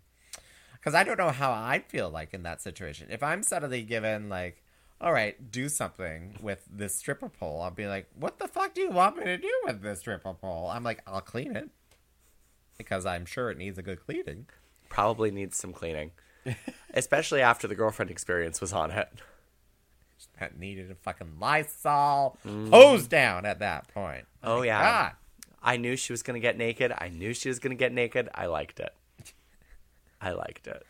because 0.72 0.94
I 0.94 1.04
don't 1.04 1.18
know 1.18 1.28
how 1.30 1.52
I'd 1.52 1.84
feel 1.88 2.08
like 2.08 2.32
in 2.32 2.42
that 2.44 2.62
situation. 2.62 3.08
If 3.11 3.22
I'm 3.22 3.42
suddenly 3.42 3.82
given 3.82 4.30
like, 4.30 4.59
all 5.01 5.12
right, 5.12 5.51
do 5.51 5.68
something 5.68 6.36
with 6.42 6.66
this 6.70 6.94
stripper 6.94 7.28
pole, 7.28 7.62
I'll 7.62 7.70
be 7.70 7.86
like, 7.86 8.07
what 8.14 8.38
the 8.38 8.46
fuck 8.46 8.74
do 8.74 8.82
you 8.82 8.90
want 8.90 9.16
me 9.16 9.24
to 9.24 9.38
do 9.38 9.53
with 9.64 9.80
this 9.80 10.01
stripper 10.01 10.34
pole? 10.34 10.70
I'm 10.70 10.84
like, 10.84 11.01
I'll 11.07 11.22
clean 11.22 11.57
it 11.57 11.70
because 12.76 13.07
I'm 13.07 13.24
sure 13.24 13.51
it 13.51 13.57
needs 13.57 13.78
a 13.78 13.82
good 13.82 14.05
cleaning. 14.05 14.46
Probably 14.90 15.30
needs 15.30 15.57
some 15.57 15.72
cleaning. 15.72 16.11
Especially 16.94 17.40
after 17.40 17.66
the 17.66 17.74
girlfriend 17.74 18.11
experience 18.11 18.61
was 18.61 18.72
on 18.72 18.90
it. 18.90 19.09
That 20.38 20.59
needed 20.59 20.90
a 20.90 20.94
fucking 20.94 21.38
Lysol 21.40 22.38
mm. 22.46 22.70
hose 22.70 23.07
down 23.07 23.46
at 23.46 23.61
that 23.61 23.88
point. 23.88 24.26
Oh, 24.42 24.61
My 24.61 24.66
yeah. 24.66 24.82
God. 24.82 25.12
I 25.62 25.76
knew 25.76 25.96
she 25.96 26.12
was 26.12 26.22
going 26.22 26.34
to 26.34 26.40
get 26.40 26.57
naked. 26.57 26.92
I 26.96 27.09
knew 27.09 27.34
she 27.34 27.48
was 27.48 27.59
going 27.59 27.76
to 27.76 27.76
get 27.76 27.92
naked. 27.92 28.28
I 28.34 28.46
liked 28.46 28.80
it. 28.80 28.94
I 30.20 30.32
liked 30.32 30.66
it. 30.66 30.84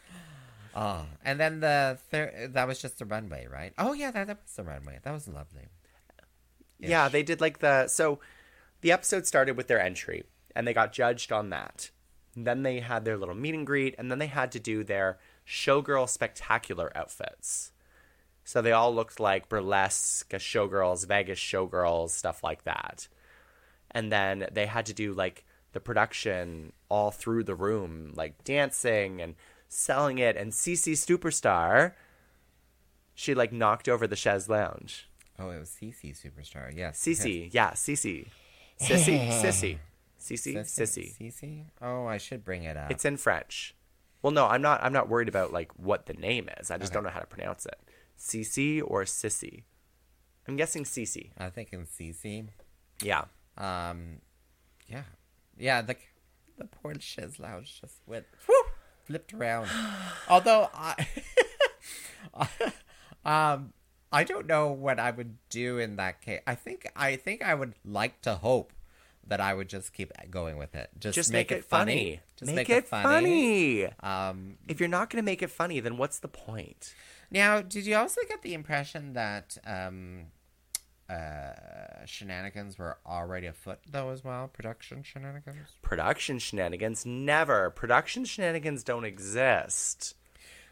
Oh, 0.74 1.04
and 1.24 1.40
then 1.40 1.60
the 1.60 1.98
thir- 2.10 2.48
that 2.52 2.68
was 2.68 2.80
just 2.80 2.98
the 2.98 3.04
runway, 3.04 3.46
right? 3.50 3.72
Oh 3.78 3.92
yeah, 3.92 4.10
that, 4.10 4.26
that 4.26 4.40
was 4.42 4.54
the 4.54 4.64
runway. 4.64 5.00
That 5.02 5.12
was 5.12 5.28
lovely. 5.28 5.68
Yeah, 6.78 7.08
they 7.08 7.22
did 7.22 7.40
like 7.40 7.58
the 7.58 7.88
so 7.88 8.20
the 8.80 8.92
episode 8.92 9.26
started 9.26 9.56
with 9.56 9.66
their 9.66 9.80
entry 9.80 10.24
and 10.54 10.66
they 10.66 10.72
got 10.72 10.92
judged 10.92 11.32
on 11.32 11.50
that. 11.50 11.90
And 12.34 12.46
then 12.46 12.62
they 12.62 12.80
had 12.80 13.04
their 13.04 13.16
little 13.16 13.34
meet 13.34 13.54
and 13.54 13.66
greet 13.66 13.94
and 13.98 14.10
then 14.10 14.18
they 14.18 14.28
had 14.28 14.52
to 14.52 14.60
do 14.60 14.84
their 14.84 15.18
showgirl 15.46 16.08
spectacular 16.08 16.96
outfits. 16.96 17.72
So 18.44 18.62
they 18.62 18.72
all 18.72 18.94
looked 18.94 19.20
like 19.20 19.48
burlesque 19.48 20.30
showgirls, 20.30 21.06
Vegas 21.06 21.38
showgirls, 21.38 22.10
stuff 22.10 22.42
like 22.42 22.64
that. 22.64 23.08
And 23.90 24.10
then 24.10 24.46
they 24.52 24.66
had 24.66 24.86
to 24.86 24.94
do 24.94 25.12
like 25.12 25.44
the 25.72 25.80
production 25.80 26.72
all 26.88 27.10
through 27.10 27.44
the 27.44 27.54
room, 27.54 28.12
like 28.14 28.42
dancing 28.44 29.20
and 29.20 29.34
selling 29.70 30.18
it. 30.18 30.36
And 30.36 30.52
Sisi 30.52 30.92
Superstar, 30.92 31.92
she 33.14 33.34
like 33.34 33.52
knocked 33.52 33.88
over 33.88 34.06
the 34.06 34.16
chaise 34.16 34.48
lounge. 34.48 35.08
Oh, 35.38 35.48
it 35.50 35.58
was 35.58 35.70
Sisi 35.70 36.12
Superstar. 36.14 36.76
Yes. 36.76 37.00
Cece, 37.00 37.48
yeah, 37.52 37.70
CC. 37.70 38.26
Sissy, 38.80 39.30
Sissy. 39.30 39.78
Yes. 40.54 40.74
Sissy. 40.78 41.16
CC. 41.18 41.64
Oh, 41.80 42.06
I 42.06 42.18
should 42.18 42.44
bring 42.44 42.64
it 42.64 42.76
up. 42.76 42.90
It's 42.90 43.04
in 43.06 43.16
French. 43.16 43.74
Well, 44.22 44.32
no, 44.32 44.46
I'm 44.46 44.60
not 44.60 44.82
I'm 44.82 44.92
not 44.92 45.08
worried 45.08 45.28
about 45.28 45.50
like 45.52 45.72
what 45.78 46.04
the 46.06 46.12
name 46.12 46.48
is. 46.60 46.70
I 46.70 46.76
just 46.76 46.90
Okay. 46.92 46.94
don't 46.96 47.04
know 47.04 47.10
how 47.10 47.20
to 47.20 47.26
pronounce 47.26 47.64
it. 47.64 47.78
CC 48.18 48.82
or 48.84 49.04
Sissy? 49.04 49.62
I'm 50.46 50.56
guessing 50.56 50.84
CC. 50.84 51.30
I 51.38 51.48
think 51.48 51.72
in 51.72 51.86
CC. 51.86 52.48
Yeah. 53.02 53.24
Um, 53.56 54.20
yeah, 54.88 55.04
yeah. 55.56 55.80
The 55.80 55.96
the 56.58 56.64
poor 56.66 56.94
chaise 57.00 57.38
lounge 57.38 57.80
just 57.80 57.96
went 58.06 58.26
flipped 59.10 59.34
around. 59.34 59.68
Although 60.28 60.70
I, 60.74 61.06
um, 63.24 63.72
I 64.12 64.24
don't 64.24 64.46
know 64.46 64.70
what 64.70 65.00
I 65.00 65.10
would 65.10 65.36
do 65.48 65.78
in 65.78 65.96
that 65.96 66.22
case. 66.22 66.40
I 66.46 66.54
think 66.54 66.88
I 66.94 67.16
think 67.16 67.42
I 67.42 67.54
would 67.54 67.74
like 67.84 68.22
to 68.22 68.36
hope 68.36 68.72
that 69.26 69.40
I 69.40 69.54
would 69.54 69.68
just 69.68 69.92
keep 69.92 70.12
going 70.30 70.56
with 70.56 70.74
it. 70.74 70.90
Just, 70.98 71.14
Just 71.14 71.32
make, 71.32 71.52
it 71.52 71.64
funny. 71.64 72.20
Just 72.36 72.52
make, 72.52 72.68
it 72.68 72.88
funny. 72.88 73.86
Um, 74.02 74.56
If 74.66 74.80
you're 74.80 74.88
not 74.88 75.10
going 75.10 75.22
to 75.22 75.26
make 75.26 75.42
it 75.42 75.50
funny, 75.50 75.78
then 75.78 75.98
what's 75.98 76.18
the 76.18 76.26
point? 76.26 76.94
Now, 77.30 77.60
did 77.60 77.86
you 77.86 77.94
also 77.96 78.22
get 78.28 78.42
the 78.42 78.54
impression 78.54 79.12
that 79.12 79.56
um, 79.64 80.26
uh, 81.10 82.04
shenanigans 82.06 82.78
were 82.78 82.98
already 83.06 83.46
afoot, 83.46 83.78
though, 83.90 84.10
as 84.10 84.22
well? 84.24 84.48
Production 84.48 85.02
shenanigans? 85.02 85.76
Production 85.82 86.38
shenanigans 86.38 87.04
never. 87.04 87.70
Production 87.70 88.24
shenanigans 88.24 88.84
don't 88.84 89.04
exist. 89.04 90.14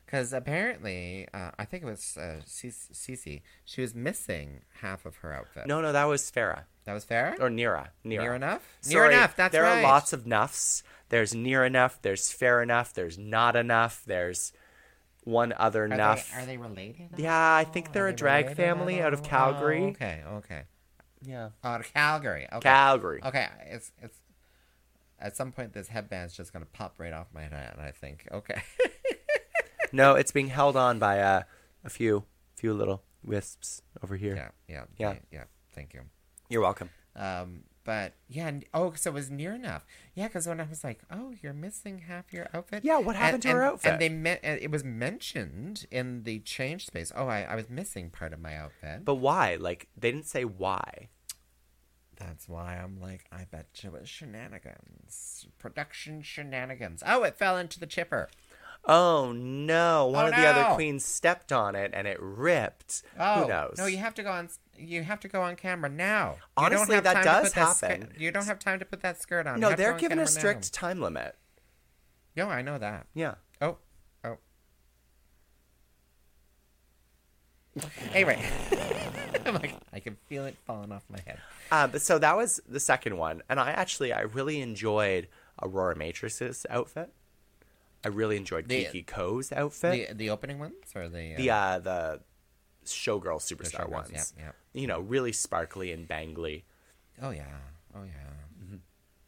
Because 0.07 0.33
apparently, 0.33 1.29
uh, 1.35 1.51
I 1.59 1.67
think 1.67 1.83
it 1.83 1.87
was 1.87 2.17
uh, 2.17 2.41
Cece, 2.47 3.43
she 3.65 3.81
was 3.83 3.95
missing 3.95 4.63
half 4.81 5.05
of 5.05 5.17
her 5.17 5.35
outfit. 5.35 5.67
No, 5.67 5.83
no, 5.83 5.93
that 5.93 6.05
was 6.05 6.31
Farah 6.31 6.63
That 6.87 6.95
was 6.95 7.05
fair? 7.05 7.37
or 7.39 7.51
Nearah. 7.51 7.89
Nearah. 8.07 8.23
Near 8.23 8.35
enough? 8.35 8.63
Sorry, 8.81 9.09
Near 9.11 9.19
enough, 9.19 9.37
that's 9.37 9.53
there 9.53 9.65
right. 9.65 9.81
are 9.81 9.83
lots 9.83 10.15
of 10.15 10.25
nuffs. 10.25 10.83
There's 11.11 11.35
near 11.35 11.63
enough. 11.65 12.01
There's 12.01 12.31
fair 12.33 12.63
enough. 12.63 12.95
There's 12.95 13.19
not 13.19 13.55
enough. 13.55 14.03
There's 14.07 14.53
one 15.29 15.53
other 15.57 15.85
Are 15.85 15.89
nuff. 15.89 16.31
They, 16.35 16.43
are 16.43 16.47
they 16.47 16.57
related? 16.57 17.11
Yeah, 17.17 17.55
I 17.55 17.65
think 17.65 17.93
they're 17.93 18.09
a 18.09 18.13
they 18.13 18.17
drag 18.17 18.55
family 18.57 19.01
out 19.01 19.13
of? 19.13 19.23
Calgary. 19.23 19.85
Oh, 19.85 19.89
okay, 19.89 20.23
okay. 20.39 20.63
Yeah. 21.23 21.51
Out 21.63 21.81
of 21.81 21.93
Calgary. 21.93 22.47
Okay. 22.53 22.61
Calgary. 22.61 23.21
Okay, 23.25 23.47
it's 23.67 23.93
it's 24.01 24.19
at 25.21 25.37
some 25.37 25.53
point 25.53 25.73
this 25.73 25.89
headband's 25.89 26.35
just 26.37 26.53
gonna 26.53 26.65
pop 26.67 26.95
right 26.99 27.13
off 27.13 27.27
my 27.35 27.43
head. 27.43 27.77
I 27.79 27.91
think. 27.91 28.27
Okay. 28.33 28.63
No, 29.91 30.17
it's 30.17 30.33
being 30.33 30.49
held 30.49 30.77
on 30.77 30.99
by 30.99 31.19
uh, 31.21 31.43
a 31.83 31.89
few 31.89 32.25
few 32.55 32.75
little 32.75 33.03
wisps 33.25 33.81
over 34.03 34.17
here. 34.17 34.37
yeah, 34.37 34.49
yeah, 34.69 34.85
Yeah. 34.99 35.13
yeah, 35.13 35.19
yeah. 35.33 35.45
Thank 35.75 35.95
you. 35.95 36.03
You're 36.51 36.61
welcome. 36.61 36.91
Um, 37.17 37.63
but 37.89 38.13
yeah, 38.29 38.49
n- 38.49 38.65
oh, 38.75 38.93
so 38.93 39.09
it 39.11 39.15
was 39.15 39.31
near 39.31 39.55
enough. 39.55 39.87
Yeah, 40.13 40.27
because 40.27 40.47
when 40.47 40.61
I 40.61 40.65
was 40.69 40.85
like, 40.85 41.01
"Oh, 41.11 41.33
you're 41.41 41.55
missing 41.55 42.01
half 42.01 42.35
your 42.35 42.47
outfit." 42.53 42.85
Yeah, 42.85 42.99
what 42.99 43.17
happened 43.17 43.45
to 43.45 43.49
her 43.49 43.63
outfit? 43.63 43.93
And 43.93 43.99
they 44.03 44.11
me- 44.11 44.37
and 44.43 44.61
it 44.61 44.71
was 44.71 44.85
mentioned 44.85 45.87
in 45.91 46.25
the 46.25 46.41
change 46.41 46.85
space. 46.85 47.11
Oh, 47.17 47.29
I, 47.29 47.45
I 47.45 47.55
was 47.55 47.71
missing 47.71 48.11
part 48.11 48.35
of 48.35 48.41
my 48.43 48.55
outfit. 48.55 49.07
But 49.07 49.15
why? 49.15 49.57
Like 49.59 49.89
they 49.97 50.13
didn't 50.13 50.27
say 50.27 50.45
why. 50.45 51.09
That's 52.17 52.47
why 52.47 52.77
I'm 52.77 53.01
like, 53.01 53.25
I 53.33 53.47
bet 53.51 53.69
you 53.81 53.95
it 53.97 54.01
was 54.01 54.09
shenanigans, 54.11 55.47
production 55.59 56.21
shenanigans. 56.21 57.03
Oh, 57.07 57.23
it 57.23 57.39
fell 57.39 57.57
into 57.57 57.81
the 57.81 57.87
chipper. 57.87 58.29
Oh 58.91 59.33
no! 59.33 60.07
One 60.07 60.25
Oh, 60.25 60.29
of 60.29 60.35
the 60.37 60.47
other 60.47 60.75
queens 60.75 61.05
stepped 61.05 61.53
on 61.53 61.75
it 61.75 61.91
and 61.93 62.07
it 62.09 62.17
ripped. 62.21 63.03
Oh, 63.19 63.43
Who 63.43 63.49
knows? 63.49 63.75
No, 63.77 63.85
you 63.87 63.99
have 63.99 64.15
to 64.15 64.23
go 64.23 64.31
on. 64.31 64.49
You 64.79 65.03
have 65.03 65.21
to 65.21 65.29
go 65.29 65.43
on 65.43 65.57
camera 65.57 65.91
now. 65.91 66.37
Honestly, 66.57 66.99
that 66.99 67.23
does 67.25 67.51
skirt- 67.51 67.61
happen. 67.83 68.15
you 68.17 68.31
don't 68.31 68.47
have 68.47 68.59
time 68.59 68.79
to 68.79 68.85
put 68.87 69.03
that 69.03 69.21
skirt 69.21 69.47
on. 69.47 69.61
No, 69.61 69.75
they're 69.75 69.93
given 69.93 70.19
a 70.19 70.23
camera 70.23 70.25
now. 70.25 70.39
strict 70.39 70.73
time 70.73 71.01
limit. 71.03 71.37
No, 72.35 72.49
I 72.49 72.63
know 72.63 72.79
that. 72.79 73.07
Yeah. 73.15 73.35
Oh, 73.61 73.77
oh. 74.25 74.39
Anyway, 78.15 78.43
I'm 79.47 79.55
like, 79.55 79.75
I 79.93 80.01
can 80.01 80.17
feel 80.29 80.47
it 80.47 80.57
falling 80.67 80.93
off 80.93 81.05
my 81.11 81.19
head. 81.27 81.39
Uh, 81.71 81.87
but 81.87 82.01
so 82.03 82.19
that 82.19 82.37
was 82.37 82.61
the 82.69 82.81
second 82.81 83.19
one, 83.19 83.43
and 83.49 83.61
I 83.61 83.71
actually 83.71 84.13
I 84.13 84.23
really 84.23 84.61
enjoyed 84.61 85.29
Aurora 85.63 85.95
Matrix's 85.97 86.65
outfit. 86.71 87.13
I 88.05 88.09
really 88.09 88.37
enjoyed 88.37 88.69
The- 88.69 88.85
Kiki 88.85 89.03
Coe's 89.03 89.53
outfit. 89.53 90.09
The 90.11 90.15
the 90.15 90.31
opening 90.31 90.59
ones 90.59 90.75
or 90.95 91.09
the 91.09 91.35
The 91.37 91.51
uh, 91.51 91.79
the 91.81 92.21
showgirl 92.87 93.41
superstar 93.41 93.87
showgirls? 93.87 93.91
ones. 93.91 94.35
Yeah, 94.39 94.53
You 94.73 94.87
know, 94.87 95.01
really 95.01 95.33
sparkly 95.33 95.93
and 95.93 96.09
bangly. 96.09 96.63
Oh 97.21 97.31
yeah. 97.31 97.45
Oh 97.95 98.05
yeah. 98.05 98.79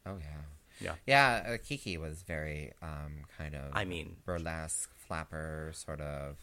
Oh 0.06 0.16
yeah. 0.18 0.26
Yeah. 0.80 0.94
Yeah, 1.06 1.52
uh, 1.54 1.56
Kiki 1.62 1.98
was 1.98 2.22
very 2.22 2.72
um 2.80 3.24
kind 3.36 3.54
of 3.54 3.70
I 3.74 3.84
mean- 3.84 4.16
burlesque 4.24 4.90
flapper 4.96 5.72
sort 5.74 6.00
of. 6.00 6.36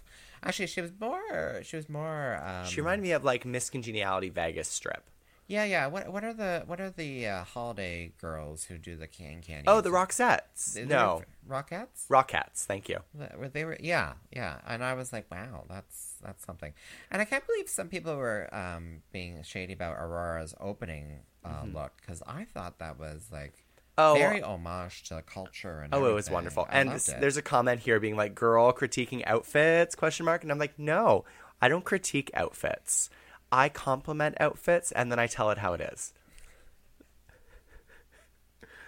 Actually, 0.43 0.67
she 0.67 0.81
was 0.81 0.91
more. 0.99 1.61
She 1.63 1.75
was 1.75 1.89
more. 1.89 2.39
Um, 2.45 2.65
She 2.67 2.79
reminded 2.81 3.01
me 3.03 3.11
of 3.13 3.23
like 3.23 3.45
Miss 3.45 3.69
Congeniality 3.71 4.29
Vegas 4.29 4.67
strip. 4.67 5.09
Yeah, 5.47 5.63
yeah. 5.63 5.87
What 5.87 6.11
what 6.11 6.23
are 6.23 6.33
the 6.33 6.63
what 6.65 6.81
are 6.81 6.89
the 6.89 7.27
uh, 7.27 7.43
holiday 7.45 8.11
girls 8.19 8.65
who 8.65 8.77
do 8.77 8.95
the 8.97 9.07
can 9.07 9.41
candy? 9.41 9.63
Oh, 9.67 9.79
the 9.81 9.91
Roxettes. 9.91 10.73
They- 10.73 10.85
No, 10.85 11.23
Rockettes. 11.47 12.07
Rockettes. 12.09 12.65
Thank 12.65 12.89
you. 12.89 12.99
They 13.13 13.29
were- 13.37 13.47
They 13.49 13.63
were, 13.63 13.77
yeah, 13.79 14.13
yeah, 14.31 14.57
and 14.67 14.83
I 14.83 14.93
was 14.95 15.13
like, 15.13 15.31
wow, 15.31 15.63
that's 15.69 16.15
that's 16.21 16.45
something, 16.45 16.73
and 17.09 17.21
I 17.21 17.25
can't 17.25 17.45
believe 17.47 17.69
some 17.69 17.87
people 17.87 18.15
were 18.17 18.49
um, 18.53 19.01
being 19.13 19.41
shady 19.43 19.71
about 19.73 19.95
Aurora's 19.97 20.53
opening 20.59 21.21
uh, 21.45 21.63
look 21.73 21.93
because 22.01 22.21
I 22.27 22.43
thought 22.53 22.79
that 22.79 22.99
was 22.99 23.29
like 23.31 23.53
Mm-hmm. 23.97 24.11
Oh, 24.11 24.13
very 24.19 24.41
homage 24.43 25.03
to 25.09 25.23
culture 25.23 25.79
and 25.81 25.91
Oh, 25.91 26.05
it 26.05 26.13
was 26.13 26.29
wonderful. 26.29 26.67
I 26.69 26.81
and 26.81 26.89
loved 26.89 26.97
s- 26.99 27.09
it. 27.09 27.19
there's 27.19 27.37
a 27.37 27.41
comment 27.41 27.79
here 27.79 27.99
being 27.99 28.15
like, 28.15 28.35
"Girl 28.35 28.71
critiquing 28.71 29.23
outfits?" 29.25 29.95
Question 29.95 30.27
mark. 30.27 30.43
And 30.43 30.51
I'm 30.51 30.59
like, 30.59 30.77
no, 30.77 31.25
I 31.59 31.67
don't 31.67 31.83
critique 31.83 32.29
outfits. 32.35 33.09
I 33.51 33.69
compliment 33.69 34.35
outfits 34.39 34.91
and 34.91 35.11
then 35.11 35.19
I 35.19 35.27
tell 35.27 35.49
it 35.51 35.59
how 35.59 35.73
it 35.73 35.81
is. 35.81 36.13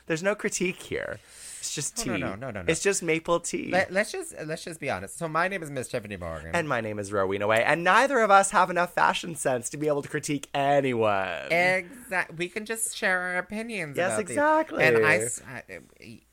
There's 0.06 0.24
no 0.24 0.36
critique 0.36 0.82
here. 0.84 1.20
It's 1.60 1.74
just 1.74 1.98
tea. 1.98 2.10
no, 2.10 2.18
no, 2.18 2.36
no, 2.36 2.52
no, 2.52 2.62
no. 2.62 2.66
It's 2.68 2.82
just 2.82 3.04
maple 3.04 3.40
tea. 3.40 3.70
Let, 3.72 3.96
us 3.96 4.12
just 4.12 4.34
let's 4.46 4.64
just 4.64 4.80
be 4.80 4.90
honest. 4.90 5.18
So 5.18 5.28
my 5.28 5.48
name 5.48 5.62
is 5.62 5.70
Miss 5.70 5.90
Tyffanie 5.90 6.20
Morgan. 6.20 6.52
and 6.54 6.68
my 6.68 6.82
name 6.82 7.00
is 7.00 7.12
Rowena 7.12 7.48
Whey, 7.48 7.64
and 7.64 7.84
neither 7.84 8.20
of 8.20 8.32
us 8.32 8.52
have 8.52 8.70
enough 8.70 8.94
fashion 8.94 9.36
sense 9.36 9.70
to 9.72 9.78
be 9.78 9.88
able 9.88 10.02
to 10.02 10.10
critique 10.10 10.48
anyone. 10.54 11.52
Exactly. 11.52 12.36
We 12.38 12.50
can 12.50 12.66
just 12.66 12.96
share 12.96 13.20
our 13.20 13.38
opinions. 13.38 13.98
Yes, 13.98 14.14
about 14.14 14.28
these. 14.28 14.38
exactly. 14.38 14.84
And 14.84 15.06
I, 15.06 15.82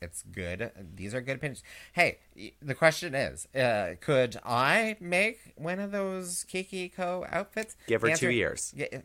it's 0.01 0.23
good. 0.23 0.71
These 0.95 1.13
are 1.13 1.21
good 1.21 1.35
opinions. 1.37 1.63
Hey, 1.93 2.19
the 2.61 2.75
question 2.75 3.13
is, 3.13 3.47
uh, 3.55 3.95
could 3.99 4.37
I 4.45 4.95
make 4.99 5.53
one 5.55 5.79
of 5.79 5.91
those 5.91 6.45
Kiki 6.45 6.89
Coe 6.89 7.25
outfits? 7.29 7.75
Give 7.87 8.01
her 8.01 8.09
The 8.09 8.15
two 8.15 8.31
years. 8.31 8.73
Yeah, 8.75 9.01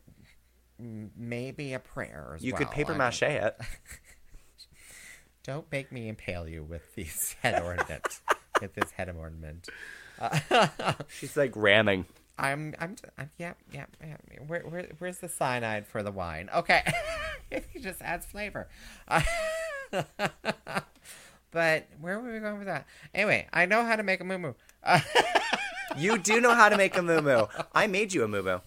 maybe 0.79 1.73
a 1.73 1.79
prayer. 1.79 2.35
As 2.37 2.45
you 2.45 2.53
could 2.53 2.67
well. 2.67 2.75
paper 2.75 2.93
I 2.95 2.97
mache 2.97 3.23
it. 3.23 3.57
Don't 5.45 5.71
make 5.73 5.91
me 5.91 6.09
impale 6.09 6.49
you 6.49 6.63
with 6.63 6.95
these 6.95 7.35
head 7.43 7.61
ornament. 7.63 8.21
with 8.61 8.75
this 8.75 8.93
head 8.93 9.15
ornament. 9.17 9.69
She's 11.09 11.37
like 11.37 11.53
ramming. 11.57 12.07
I'm, 12.39 12.75
I'm, 12.79 12.97
I'm 13.19 13.31
yeah, 13.39 13.55
yeah, 13.73 13.87
yeah. 14.01 14.17
Where, 14.47 14.61
where, 14.63 14.89
where's 14.99 15.19
the 15.19 15.29
cyanide 15.29 15.87
for 15.87 16.03
the 16.03 16.11
wine? 16.11 16.49
Okay, 16.55 16.83
it 17.51 17.67
just 17.81 18.01
adds 18.01 18.25
flavor. 18.25 18.69
Uh, 19.07 19.21
but 21.51 21.87
where 22.01 22.19
were 22.21 22.33
we 22.33 22.39
going 22.41 22.59
with 22.59 22.69
that? 22.69 22.87
Anyway, 23.15 23.47
I 23.53 23.67
know 23.67 23.85
how 23.85 23.97
to 23.97 24.03
make 24.03 24.21
a 24.21 24.25
moo 24.25 24.55
uh, 24.83 25.01
You 25.99 26.19
do 26.19 26.41
know 26.41 26.55
how 26.55 26.69
to 26.69 26.77
make 26.77 26.97
a 26.97 27.03
moo 27.03 27.21
moo. 27.21 27.47
I 27.75 27.87
made 27.87 28.15
you 28.15 28.25
a 28.25 28.29
moo 28.29 28.43
moo 28.43 28.59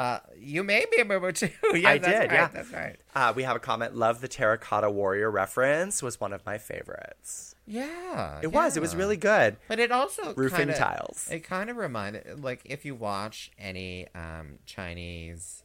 uh, 0.00 0.18
You 0.38 0.62
made 0.64 0.86
me 0.90 1.02
a 1.02 1.04
moo 1.04 1.32
too. 1.42 1.50
Yeah, 1.74 1.88
I 1.90 1.98
that's 1.98 2.12
did, 2.12 2.30
Right, 2.30 2.32
yeah. 2.32 2.48
that's 2.52 2.72
right. 2.72 2.96
Uh, 3.14 3.32
we 3.36 3.42
have 3.42 3.56
a 3.56 3.60
comment. 3.60 3.94
Love 3.96 4.20
the 4.20 4.28
terracotta 4.28 4.90
warrior 4.90 5.30
reference. 5.30 6.02
Was 6.02 6.18
one 6.20 6.32
of 6.32 6.44
my 6.46 6.58
favorites. 6.58 7.54
Yeah, 7.66 8.40
It 8.42 8.48
was. 8.48 8.76
It 8.76 8.80
was 8.80 8.96
really 8.96 9.16
good. 9.16 9.56
But 9.68 9.78
it 9.78 9.92
also 9.92 10.34
Roofing 10.34 10.58
kinda, 10.68 10.76
tiles. 10.76 11.28
It 11.30 11.40
kind 11.44 11.70
of 11.70 11.76
reminded, 11.76 12.42
like, 12.42 12.62
if 12.64 12.84
you 12.84 12.96
watch 12.96 13.52
any 13.58 14.08
um, 14.14 14.58
Chinese 14.66 15.62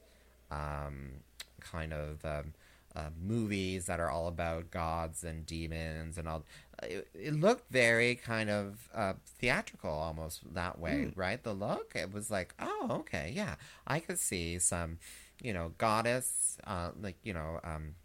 um, 0.51 1.23
kind 1.61 1.93
of 1.93 2.23
um, 2.23 2.53
uh, 2.95 3.09
movies 3.19 3.87
that 3.87 3.99
are 3.99 4.09
all 4.11 4.27
about 4.27 4.69
gods 4.69 5.23
and 5.23 5.45
demons 5.47 6.17
and 6.19 6.27
all, 6.27 6.43
it, 6.83 7.07
it 7.13 7.33
looked 7.33 7.71
very 7.71 8.15
kind 8.15 8.49
of 8.49 8.89
uh, 8.93 9.13
theatrical 9.39 9.89
almost 9.91 10.41
that 10.53 10.79
way, 10.79 11.05
Hmm. 11.05 11.19
right? 11.19 11.41
The 11.43 11.53
look, 11.53 11.93
it 11.95 12.11
was 12.13 12.29
like, 12.31 12.53
oh, 12.59 12.87
okay, 13.01 13.31
yeah, 13.35 13.55
I 13.87 13.99
could 13.99 14.19
see 14.19 14.59
some, 14.59 14.99
you 15.41 15.53
know, 15.53 15.73
goddess, 15.77 16.57
uh, 16.65 16.91
like 17.01 17.17
you 17.23 17.33
know. 17.33 17.59
Um, 17.63 17.95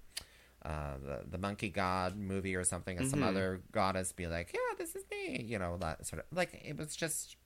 uh, 0.63 0.99
the 1.03 1.25
the 1.31 1.39
monkey 1.39 1.71
god 1.71 2.17
movie 2.19 2.55
or 2.55 2.65
something, 2.65 2.99
and 2.99 3.09
some 3.09 3.21
Mhm. 3.21 3.29
other 3.29 3.63
goddess 3.73 4.13
be 4.13 4.27
like, 4.27 4.51
"Yeah, 4.53 4.75
this 4.77 4.95
is 4.95 5.05
me," 5.11 5.43
you 5.43 5.59
know, 5.59 5.79
that 5.79 6.07
sort 6.07 6.21
of 6.21 6.27
like 6.37 6.53
it 6.63 6.77
was 6.77 6.95
just 6.95 7.37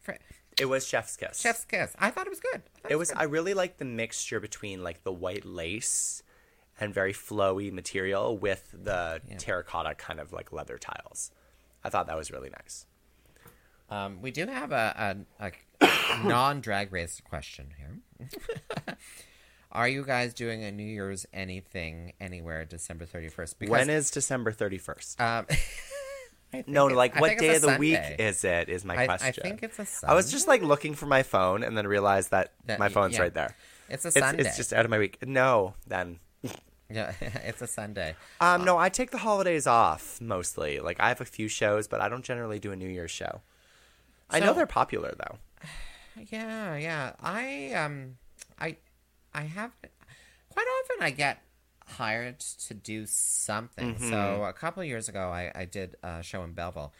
fr- 0.00 0.14
It 0.58 0.64
was 0.66 0.84
Chef's 0.84 1.16
Kiss. 1.16 1.40
chef's 1.40 1.64
kiss. 1.64 1.94
I 1.98 2.10
thought 2.10 2.26
it 2.26 2.30
was 2.30 2.40
good. 2.40 2.62
I 2.84 2.88
It 2.90 2.96
was. 2.96 3.12
I 3.12 3.22
really 3.22 3.54
liked 3.54 3.78
the 3.78 3.84
mixture 3.84 4.40
between 4.40 4.82
like 4.82 5.04
the 5.04 5.12
white 5.12 5.44
lace 5.44 6.23
and 6.80 6.92
very 6.92 7.12
flowy 7.12 7.72
material 7.72 8.36
with 8.36 8.68
the 8.72 9.20
Yeah. 9.28 9.36
terracotta 9.38 9.94
kind 9.94 10.20
of 10.20 10.32
like 10.32 10.52
leather 10.52 10.78
tiles. 10.78 11.30
I 11.82 11.88
thought 11.90 12.06
that 12.06 12.16
was 12.16 12.30
really 12.30 12.50
nice. 12.50 12.86
Um, 13.90 14.22
we 14.22 14.30
do 14.30 14.46
have 14.46 14.72
a, 14.72 15.16
a, 15.38 15.52
a 15.80 16.22
non 16.24 16.60
drag 16.60 16.92
race 16.92 17.20
question 17.28 17.68
here. 17.78 18.28
Are 19.72 19.88
you 19.88 20.04
guys 20.04 20.34
doing 20.34 20.62
a 20.62 20.70
New 20.70 20.84
Year's 20.86 21.26
anything 21.34 22.12
anywhere 22.20 22.64
December 22.64 23.04
thirty 23.06 23.28
first? 23.28 23.56
when 23.66 23.90
is 23.90 24.10
December 24.10 24.52
thirty 24.52 24.78
first? 24.78 25.20
um, 25.20 25.46
No, 26.68 26.86
it- 26.88 26.94
like 26.94 27.20
what 27.20 27.36
day 27.36 27.56
of 27.56 27.62
the 27.62 27.76
week 27.78 27.98
is 28.20 28.44
it? 28.44 28.68
Is 28.68 28.84
my 28.84 28.96
I, 28.96 29.06
question. 29.06 29.34
I 29.44 29.48
think 29.48 29.62
it's 29.64 29.78
a 29.80 29.84
Sunday. 29.84 30.12
I 30.12 30.14
was 30.14 30.30
just 30.30 30.46
like 30.46 30.62
looking 30.62 30.94
for 30.94 31.06
my 31.06 31.24
phone 31.24 31.64
and 31.64 31.76
then 31.76 31.86
realized 31.86 32.30
that, 32.30 32.52
That- 32.66 32.78
my 32.78 32.88
phone's 32.88 33.14
yeah. 33.14 33.22
right 33.22 33.34
there. 33.34 33.56
it's 33.88 34.04
a 34.04 34.08
It's, 34.08 34.18
Sunday. 34.18 34.44
it's 34.44 34.56
just 34.56 34.72
out 34.72 34.84
of 34.84 34.90
my 34.90 34.98
week. 34.98 35.18
No, 35.26 35.74
then. 35.88 36.20
yeah, 36.90 37.12
it's 37.20 37.62
a 37.62 37.66
Sunday. 37.66 38.14
Um, 38.40 38.64
no, 38.64 38.78
I 38.78 38.88
take 38.88 39.10
the 39.10 39.18
holidays 39.18 39.66
off 39.66 40.20
mostly. 40.20 40.80
Like 40.80 41.00
I 41.00 41.08
have 41.08 41.20
a 41.20 41.24
few 41.24 41.48
shows, 41.48 41.88
but 41.88 42.00
I 42.00 42.08
don't 42.08 42.24
generally 42.24 42.58
do 42.58 42.72
a 42.72 42.76
New 42.76 42.88
Year's 42.88 43.10
show. 43.10 43.40
I 44.30 44.40
know 44.40 44.52
they're 44.54 44.66
popular 44.66 45.14
though. 45.18 45.38
Yeah, 46.30 46.76
yeah. 46.76 47.12
I 47.20 47.72
um, 47.72 48.18
I, 48.60 48.76
I 49.34 49.42
have 49.42 49.72
quite 50.48 50.66
often 50.84 51.02
I 51.02 51.10
get 51.10 51.42
hired 51.88 52.38
to 52.38 52.72
do 52.74 53.04
something. 53.06 53.94
Mm-hmm. 53.96 54.10
So 54.10 54.44
a 54.44 54.52
couple 54.52 54.80
of 54.80 54.88
years 54.88 55.08
ago, 55.08 55.30
I 55.30 55.50
I 55.56 55.64
did 55.64 55.96
a 56.04 56.22
show 56.22 56.44
in 56.44 56.52
Belleville. 56.52 56.92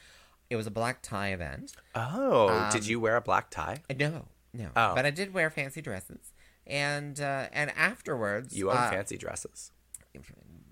It 0.51 0.57
was 0.57 0.67
a 0.67 0.71
black 0.73 1.01
tie 1.01 1.29
event. 1.29 1.75
Oh, 1.95 2.69
did 2.73 2.83
Um, 2.83 2.89
you 2.91 2.99
wear 2.99 3.15
a 3.15 3.21
black 3.21 3.51
tie? 3.51 3.83
Uh, 3.89 3.95
No, 3.97 4.25
no. 4.53 4.71
Oh. 4.75 4.97
But 4.97 5.07
I 5.07 5.11
did 5.11 5.33
wear 5.33 5.49
fancy 5.49 5.81
dresses, 5.81 6.33
and 6.67 7.21
uh, 7.21 7.49
and 7.53 7.71
afterwards, 7.77 8.57
You 8.57 8.71
own 8.71 8.77
uh, 8.77 8.91
fancy 8.91 9.17
dresses. 9.17 9.71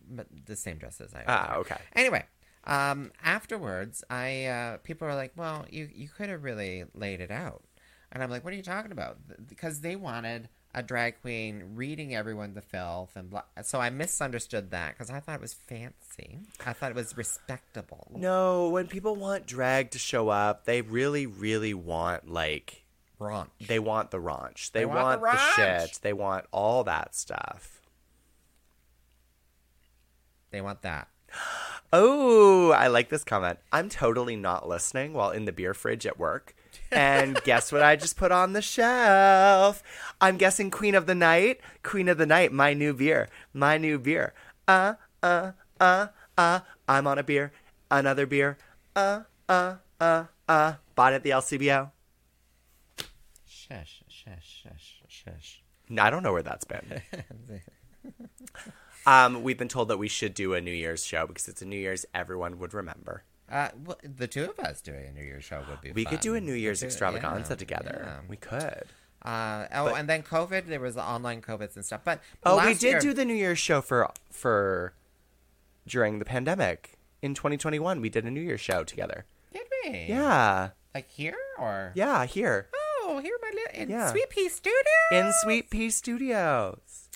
but 0.08 0.26
the 0.46 0.56
same 0.56 0.78
dresses 0.78 1.12
I 1.14 1.24
Ah, 1.26 1.48
wear. 1.50 1.58
okay. 1.60 1.78
Anyway, 1.94 2.24
um, 2.64 3.12
afterwards, 3.24 4.04
I 4.10 4.44
uh, 4.46 4.76
people 4.78 5.08
are 5.08 5.14
like, 5.14 5.32
"Well, 5.36 5.66
you 5.70 5.88
you 5.92 6.08
could 6.08 6.28
have 6.28 6.44
really 6.44 6.84
laid 6.94 7.20
it 7.20 7.30
out," 7.30 7.62
and 8.10 8.22
I'm 8.22 8.30
like, 8.30 8.44
"What 8.44 8.52
are 8.52 8.56
you 8.56 8.62
talking 8.62 8.92
about?" 8.92 9.18
Because 9.48 9.80
they 9.80 9.96
wanted 9.96 10.48
a 10.74 10.82
drag 10.82 11.20
queen 11.20 11.72
reading 11.74 12.14
everyone 12.14 12.54
the 12.54 12.62
filth 12.62 13.14
and 13.14 13.28
blah. 13.28 13.42
So 13.62 13.78
I 13.78 13.90
misunderstood 13.90 14.70
that 14.70 14.92
because 14.94 15.10
I 15.10 15.20
thought 15.20 15.34
it 15.34 15.40
was 15.42 15.52
fancy. 15.52 16.38
I 16.64 16.72
thought 16.72 16.90
it 16.90 16.94
was 16.96 17.14
respectable. 17.16 18.10
No, 18.14 18.70
when 18.70 18.86
people 18.86 19.14
want 19.16 19.46
drag 19.46 19.90
to 19.90 19.98
show 19.98 20.30
up, 20.30 20.64
they 20.64 20.80
really, 20.80 21.26
really 21.26 21.74
want 21.74 22.26
like 22.30 22.81
They 23.66 23.78
want 23.78 24.10
the 24.10 24.18
raunch. 24.18 24.72
They, 24.72 24.84
want 24.84 25.20
want, 25.20 25.22
the 25.22 25.38
the, 25.56 25.86
shit. 25.86 25.98
They 26.02 26.12
want 26.12 26.46
all 26.52 26.84
that 26.84 27.14
stuff. 27.14 27.80
They 30.50 30.60
want 30.60 30.82
that. 30.82 31.08
Oh, 31.94 32.70
I 32.70 32.86
like 32.86 33.10
this 33.10 33.22
comment. 33.22 33.58
I'm 33.70 33.90
totally 33.90 34.34
not 34.34 34.66
listening 34.66 35.12
while 35.12 35.30
in 35.30 35.44
the 35.44 35.52
beer 35.52 35.74
fridge 35.74 36.06
at 36.06 36.18
work. 36.18 36.54
And 36.90 37.38
guess 37.44 37.70
what 37.70 37.82
I 37.82 37.96
just 37.96 38.16
put 38.16 38.32
on 38.32 38.54
the 38.54 38.62
shelf? 38.62 39.82
I'm 40.18 40.38
guessing 40.38 40.70
Queen 40.70 40.94
of 40.94 41.04
the 41.04 41.14
Night. 41.14 41.60
Queen 41.82 42.08
of 42.08 42.16
the 42.16 42.24
Night, 42.24 42.50
my 42.50 42.72
new 42.72 42.94
beer. 42.94 43.28
My 43.52 43.76
new 43.76 43.98
beer. 43.98 44.32
Uh, 44.66 44.94
uh, 45.22 45.52
uh, 45.78 46.06
uh. 46.38 46.60
I'm 46.88 47.06
on 47.06 47.18
a 47.18 47.22
beer. 47.22 47.52
Another 47.90 48.24
beer. 48.24 48.56
Uh, 48.96 49.24
uh, 49.46 49.74
uh, 50.00 50.24
uh. 50.48 50.74
Bought 50.94 51.12
at 51.12 51.22
the 51.24 51.30
LCBO. 51.30 51.90
Shush, 53.72 54.02
shush, 54.08 54.62
shush, 54.64 55.02
shush. 55.08 55.62
I 55.98 56.10
don't 56.10 56.22
know 56.22 56.32
where 56.32 56.42
that's 56.42 56.64
been. 56.64 57.02
Um, 59.04 59.42
we've 59.42 59.58
been 59.58 59.68
told 59.68 59.88
that 59.88 59.98
we 59.98 60.06
should 60.06 60.32
do 60.32 60.54
a 60.54 60.60
New 60.60 60.70
Year's 60.72 61.04
show 61.04 61.26
because 61.26 61.48
it's 61.48 61.60
a 61.60 61.64
New 61.64 61.76
Year's 61.78 62.06
everyone 62.14 62.60
would 62.60 62.72
remember. 62.72 63.24
Uh, 63.50 63.68
well, 63.84 63.98
the 64.04 64.28
two 64.28 64.44
of 64.44 64.58
us 64.60 64.80
doing 64.80 65.04
a 65.06 65.12
New 65.12 65.24
Year's 65.24 65.42
show 65.42 65.60
would 65.68 65.80
be. 65.80 65.90
We 65.90 66.04
could 66.04 66.20
do 66.20 66.36
a. 66.36 66.40
New 66.40 66.52
Year's 66.54 66.80
do- 66.80 66.86
extravaganza 66.86 67.54
yeah, 67.54 67.56
together. 67.56 68.02
yeah. 68.04 68.20
We 68.28 68.36
could. 68.36 68.84
Uh, 69.22 69.66
oh, 69.74 69.86
But- 69.86 69.98
and 69.98 70.08
then 70.08 70.22
COVID. 70.22 70.68
There 70.68 70.78
was 70.78 70.94
the 70.94 71.02
online 71.02 71.42
COVIDs 71.42 71.74
and 71.74 71.84
stuff. 71.84 72.02
But 72.04 72.20
Oh, 72.44 72.64
we 72.64 72.74
did 72.74 72.82
year- 72.82 73.00
do 73.00 73.12
the 73.12 73.24
New 73.24 73.34
Year's 73.34 73.58
show 73.58 73.80
for 73.80 74.08
for 74.30 74.94
during 75.86 76.20
the 76.20 76.24
pandemic 76.24 76.96
in 77.22 77.34
2021. 77.34 78.00
We 78.00 78.08
did 78.08 78.24
a 78.24 78.30
New 78.30 78.40
Year's 78.40 78.60
show 78.60 78.84
together. 78.84 79.24
Did 79.52 79.62
we? 79.84 80.04
Yeah, 80.08 80.70
Like 80.94 81.08
here 81.10 81.36
or? 81.58 81.90
yeah, 81.96 82.24
here 82.24 82.68
Oh, 82.72 82.81
here 83.20 83.38
my 83.42 83.50
little 83.54 83.82
in 83.82 83.90
Yeah. 83.90 84.10
Sweet 84.10 84.30
Pea 84.30 84.48
Studio. 84.48 84.82
in 85.12 85.32
Sweet 85.42 85.70
Pea 85.70 85.90
Studios. 85.90 87.08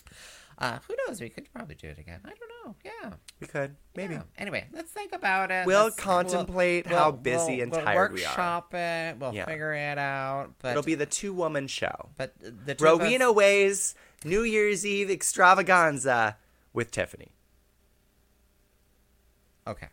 Uh, 0.59 0.79
who 0.87 0.95
knows? 1.05 1.21
We 1.21 1.29
could 1.29 1.51
probably 1.53 1.75
do 1.75 1.87
it 1.87 1.99
again. 1.99 2.19
I 2.25 2.29
don't 2.29 2.51
know. 2.65 2.75
Yeah. 2.83 3.11
We 3.39 3.45
could 3.45 3.75
maybe. 3.95 4.15
Yeah. 4.15 4.23
Anyway, 4.39 4.65
let's 4.73 4.91
think 4.91 5.13
about 5.13 5.51
it. 5.51 5.67
We'll 5.67 5.83
Let's- 5.85 5.95
contemplate 5.97 6.87
how 6.87 7.11
busy 7.11 7.61
and 7.61 7.71
we'll 7.71 7.81
tired 7.81 8.11
we 8.11 8.25
are. 8.25 8.29
Workshop 8.29 8.73
it. 8.73 9.17
We'll 9.19 9.35
Yeah. 9.35 9.45
figure 9.45 9.73
it 9.73 9.99
out. 9.99 10.55
But 10.59 10.71
It'll 10.71 10.81
be 10.81 10.95
the 10.95 11.05
two 11.05 11.31
woman 11.33 11.67
show. 11.67 12.09
but 12.17 12.33
the 12.39 12.73
two 12.73 12.85
of 12.87 12.99
us- 12.99 12.99
Rowena 13.05 13.31
Whey's 13.31 13.93
New 14.25 14.41
Year's 14.41 14.83
Eve 14.83 15.11
extravaganza 15.11 16.37
with 16.73 16.89
Tyffanie. 16.91 17.29
Okay. 19.67 19.89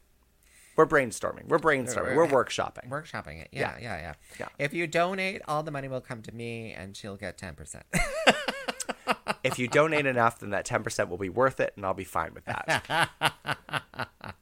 We're 0.77 0.87
brainstorming. 0.87 1.47
We're 1.47 1.59
brainstorming. 1.59 2.17
We're 2.17 2.27
workshopping. 2.27 2.89
Workshopping 2.89 3.41
it. 3.41 3.49
Yeah, 3.53 3.77
yeah, 3.81 3.97
yeah, 3.99 4.15
Yeah. 4.41 4.49
If 4.59 4.75
you 4.75 4.87
donate, 4.87 5.43
all 5.47 5.63
the 5.63 5.71
money 5.71 5.89
will 5.89 6.01
come 6.01 6.23
to 6.23 6.35
me, 6.35 6.73
and 6.73 6.97
she'll 6.97 7.17
get 7.17 7.39
ten 7.39 7.55
percent. 7.55 7.85
if 9.45 9.59
you 9.59 9.69
donate 9.69 10.07
enough, 10.07 10.41
then 10.41 10.51
that 10.51 10.67
10% 10.67 11.09
will 11.09 11.19
be 11.19 11.29
worth 11.29 11.61
it, 11.61 11.75
and 11.77 11.85
I'll 11.85 11.95
be 11.95 12.05
fine 12.05 12.35
with 12.35 12.45
that. 12.47 13.11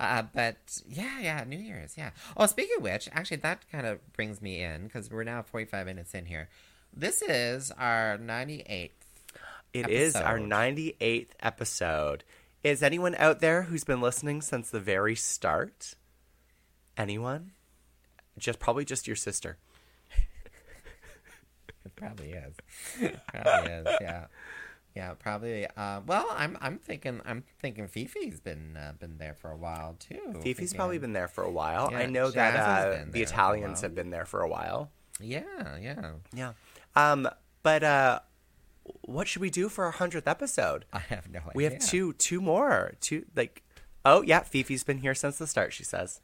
Uh, 0.00 0.22
but 0.34 0.80
yeah, 0.88 1.20
yeah, 1.20 1.44
New 1.44 1.58
Year's, 1.58 1.94
yeah. 1.98 2.08
Oh, 2.34 2.46
speaking 2.46 2.76
of 2.78 2.82
which, 2.82 3.10
actually, 3.12 3.36
that 3.36 3.70
kind 3.70 3.86
of 3.86 3.98
brings 4.14 4.40
me 4.40 4.62
in 4.62 4.84
because 4.84 5.10
we're 5.10 5.24
now 5.24 5.42
45 5.42 5.84
minutes 5.84 6.14
in 6.14 6.24
here. 6.24 6.48
This 6.90 7.20
is 7.20 7.70
our 7.72 8.16
98th. 8.16 8.92
It 9.74 9.90
is 9.90 10.16
our 10.16 10.38
98th 10.38 11.28
episode. 11.40 12.24
Is 12.62 12.82
anyone 12.82 13.14
out 13.16 13.40
there 13.40 13.62
who's 13.62 13.84
been 13.84 14.00
listening 14.00 14.42
since 14.42 14.70
the 14.70 14.80
very 14.80 15.16
start? 15.16 15.94
Anyone? 16.96 17.52
Just 18.38 18.58
probably 18.58 18.84
just 18.84 19.06
your 19.06 19.16
sister. 19.16 19.58
It 21.84 21.96
probably 21.96 22.32
is. 22.32 22.54
probably 23.28 23.72
is. 23.72 23.86
Yeah. 24.00 24.26
Yeah, 24.94 25.14
probably. 25.14 25.66
Uh, 25.76 26.00
well, 26.06 26.26
I'm 26.30 26.58
I'm 26.60 26.78
thinking 26.78 27.20
I'm 27.24 27.44
thinking 27.60 27.86
Fifi's 27.86 28.40
been 28.40 28.76
uh, 28.76 28.92
been 28.98 29.18
there 29.18 29.34
for 29.34 29.50
a 29.50 29.56
while 29.56 29.96
too. 29.98 30.40
Fifi's 30.42 30.74
probably 30.74 30.98
been 30.98 31.12
there 31.12 31.28
for 31.28 31.44
a 31.44 31.50
while. 31.50 31.90
I 31.94 32.06
know 32.06 32.30
that 32.30 32.56
uh, 32.56 32.82
the 32.90 32.90
there 32.90 33.04
for 33.04 33.18
a 33.18 33.22
Italians 33.22 33.80
have 33.82 33.94
been 33.94 34.10
there 34.10 34.24
for 34.24 34.42
a 34.42 34.48
while. 34.48 34.90
Yeah, 35.20 35.42
yeah. 35.80 36.12
Yeah. 36.34 36.52
Um, 36.96 37.28
but 37.62 37.84
uh, 37.84 38.20
what 39.02 39.28
should 39.28 39.42
we 39.42 39.50
do 39.50 39.68
for 39.68 39.84
our 39.84 39.90
hundredth 39.92 40.26
episode? 40.28 40.84
I 40.92 40.98
have 41.00 41.28
no 41.30 41.40
idea. 41.40 41.52
We 41.54 41.64
have 41.64 41.78
two, 41.78 42.12
two 42.14 42.40
more, 42.40 42.94
two 43.00 43.24
like. 43.34 43.62
Oh 44.02 44.22
yeah, 44.22 44.40
Fifi's 44.40 44.82
been 44.82 44.98
here 44.98 45.14
since 45.14 45.36
the 45.36 45.46
start. 45.46 45.72
She 45.74 45.84
says. 45.84 46.20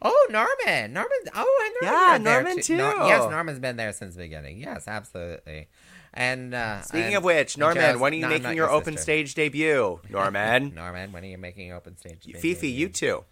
Oh, 0.00 0.26
Norman. 0.30 0.94
Norman. 0.94 1.18
Oh, 1.34 1.62
and 1.82 1.86
Norman. 1.90 2.22
Yeah, 2.22 2.32
Norman 2.32 2.54
Nor- 2.56 2.62
too. 2.62 3.06
yes, 3.06 3.30
Norman's 3.30 3.58
been 3.58 3.76
there 3.76 3.92
since 3.92 4.14
the 4.14 4.22
beginning. 4.22 4.58
Yes, 4.58 4.88
absolutely. 4.88 5.68
And 6.14 6.54
uh, 6.54 6.80
Speaking 6.80 7.08
and- 7.08 7.16
of 7.16 7.24
which, 7.24 7.58
Norman, 7.58 7.76
Jazz- 7.82 7.98
when 7.98 8.14
are 8.14 8.16
you 8.16 8.22
no, 8.22 8.28
making 8.28 8.42
not 8.44 8.54
your, 8.56 8.70
open 8.70 8.96
stage 8.96 9.34
debut? 9.34 10.00
Norman, 10.08 10.72
Norman, 10.74 11.12
when 11.12 11.22
are 11.22 11.26
you 11.28 11.36
making 11.36 11.66
your 11.66 11.76
open 11.76 11.98
stage? 11.98 12.22
debut? 12.24 12.40
Fifi, 12.40 12.68
you 12.70 12.88
too. 12.88 13.24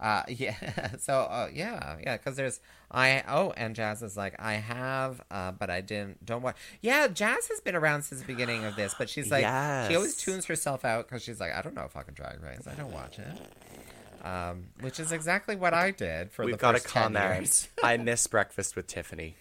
Uh, 0.00 0.22
yeah. 0.28 0.96
So, 0.98 1.14
uh, 1.14 1.48
yeah, 1.52 1.96
yeah, 2.02 2.16
because 2.16 2.36
there's 2.36 2.60
I. 2.90 3.22
Oh, 3.28 3.52
and 3.56 3.74
Jazz 3.74 4.02
is 4.02 4.16
like, 4.16 4.34
I 4.38 4.54
have, 4.54 5.20
uh, 5.30 5.52
but 5.52 5.70
I 5.70 5.80
didn't. 5.80 6.24
Don't 6.24 6.42
watch. 6.42 6.56
Yeah, 6.80 7.08
Jazz 7.08 7.48
has 7.48 7.60
been 7.60 7.74
around 7.74 8.02
since 8.02 8.20
the 8.20 8.26
beginning 8.26 8.64
of 8.64 8.76
this, 8.76 8.94
but 8.96 9.08
she's 9.08 9.30
like, 9.30 9.42
she 9.88 9.96
always 9.96 10.16
tunes 10.16 10.46
herself 10.46 10.84
out 10.84 11.08
because 11.08 11.22
she's 11.22 11.40
like, 11.40 11.52
I 11.52 11.62
don't 11.62 11.74
know 11.74 11.88
fucking 11.88 12.14
Drag 12.14 12.42
Race. 12.42 12.66
I 12.70 12.74
don't 12.74 12.92
watch 12.92 13.18
it. 13.18 14.26
Um, 14.26 14.66
which 14.80 14.98
is 14.98 15.12
exactly 15.12 15.54
what 15.54 15.72
I 15.72 15.92
did 15.92 16.32
for 16.32 16.44
We've 16.44 16.54
the 16.54 16.58
got 16.58 16.74
a 16.74 16.78
first 16.80 16.92
10 16.92 17.02
comment. 17.14 17.68
I 17.82 17.96
miss 17.96 18.26
breakfast 18.26 18.74
with 18.74 18.88
Tyffanie. 18.88 19.34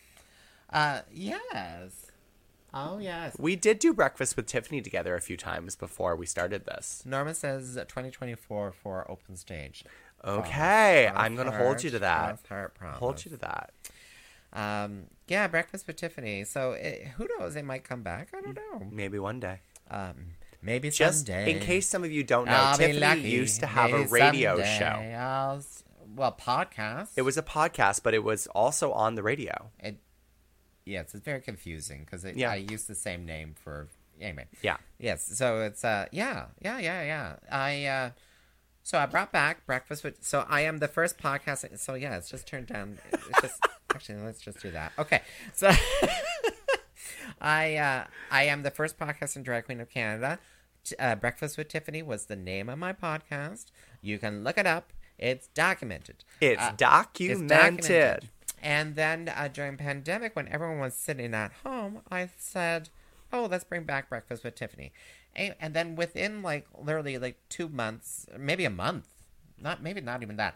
Uh, 0.72 1.02
yes. 1.12 2.12
Oh 2.74 2.98
yes. 3.00 3.36
We 3.40 3.56
did 3.56 3.80
do 3.80 3.94
breakfast 3.94 4.36
with 4.36 4.46
Tyffanie 4.46 4.84
together 4.84 5.16
a 5.16 5.22
few 5.22 5.38
times 5.38 5.76
before 5.76 6.16
we 6.16 6.26
started 6.26 6.66
this. 6.66 7.02
Norma 7.06 7.34
says 7.34 7.74
2024 7.76 8.72
for 8.72 9.10
open 9.10 9.36
stage. 9.36 9.84
Okay, 10.24 11.08
I'm 11.08 11.36
going 11.36 11.50
to 11.50 11.58
hold 11.58 11.84
you 11.84 11.90
to 11.92 12.00
that. 12.00 12.40
heart 12.48 12.76
promise. 12.76 12.98
Hold 13.00 13.24
you 13.26 13.32
to 13.32 13.38
that. 13.38 13.72
Um, 14.54 15.04
yeah, 15.28 15.48
breakfast 15.48 15.88
with 15.88 15.98
Tyffanie. 15.98 16.46
So 16.48 16.72
it, 16.72 17.08
who 17.18 17.28
knows? 17.38 17.56
It 17.56 17.66
might 17.66 17.84
come 17.84 18.02
back. 18.02 18.30
I 18.36 18.42
don't 18.42 18.56
know. 18.56 18.88
Maybe 18.92 19.20
one 19.20 19.40
day. 19.40 19.60
Um, 19.90 20.34
maybe 20.62 20.90
Just 20.90 21.28
someday. 21.28 21.52
in 21.52 21.60
case 21.60 21.88
some 21.88 22.04
of 22.04 22.12
you 22.12 22.24
don't 22.24 22.46
know, 22.46 22.54
I'll 22.54 22.78
Tyffanie 22.78 23.22
used 23.22 23.60
to 23.62 23.68
have 23.68 23.94
a 23.94 24.06
radio 24.08 24.62
show. 24.64 24.86
I'll 24.86 25.64
well, 26.16 26.36
podcast. 26.40 27.10
It 27.16 27.22
was 27.22 27.38
a 27.38 27.44
podcast, 27.44 28.02
but 28.04 28.14
it 28.14 28.24
was 28.24 28.48
also 28.48 28.92
on 28.92 29.16
the 29.16 29.24
radio. 29.24 29.70
It, 29.80 29.98
yes, 30.86 31.14
it's 31.14 31.24
very 31.24 31.42
confusing 31.42 32.06
because 32.06 32.26
Yeah. 32.26 32.52
I 32.52 32.56
used 32.56 32.88
the 32.88 32.96
same 32.96 33.26
name 33.26 33.54
for 33.62 33.88
anyway. 34.20 34.48
Yeah. 34.64 34.78
Yes, 34.98 35.28
so 35.38 35.62
it's 35.62 35.86
uh 35.86 36.08
yeah, 36.12 36.46
yeah, 36.62 36.80
yeah, 36.80 37.04
yeah. 37.04 37.36
I 37.52 37.86
uh 37.86 38.10
so 38.88 38.98
I 38.98 39.06
brought 39.06 39.34
back 39.34 39.66
breakfast 39.66 40.02
with 40.06 40.24
so 40.24 40.46
I 40.48 40.62
am 40.62 40.78
the 40.78 40.88
first 40.88 41.18
podcast 41.18 41.78
so 41.78 41.94
yeah, 41.96 42.16
it's 42.16 42.30
just 42.30 42.48
turned 42.48 42.68
down 42.68 43.00
it's 43.12 43.42
just 43.42 43.62
actually 43.94 44.20
let's 44.20 44.40
just 44.40 44.62
do 44.62 44.72
that. 44.72 44.94
Okay. 44.98 45.24
So 45.54 45.70
I 47.42 47.76
uh 47.76 48.06
I 48.32 48.44
am 48.44 48.64
the 48.64 48.72
first 48.72 48.98
podcast 48.98 49.36
in 49.36 49.44
Drag 49.44 49.66
Queen 49.66 49.82
of 49.82 49.90
Canada. 49.90 50.40
Uh, 50.98 51.16
breakfast 51.16 51.58
with 51.58 51.68
Tyffanie 51.68 52.02
was 52.02 52.28
the 52.28 52.38
name 52.38 52.70
of 52.70 52.80
my 52.80 52.94
podcast. 52.94 53.66
You 54.02 54.20
can 54.20 54.46
look 54.46 54.58
it 54.58 54.66
up. 54.66 54.94
It's 55.18 55.48
documented. 55.48 56.24
It's 56.40 56.62
Uh, 56.62 56.72
documented. 56.78 58.30
And 58.62 58.96
then 58.96 59.28
uh, 59.28 59.50
during 59.52 59.76
pandemic, 59.76 60.34
when 60.34 60.48
everyone 60.48 60.80
was 60.80 60.94
sitting 60.94 61.34
at 61.34 61.52
home, 61.66 62.04
I 62.10 62.30
said, 62.38 62.88
"Oh, 63.34 63.50
let's 63.52 63.66
bring 63.66 63.84
back 63.84 64.08
breakfast 64.08 64.46
with 64.46 64.56
Tyffanie." 64.56 64.92
And, 65.38 65.74
then 65.74 65.96
within 65.96 66.42
like 66.42 66.66
literally 66.78 67.18
like 67.18 67.38
two 67.50 67.70
months, 67.70 68.26
maybe 68.38 68.66
a 68.66 68.70
month, 68.70 69.06
not 69.62 69.82
maybe 69.84 70.02
not 70.02 70.24
even 70.24 70.38
that. 70.38 70.56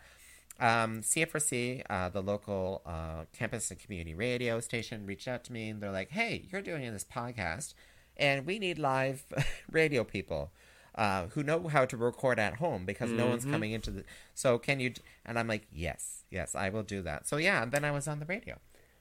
Um, 0.59 1.01
CFRC, 1.01 1.83
uh, 1.89 2.09
the 2.09 2.21
local 2.21 2.81
uh, 2.85 3.25
campus 3.33 3.71
and 3.71 3.79
community 3.79 4.13
radio 4.13 4.59
station, 4.59 5.05
reached 5.05 5.27
out 5.27 5.43
to 5.45 5.53
me 5.53 5.69
and 5.69 5.81
they're 5.81 5.91
like, 5.91 6.11
"Hey, 6.11 6.45
you're 6.51 6.61
doing 6.61 6.91
this 6.91 7.03
podcast, 7.03 7.73
and 8.17 8.45
we 8.45 8.59
need 8.59 8.77
live 8.79 9.23
radio 9.71 10.03
people." 10.03 10.51
uh, 10.95 11.27
who 11.27 11.41
know 11.41 11.69
how 11.69 11.85
to 11.85 11.95
record 11.95 12.37
at 12.37 12.55
home 12.55 12.85
because 12.85 13.11
no 13.11 13.25
one's 13.27 13.43
Mm-hmm. 13.43 13.51
coming 13.53 13.71
into 13.71 13.91
the. 13.91 14.03
So 14.35 14.57
can 14.59 14.81
you? 14.81 14.89
d- 14.89 15.01
And 15.25 15.39
I'm 15.39 15.47
like, 15.47 15.65
yes, 15.71 16.25
yes, 16.29 16.53
I 16.53 16.67
will 16.67 16.83
do 16.83 17.01
that. 17.03 17.25
So 17.29 17.37
yeah, 17.37 17.63
and 17.63 17.71
then 17.71 17.85
I 17.85 17.91
was 17.91 18.09
on 18.09 18.19
the 18.19 18.25
radio. 18.25 18.57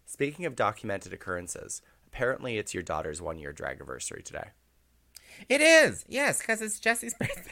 Speaking 0.07 0.45
of 0.47 0.55
documented 0.55 1.13
occurrences, 1.13 1.83
apparently 2.07 2.59
it's 2.59 2.73
your 2.75 2.85
daughter's 2.85 3.21
one 3.21 3.39
year 3.41 3.53
drag 3.53 3.79
anniversary 3.79 4.23
today. 4.23 4.51
It 5.49 5.61
is 5.61 6.05
yes, 6.09 6.39
because 6.41 6.61
it's 6.63 6.79
Jesse's 6.79 7.15
birthday. 7.19 7.51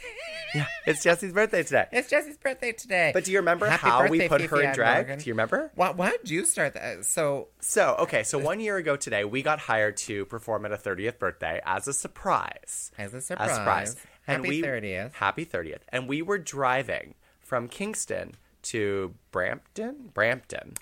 Yeah, 0.54 0.66
it's 0.86 1.02
Jesse's 1.02 1.32
birthday 1.32 1.62
today. 1.62 1.86
it's 1.92 2.08
Jesse's 2.08 2.36
birthday 2.38 2.72
today. 2.72 3.10
But 3.12 3.24
do 3.24 3.32
you 3.32 3.38
remember 3.38 3.66
Happy 3.68 3.86
how 3.88 4.06
we 4.08 4.28
put 4.28 4.40
Fifi 4.40 4.46
her 4.56 4.62
in 4.62 4.74
drag? 4.74 5.06
Morgan. 5.06 5.18
Do 5.18 5.28
you 5.28 5.32
remember? 5.34 5.70
Why, 5.74 5.90
why 5.90 6.10
did 6.12 6.30
you 6.30 6.44
start 6.44 6.74
that? 6.74 7.04
So 7.04 7.48
So, 7.60 7.96
okay, 8.00 8.22
so 8.22 8.38
one 8.38 8.60
year 8.60 8.76
ago 8.76 8.96
today, 8.96 9.24
we 9.24 9.42
got 9.42 9.58
hired 9.58 9.96
to 9.98 10.24
perform 10.26 10.64
at 10.64 10.72
a 10.72 10.76
30th 10.76 11.18
birthday 11.18 11.60
as 11.66 11.86
a 11.88 11.92
surprise. 11.92 12.90
as 12.98 13.14
a 13.14 13.18
A 13.18 13.20
surprise, 13.20 13.54
surprise. 13.54 13.96
And 14.26 14.36
happy 14.44 14.48
we, 14.48 14.62
thirtieth. 14.62 15.14
Happy 15.14 15.44
30th. 15.46 15.80
And 15.90 16.06
we 16.08 16.22
were 16.22 16.38
driving 16.38 17.14
from 17.40 17.68
Kingston 17.68 18.32
to 18.62 19.14
Brampton? 19.32 20.10
Brampton. 20.14 20.74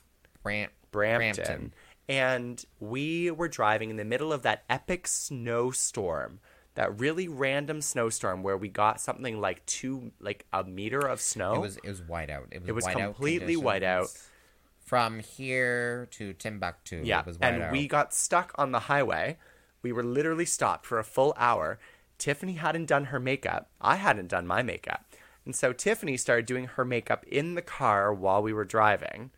Bram- 0.43 0.71
Brampton. 0.93 1.73
And 2.09 2.65
we 2.79 3.31
were 3.33 3.49
driving 3.49 3.91
in 3.91 3.97
the 3.97 4.05
middle 4.05 4.33
of 4.33 4.43
that 4.43 4.63
epic 4.71 5.09
snowstorm, 5.09 6.39
that 6.77 7.01
really 7.01 7.27
random 7.27 7.81
snowstorm 7.83 8.43
where 8.43 8.57
we 8.57 8.69
got 8.69 9.01
something 9.01 9.41
like 9.41 9.65
two, 9.67 10.13
like 10.21 10.47
a 10.53 10.63
meter 10.63 11.01
of 11.01 11.21
snow. 11.21 11.55
It 11.55 11.61
was 11.61 11.77
it 11.79 11.89
was 11.89 12.03
white 12.03 12.31
out. 12.31 12.47
It 12.53 12.61
was, 12.61 12.69
It 12.69 12.73
was 12.73 12.85
white 12.85 12.97
out 13.01 13.15
completely 13.15 13.57
white 13.57 13.83
out. 13.83 14.09
From 14.85 15.19
here 15.19 16.07
to 16.13 16.33
Timbuktu, 16.35 17.03
Yeah, 17.05 17.21
it 17.21 17.27
was 17.27 17.39
white 17.41 17.55
and 17.55 17.63
out. 17.65 17.73
we 17.73 17.89
got 17.89 18.15
stuck 18.15 18.53
on 18.55 18.71
the 18.71 18.79
highway. 18.81 19.37
We 19.83 19.91
were 19.91 20.05
literally 20.05 20.45
stopped 20.45 20.87
for 20.87 21.01
a 21.01 21.05
full 21.05 21.35
hour. 21.37 21.81
Tyffanie 22.21 22.59
hadn't 22.59 22.87
done 22.87 23.07
her 23.07 23.19
makeup. 23.19 23.69
I 23.81 23.97
hadn't 23.97 24.29
done 24.29 24.47
my 24.47 24.63
makeup. 24.63 25.05
And 25.45 25.57
so 25.57 25.73
Tyffanie 25.73 26.19
started 26.21 26.47
doing 26.47 26.67
her 26.67 26.85
makeup 26.85 27.25
in 27.27 27.55
the 27.57 27.63
car 27.63 28.15
while 28.15 28.43
we 28.43 28.53
were 28.53 28.65
driving. 28.65 29.31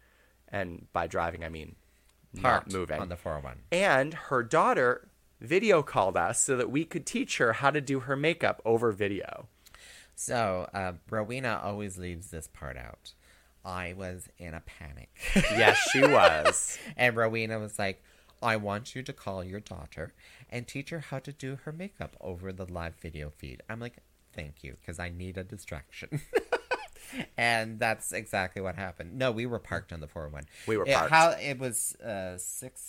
And 0.49 0.87
by 0.93 1.07
driving, 1.07 1.43
I 1.45 1.49
mean 1.49 1.77
parked 2.43 2.71
not 2.71 2.79
moving. 2.79 3.01
on 3.01 3.09
the 3.09 3.17
401. 3.17 3.57
and 3.73 4.13
her 4.15 4.43
daughter 4.43 5.08
video 5.41 5.83
called 5.83 6.17
us 6.17 6.41
so 6.43 6.57
that 6.57 6.71
we 6.71 6.85
could 6.85 7.07
teach 7.07 7.39
her 7.39 7.55
how 7.55 7.71
to 7.71 7.81
do 7.81 8.01
her 8.01 8.17
makeup 8.17 8.61
over 8.65 8.93
video. 8.93 9.47
So 10.15 10.69
uh, 10.75 10.95
Rowena 11.11 11.61
always 11.63 11.97
leaves 11.99 12.31
this 12.31 12.49
part 12.49 12.77
out. 12.77 13.13
I 13.65 13.93
was 13.97 14.29
in 14.39 14.55
a 14.55 14.61
panic. 14.61 15.11
Yes, 15.35 15.79
she 15.93 16.01
was. 16.01 16.79
And 16.97 17.17
Rowena 17.17 17.59
was 17.59 17.79
like, 17.79 18.03
I 18.43 18.57
want 18.57 18.95
you 18.95 19.03
to 19.03 19.13
call 19.13 19.43
your 19.45 19.61
daughter 19.61 20.13
and 20.51 20.67
teach 20.67 20.91
her 20.91 21.01
how 21.01 21.19
to 21.21 21.33
do 21.33 21.59
her 21.65 21.73
makeup 21.73 22.17
over 22.21 22.53
the 22.53 22.71
live 22.73 22.95
video 23.01 23.31
feed. 23.37 23.63
I'm 23.69 23.81
like, 23.81 23.97
thank 24.33 24.63
you, 24.63 24.77
because 24.81 24.99
I 24.99 25.09
need 25.11 25.37
a 25.39 25.45
distraction. 25.45 26.21
and 27.37 27.79
that's 27.79 28.13
exactly 28.13 28.63
what 28.63 28.77
happened. 28.77 29.19
No, 29.19 29.33
we 29.33 29.47
were 29.47 29.59
parked 29.59 29.93
on 29.93 30.01
the 30.01 30.07
401. 30.09 30.45
We 30.67 30.77
were 30.77 30.85
It- 30.87 30.95
parked. 30.95 31.11
how, 31.11 31.31
it 31.31 31.59
was 31.59 31.95
uh, 31.97 32.39
six 32.39 32.81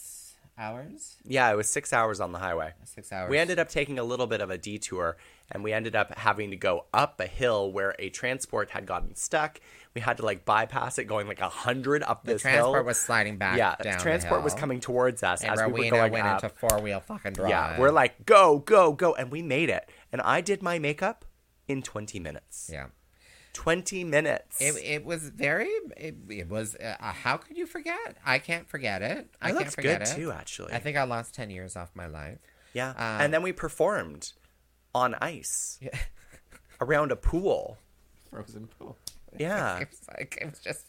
hours? 0.60 1.18
yeah, 1.26 1.52
it 1.52 1.56
was 1.56 1.70
six 1.70 1.94
hours 1.94 2.20
on 2.20 2.32
the 2.34 2.40
highway. 2.40 2.74
Six 2.84 3.12
hours. 3.12 3.30
We 3.30 3.38
ended 3.38 3.58
up 3.60 3.70
taking 3.70 3.98
a 3.98 4.04
little 4.04 4.28
bit 4.28 4.42
of 4.42 4.50
a 4.50 4.58
detour 4.58 5.18
and 5.52 5.64
we 5.64 5.72
ended 5.74 5.96
up 5.96 6.16
having 6.18 6.52
to 6.52 6.58
go 6.58 6.86
up 6.94 7.20
a 7.20 7.26
hill 7.26 7.72
where 7.72 7.96
a 7.98 8.10
transport 8.10 8.72
had 8.72 8.86
gotten 8.86 9.16
stuck. 9.16 9.60
We 9.96 10.02
had 10.02 10.18
to 10.18 10.26
like 10.26 10.46
bypass 10.46 11.00
it 11.00 11.06
going 11.06 11.28
like 11.28 11.42
a 11.42 11.50
hundred 11.50 12.04
up 12.04 12.24
the 12.24 12.34
this 12.34 12.42
transport 12.44 12.76
hill. 12.78 12.84
was 12.86 13.00
sliding 13.00 13.38
back 13.38 13.58
yeah, 13.58 13.76
down 13.82 13.94
the 13.98 14.04
transport 14.04 14.44
was 14.44 14.54
coming 14.54 14.80
towards 14.80 15.24
us 15.24 15.42
And 15.42 15.52
as 15.52 15.60
we 15.60 15.64
were 15.64 15.72
Rowena 15.72 15.90
going 15.98 16.12
went 16.14 16.28
up. 16.28 16.44
into 16.44 16.56
four 16.56 16.80
wheel 16.82 17.00
fucking 17.00 17.34
drive. 17.34 17.50
yeah, 17.50 17.80
we're 17.80 17.90
like 17.92 18.26
go, 18.26 18.60
go, 18.60 18.92
go, 18.94 19.16
and 19.16 19.32
we 19.32 19.42
made 19.42 19.70
it. 19.70 19.90
And 20.12 20.22
I 20.22 20.42
did 20.42 20.62
my 20.62 20.78
makeup 20.78 21.26
in 21.68 21.82
twenty 21.82 22.20
minutes. 22.20 22.70
yeah. 22.72 22.88
Twenty 23.54 24.04
minutes. 24.04 24.62
It, 24.62 24.76
it 24.84 25.06
was 25.06 25.30
very. 25.30 25.68
It, 25.98 26.16
it 26.30 26.50
was. 26.50 26.76
Uh, 26.76 26.96
how 27.00 27.38
could 27.38 27.58
you 27.58 27.66
forget? 27.66 28.18
I 28.26 28.40
can't 28.40 28.68
forget 28.70 29.02
it. 29.02 29.28
I 29.42 29.48
It 29.50 29.52
can't 29.52 29.56
looks 29.60 29.76
forget 29.76 30.00
good 30.00 30.08
it. 30.10 30.16
too, 30.16 30.32
actually. 30.32 30.74
I 30.74 30.80
think 30.80 30.96
I 30.98 31.04
lost 31.04 31.34
ten 31.36 31.50
years 31.50 31.76
off 31.76 31.90
my 31.96 32.08
life. 32.08 32.38
yeah, 32.74 32.92
uh, 32.92 33.22
and 33.24 33.34
then 33.34 33.42
we 33.42 33.52
performed 33.52 34.34
on 34.96 35.16
ice 35.16 35.78
Yeah. 35.82 35.90
around 36.82 37.12
a 37.12 37.16
pool. 37.16 37.78
Frozen 38.30 38.68
pool. 38.68 38.98
Yeah. 39.38 39.78
it 39.80 39.90
was 39.90 40.00
like 40.18 40.38
it 40.42 40.50
was 40.50 40.60
just. 40.60 40.86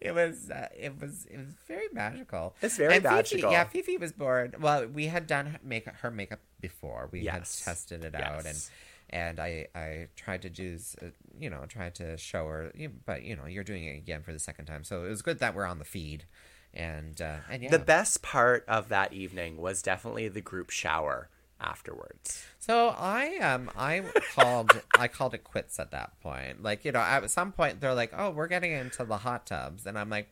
it 0.00 0.12
was 0.12 0.50
uh, 0.50 0.68
it 0.76 1.00
was 1.00 1.26
it 1.30 1.36
was 1.38 1.48
very 1.68 1.86
magical. 1.92 2.54
It's 2.62 2.76
very 2.76 2.94
And 2.94 3.02
Fifi- 3.04 3.14
magical. 3.14 3.52
yeah, 3.52 3.64
Fifi 3.64 3.96
was 3.96 4.12
born. 4.12 4.54
Well, 4.60 4.86
we 4.86 5.06
had 5.06 5.26
done 5.26 5.58
make 5.62 5.86
her 5.86 6.10
makeup 6.10 6.40
before. 6.60 7.08
We 7.12 7.20
Yes. 7.20 7.60
had 7.64 7.70
tested 7.72 8.04
it 8.04 8.14
out, 8.14 8.38
and 8.38 8.46
Yes. 8.46 8.70
And 9.10 9.38
I 9.38 9.66
I 9.74 10.08
tried 10.16 10.42
to 10.42 10.62
use 10.62 10.96
uh, 11.02 11.06
you 11.38 11.50
know 11.50 11.64
tried 11.68 11.94
to 11.96 12.16
show 12.16 12.46
her, 12.46 12.72
but 13.04 13.22
you 13.22 13.36
know 13.36 13.46
you're 13.46 13.64
doing 13.64 13.84
it 13.84 13.98
again 13.98 14.22
for 14.22 14.32
the 14.32 14.38
second 14.38 14.66
time, 14.66 14.84
so 14.84 15.04
it 15.04 15.08
was 15.08 15.22
good 15.22 15.40
that 15.40 15.54
we're 15.54 15.66
on 15.66 15.78
the 15.78 15.84
feed, 15.84 16.24
and 16.72 17.20
uh, 17.20 17.38
and 17.50 17.62
yeah. 17.62 17.70
The 17.70 17.78
best 17.78 18.22
part 18.22 18.64
of 18.68 18.88
that 18.88 19.12
evening 19.12 19.56
was 19.56 19.82
definitely 19.82 20.28
the 20.28 20.40
group 20.40 20.70
shower 20.70 21.28
afterwards. 21.60 22.44
So 22.58 22.94
I 22.96 23.36
um 23.38 23.70
I 23.76 24.02
called 24.34 24.80
I 24.98 25.08
called 25.08 25.34
it 25.34 25.44
quits 25.44 25.78
at 25.78 25.90
that 25.90 26.18
point. 26.20 26.62
Like 26.62 26.84
you 26.84 26.92
know 26.92 27.00
at 27.00 27.28
some 27.30 27.52
point 27.52 27.80
they're 27.80 27.94
like, 27.94 28.12
oh, 28.16 28.30
we're 28.30 28.48
getting 28.48 28.72
into 28.72 29.04
the 29.04 29.18
hot 29.18 29.46
tubs, 29.46 29.86
and 29.86 29.98
I'm 29.98 30.08
like, 30.08 30.28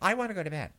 I 0.00 0.14
want 0.14 0.30
to 0.30 0.34
go 0.34 0.42
to 0.42 0.50
bed. 0.50 0.70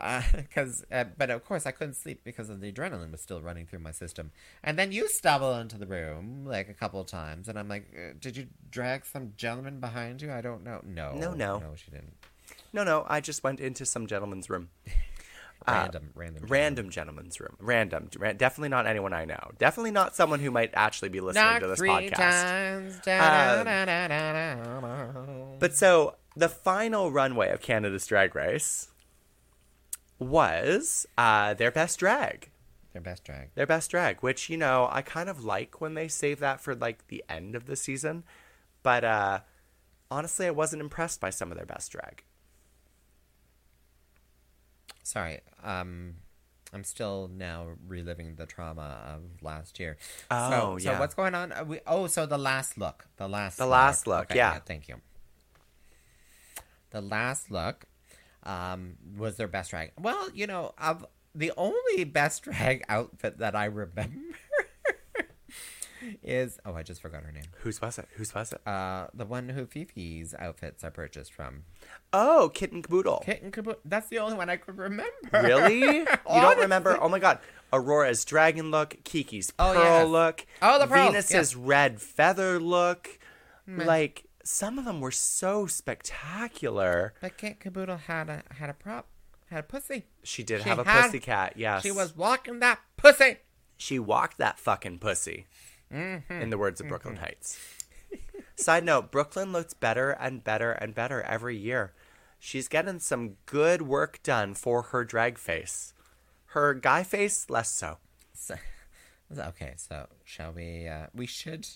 Because, 0.32 0.84
uh, 0.90 1.04
but 1.16 1.30
of 1.30 1.44
course, 1.44 1.66
I 1.66 1.70
couldn't 1.70 1.94
sleep 1.94 2.22
because 2.24 2.50
of 2.50 2.60
the 2.60 2.72
adrenaline 2.72 3.10
was 3.12 3.20
still 3.20 3.40
running 3.40 3.66
through 3.66 3.80
my 3.80 3.92
system. 3.92 4.30
And 4.64 4.78
then 4.78 4.92
you 4.92 5.08
stumble 5.08 5.54
into 5.56 5.76
the 5.78 5.86
room 5.86 6.44
like 6.46 6.68
a 6.68 6.74
couple 6.74 7.00
of 7.00 7.06
times, 7.06 7.48
and 7.48 7.58
I'm 7.58 7.68
like, 7.68 7.86
uh, 7.96 8.14
"Did 8.20 8.36
you 8.36 8.46
drag 8.70 9.04
some 9.06 9.32
gentleman 9.36 9.80
behind 9.80 10.22
you?" 10.22 10.32
I 10.32 10.40
don't 10.40 10.64
know. 10.64 10.80
No, 10.84 11.12
No, 11.12 11.32
no. 11.34 11.58
no, 11.58 11.74
she 11.76 11.90
didn't. 11.90 12.14
No, 12.72 12.84
no, 12.84 13.04
I 13.08 13.20
just 13.20 13.42
went 13.44 13.60
into 13.60 13.84
some 13.84 14.06
gentleman's 14.06 14.48
room. 14.50 14.70
Random, 15.68 16.10
random, 16.14 16.44
Random 16.48 16.88
gentleman's 16.90 17.38
room. 17.38 17.54
Random. 17.60 18.08
Ra- 18.18 18.32
definitely 18.32 18.70
not 18.70 18.86
anyone 18.86 19.12
I 19.12 19.26
know. 19.26 19.50
Definitely 19.58 19.90
not 19.90 20.16
someone 20.16 20.40
who 20.40 20.50
might 20.50 20.70
actually 20.72 21.10
be 21.10 21.20
listening 21.20 21.44
Knock 21.44 21.60
to 21.60 21.66
this 21.66 21.78
three 21.78 21.90
podcast. 21.90 22.12
times. 22.16 22.94
Um, 22.94 23.00
da, 23.04 23.62
da, 23.64 24.08
da. 24.08 25.56
But 25.58 25.74
so 25.74 26.16
the 26.34 26.48
final 26.48 27.12
runway 27.12 27.50
of 27.50 27.60
Canada's 27.60 28.06
Drag 28.06 28.34
Race 28.34 28.88
was 30.20 31.06
uh, 31.18 31.54
their 31.54 31.72
best 31.72 31.98
drag. 31.98 32.50
Their 32.92 33.02
best 33.02 33.24
drag. 33.24 33.54
Their 33.54 33.66
best 33.66 33.90
drag, 33.90 34.20
which 34.20 34.48
you 34.48 34.56
know 34.56 34.88
I 34.90 35.02
kind 35.02 35.28
of 35.28 35.44
like 35.44 35.80
when 35.80 35.94
they 35.94 36.08
save 36.08 36.38
that 36.40 36.60
for 36.60 36.74
like 36.74 37.08
the 37.08 37.24
end 37.28 37.54
of 37.54 37.66
the 37.66 37.76
season, 37.76 38.24
but 38.82 39.04
uh, 39.04 39.40
honestly, 40.10 40.46
I 40.46 40.50
wasn't 40.50 40.82
impressed 40.82 41.20
by 41.20 41.30
some 41.30 41.50
of 41.50 41.56
their 41.56 41.66
best 41.66 41.92
drag. 41.92 42.24
Sorry, 45.02 45.40
um, 45.64 46.16
I'm 46.72 46.84
still 46.84 47.28
now 47.32 47.68
reliving 47.86 48.36
the 48.36 48.46
trauma 48.46 48.98
of 49.06 49.42
last 49.42 49.80
year. 49.80 49.96
Oh, 50.30 50.50
so, 50.50 50.78
so 50.78 50.90
yeah. 50.92 51.00
what's 51.00 51.14
going 51.14 51.34
on? 51.34 51.52
Uh, 51.52 51.64
we, 51.64 51.80
oh, 51.86 52.06
so 52.06 52.26
the 52.26 52.38
last 52.38 52.78
look, 52.78 53.06
the 53.16 53.28
last, 53.28 53.58
look 53.58 53.66
The 53.66 53.70
last 53.70 54.06
look, 54.06 54.24
Okay, 54.30 54.36
yeah. 54.36 54.58
Thank 54.58 54.88
you. 54.88 54.96
The 56.90 57.00
last 57.00 57.50
look, 57.50 57.86
um, 58.44 58.94
was 59.16 59.36
their 59.36 59.48
best 59.48 59.70
drag. 59.70 59.92
Well, 60.00 60.30
you 60.34 60.46
know, 60.46 60.74
of 60.78 61.06
the 61.34 61.52
only 61.56 62.04
best 62.04 62.42
drag 62.44 62.84
outfit 62.88 63.38
that 63.38 63.54
I 63.54 63.66
remember 63.66 64.10
is 66.22 66.58
oh, 66.64 66.74
I 66.74 66.82
just 66.82 67.02
forgot 67.02 67.24
her 67.24 67.32
name. 67.32 67.44
Whose 67.58 67.80
was 67.80 67.98
it? 67.98 68.08
Whose 68.16 68.34
was 68.34 68.52
it? 68.52 68.66
Uh, 68.66 69.08
the 69.12 69.26
one 69.26 69.50
who 69.50 69.66
Fifi's 69.66 70.34
outfits 70.38 70.82
are 70.82 70.90
purchased 70.90 71.32
from. 71.32 71.64
Oh, 72.12 72.50
Kitten 72.54 72.82
Kaboodle. 72.82 73.24
Kitten 73.24 73.50
Kaboodle. 73.50 73.76
That's 73.84 74.08
the 74.08 74.18
only 74.18 74.36
one 74.36 74.48
I 74.48 74.56
could 74.56 74.78
remember. 74.78 75.10
Really? 75.32 76.06
You 76.32 76.40
don't 76.40 76.58
remember? 76.60 76.96
Oh 77.00 77.08
my 77.08 77.18
god. 77.18 77.40
Aurora's 77.72 78.24
dragon 78.24 78.70
look, 78.70 78.96
Kiki's 79.04 79.52
Oh, 79.58 79.72
pearl 79.74 80.08
look, 80.08 80.46
Oh, 80.62 80.78
the 80.78 80.86
Venus's 80.86 81.56
red 81.56 82.00
feather 82.00 82.58
look. 82.60 83.18
Like 83.66 84.24
some 84.44 84.78
of 84.78 84.84
them 84.84 85.00
were 85.00 85.10
so 85.10 85.66
spectacular. 85.66 87.14
But 87.20 87.36
Kit 87.38 87.60
Kaboodle 87.60 88.00
had 88.00 88.28
a 88.28 88.42
had 88.54 88.70
a 88.70 88.74
prop, 88.74 89.06
had 89.50 89.60
a 89.60 89.62
pussy. 89.64 90.06
She 90.22 90.42
did 90.42 90.62
She 90.62 90.68
have 90.68 90.78
a 90.78 90.84
had- 90.84 91.02
pussycat, 91.06 91.54
yes. 91.56 91.82
She 91.82 91.90
was 91.92 92.16
walking 92.16 92.60
that 92.60 92.80
pussy. 92.96 93.38
she 93.76 93.98
walked 93.98 94.38
that 94.38 94.58
fucking 94.58 94.98
pussy. 94.98 95.46
Mm-hmm. 95.92 96.32
In 96.32 96.50
the 96.50 96.58
words 96.58 96.80
of 96.80 96.86
Brooklyn 96.88 97.16
Hytes. 97.16 97.58
Side 98.54 98.84
note, 98.84 99.10
Brooklyn 99.10 99.52
looks 99.52 99.74
better 99.74 100.10
and 100.12 100.44
better 100.44 100.70
and 100.72 100.94
better 100.94 101.22
every 101.22 101.56
year. 101.56 101.92
She's 102.38 102.68
getting 102.68 102.98
some 103.00 103.36
good 103.46 103.82
work 103.82 104.22
done 104.22 104.54
for 104.54 104.82
her 104.82 105.04
drag 105.04 105.36
face. 105.38 105.92
Her 106.46 106.74
guy 106.74 107.02
face, 107.02 107.48
less 107.50 107.70
so. 107.70 107.98
So, 108.34 108.54
okay, 109.38 109.74
so 109.76 110.06
shall 110.24 110.52
we? 110.52 110.86
Uh, 110.86 111.06
we 111.14 111.26
should. 111.26 111.66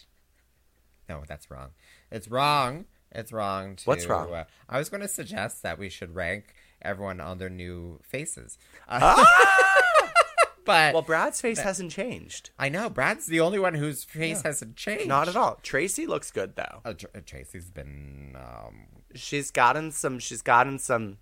No, 1.08 1.22
that's 1.26 1.50
wrong. 1.50 1.70
It's 2.10 2.28
wrong. 2.28 2.86
It's 3.12 3.32
wrong. 3.32 3.76
To, 3.76 3.84
What's 3.84 4.06
wrong? 4.06 4.32
Uh, 4.32 4.44
I 4.68 4.78
was 4.78 4.88
going 4.88 5.00
to 5.02 5.08
suggest 5.08 5.62
that 5.62 5.78
we 5.78 5.88
should 5.88 6.14
rank 6.14 6.54
everyone 6.82 7.20
on 7.20 7.38
their 7.38 7.50
new 7.50 8.00
faces. 8.02 8.58
Uh, 8.88 9.24
but 10.64 10.94
Well, 10.94 11.02
Brad's 11.02 11.40
face 11.40 11.58
hasn't 11.60 11.90
changed. 11.92 12.50
I 12.58 12.68
know 12.68 12.88
Brad's 12.88 13.26
the 13.26 13.40
only 13.40 13.58
one 13.58 13.74
whose 13.74 14.04
face 14.04 14.42
hasn't 14.42 14.76
changed. 14.76 15.06
Not 15.06 15.28
at 15.28 15.36
all. 15.36 15.60
Traci 15.62 16.06
looks 16.08 16.30
good 16.30 16.56
though. 16.56 16.80
Oh, 16.84 16.92
Tr- 16.92 17.06
Traci's 17.18 17.70
been. 17.70 18.36
Um, 18.36 18.86
She's 19.14 19.50
gotten 19.50 19.92
some. 19.92 20.18
She's 20.18 20.42
gotten 20.42 20.78
some, 20.78 21.18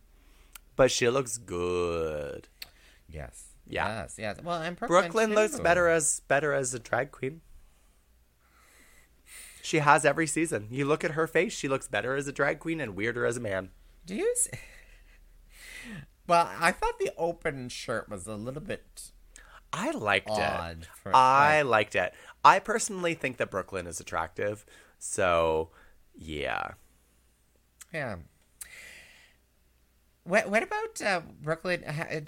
but 0.77 0.91
she 0.91 1.09
looks 1.11 1.37
good. 1.39 2.49
yes. 3.09 3.49
Yeah. 3.67 4.03
Yes. 4.03 4.15
Yes. 4.19 4.39
Well, 4.43 4.61
and 4.61 4.77
Brooklyn, 4.77 5.03
Brooklyn 5.03 5.35
looks 5.35 5.61
better 5.61 5.89
as 5.89 6.21
better 6.27 6.53
as 6.53 6.73
a 6.75 6.79
drag 6.79 7.11
queen. 7.13 7.43
She 9.63 9.79
has 9.79 10.05
every 10.05 10.27
season. 10.27 10.69
You 10.71 10.85
look 10.85 11.05
at 11.05 11.13
her 11.13 11.27
face; 11.27 11.53
she 11.53 11.69
looks 11.69 11.89
better 11.89 12.17
as 12.17 12.27
a 12.27 12.33
drag 12.33 12.59
queen 12.59 12.81
and 12.81 12.97
weirder 12.97 13.25
as 13.25 13.37
a 13.37 13.41
man. 13.41 13.71
Do 14.05 14.15
you? 14.15 14.31
s 14.33 14.49
well, 16.27 16.51
I 16.59 16.73
thought 16.73 16.99
the 16.99 17.13
open 17.17 17.69
shirt 17.69 18.09
was 18.09 18.27
a 18.27 18.35
little 18.35 18.63
bit 18.63 19.13
I 19.73 19.91
liked 19.93 20.29
it. 20.31 20.87
For, 21.03 21.17
I 21.17 21.63
liked 21.63 21.95
it. 21.95 22.13
I 22.45 22.59
personally 22.59 23.15
think 23.15 23.39
that 23.39 23.51
Brooklyn 23.51 23.87
is 23.87 24.01
attractive. 24.01 24.67
So, 24.99 25.71
yeah. 26.15 26.73
yeah. 27.93 28.17
What 30.25 30.51
What 30.51 30.63
about 30.63 31.01
uh, 31.01 31.23
Brooklyn? 31.41 31.85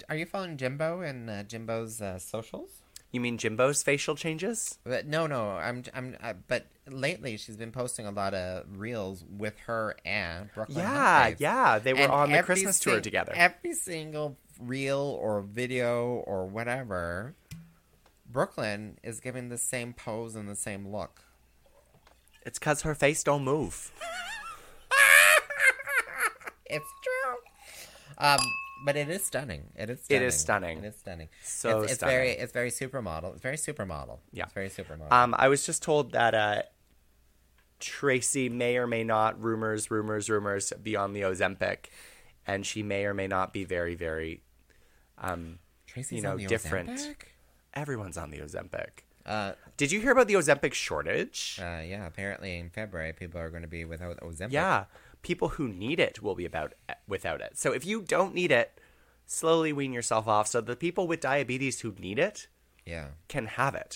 Are 0.09 0.15
you 0.15 0.25
following 0.25 0.57
Jimbo 0.57 1.01
and 1.01 1.29
uh, 1.29 1.43
Jimbo's 1.43 2.01
uh, 2.01 2.17
socials? 2.17 2.81
You 3.15 3.21
mean 3.21 3.37
Jimbo's 3.37 3.81
facial 3.81 4.15
changes? 4.17 4.77
But 4.83 5.07
no, 5.07 5.25
no. 5.25 5.51
I'm. 5.51 5.83
I'm. 5.93 6.17
Uh, 6.21 6.33
but 6.49 6.65
lately, 6.85 7.37
she's 7.37 7.55
been 7.55 7.71
posting 7.71 8.05
a 8.05 8.11
lot 8.11 8.33
of 8.33 8.65
reels 8.77 9.23
with 9.29 9.57
her 9.67 9.95
and 10.03 10.49
Brooklyn. 10.53 10.79
Yeah, 10.79 11.31
Hypeface. 11.31 11.39
yeah. 11.39 11.79
They 11.79 11.93
were 11.93 11.99
And 12.01 12.11
on 12.11 12.29
the 12.33 12.43
Christmas 12.43 12.77
tour 12.77 12.99
together. 12.99 13.31
Every 13.33 13.71
single 13.73 14.35
reel 14.59 15.17
or 15.21 15.39
video 15.39 16.07
or 16.27 16.45
whatever, 16.45 17.35
Brooklyn 18.29 18.97
is 19.01 19.21
giving 19.21 19.47
the 19.47 19.57
same 19.57 19.93
pose 19.93 20.35
and 20.35 20.49
the 20.49 20.55
same 20.57 20.85
look. 20.85 21.21
It's 22.45 22.59
because 22.59 22.81
her 22.81 22.95
face 22.95 23.23
don't 23.23 23.45
move. 23.45 23.93
It's 26.67 26.85
true. 27.03 27.35
Um, 28.17 28.39
but 28.83 28.95
it 28.95 29.09
is 29.09 29.25
stunning. 29.25 29.63
It 29.75 29.89
is. 29.89 30.01
Stunning. 30.03 30.21
It 30.21 30.25
is 30.25 30.39
stunning. 30.39 30.77
It 30.79 30.85
is 30.85 30.95
stunning. 30.97 31.29
So 31.43 31.81
it's, 31.81 31.91
it's 31.91 31.99
stunning. 31.99 32.15
very. 32.15 32.29
It's 32.31 32.51
very 32.51 32.71
supermodel. 32.71 33.33
It's 33.33 33.41
very 33.41 33.57
supermodel. 33.57 34.19
Yeah. 34.31 34.43
It's 34.45 34.53
very 34.53 34.69
supermodel. 34.69 35.11
Um, 35.11 35.35
I 35.37 35.47
was 35.47 35.65
just 35.65 35.81
told 35.81 36.11
that 36.11 36.33
uh, 36.33 36.61
Traci 37.79 38.51
may 38.51 38.77
or 38.77 38.87
may 38.87 39.03
not 39.03 39.41
rumors, 39.41 39.89
rumors, 39.91 40.29
rumors 40.29 40.73
be 40.81 40.95
on 40.95 41.13
the 41.13 41.21
Ozempic, 41.21 41.85
and 42.45 42.65
she 42.65 42.83
may 42.83 43.05
or 43.05 43.13
may 43.13 43.27
not 43.27 43.53
be 43.53 43.63
very, 43.63 43.95
very. 43.95 44.41
Um, 45.17 45.59
Traci's 45.89 46.11
you 46.13 46.21
know, 46.21 46.31
on 46.31 46.37
the 46.37 46.45
different. 46.47 46.89
Ozempic? 46.89 47.15
everyone's 47.75 48.17
on 48.17 48.31
the 48.31 48.39
Ozempic. 48.39 49.03
Uh, 49.25 49.53
Did 49.77 49.91
you 49.91 49.99
hear 49.99 50.11
about 50.11 50.27
the 50.27 50.35
Ozempic 50.35 50.73
shortage? 50.73 51.59
uh, 51.61 51.81
yeah. 51.85 52.05
Apparently, 52.05 52.57
in 52.57 52.69
February, 52.69 53.11
people 53.13 53.39
are 53.41 53.49
going 53.49 53.63
to 53.63 53.67
be 53.67 53.83
without 53.83 54.19
Ozempic. 54.21 54.51
yeah, 54.51 54.85
people 55.29 55.49
who 55.57 55.67
need 55.67 55.99
it 56.07 56.15
will 56.23 56.35
be 56.41 56.45
about 56.45 56.73
without 57.07 57.41
it. 57.41 57.51
So 57.57 57.67
if 57.73 57.83
you 57.85 57.97
don't 58.15 58.33
need 58.33 58.51
it, 58.61 58.79
slowly 59.25 59.71
wean 59.73 59.91
yourself 59.93 60.27
off. 60.27 60.47
So 60.47 60.61
the 60.61 60.75
people 60.75 61.07
with 61.07 61.19
diabetes 61.19 61.75
who 61.81 61.89
need 62.07 62.19
it 62.19 62.47
Yeah. 62.85 63.07
can 63.27 63.45
have 63.59 63.75
it. 63.75 63.93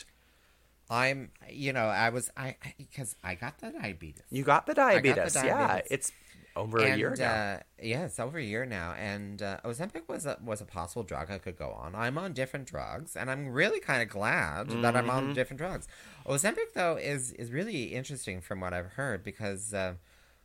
I'm. 0.89 1.30
You 1.65 1.71
know, 1.71 1.86
I 1.86 2.09
was. 2.09 2.32
I 2.36 2.55
because 2.77 3.15
I, 3.23 3.36
got 3.36 3.59
the 3.59 3.69
diabetes. 3.82 4.23
You 4.32 4.43
got 4.43 4.65
the 4.65 4.73
got 4.73 4.89
the 4.89 5.01
diabetes. 5.01 5.36
Yeah, 5.36 5.82
it's 5.95 6.11
over 6.55 6.80
a 6.80 6.97
year 6.97 7.09
and, 7.09 7.15
ago. 7.19 7.25
Uh, 7.25 7.59
yeah, 7.91 8.05
it's 8.05 8.19
over 8.19 8.38
a 8.39 8.43
year 8.43 8.65
now, 8.65 8.93
and 8.93 9.39
uh, 9.41 9.57
Ozempic 9.63 10.07
was 10.07 10.25
a 10.25 10.39
was 10.43 10.61
a 10.61 10.65
possible 10.65 11.03
drug 11.03 11.30
I 11.30 11.38
could 11.38 11.57
go 11.57 11.69
on. 11.84 11.93
I'm 11.93 12.17
on 12.17 12.34
different 12.34 12.65
drugs, 12.65 13.15
and 13.15 13.30
I'm 13.30 13.49
really 13.49 13.80
kind 13.80 14.01
of 14.01 14.09
glad 14.09 14.69
that 14.84 14.95
I'm 14.95 15.05
Mm-hmm. 15.05 15.30
on 15.30 15.34
different 15.36 15.59
drugs. 15.59 15.88
Ozempic 16.25 16.73
though 16.73 16.95
is 16.97 17.34
is 17.34 17.51
really 17.51 17.84
interesting 17.99 18.41
from 18.41 18.59
what 18.59 18.73
I've 18.73 18.93
heard 18.93 19.23
because 19.23 19.73
uh, 19.75 19.93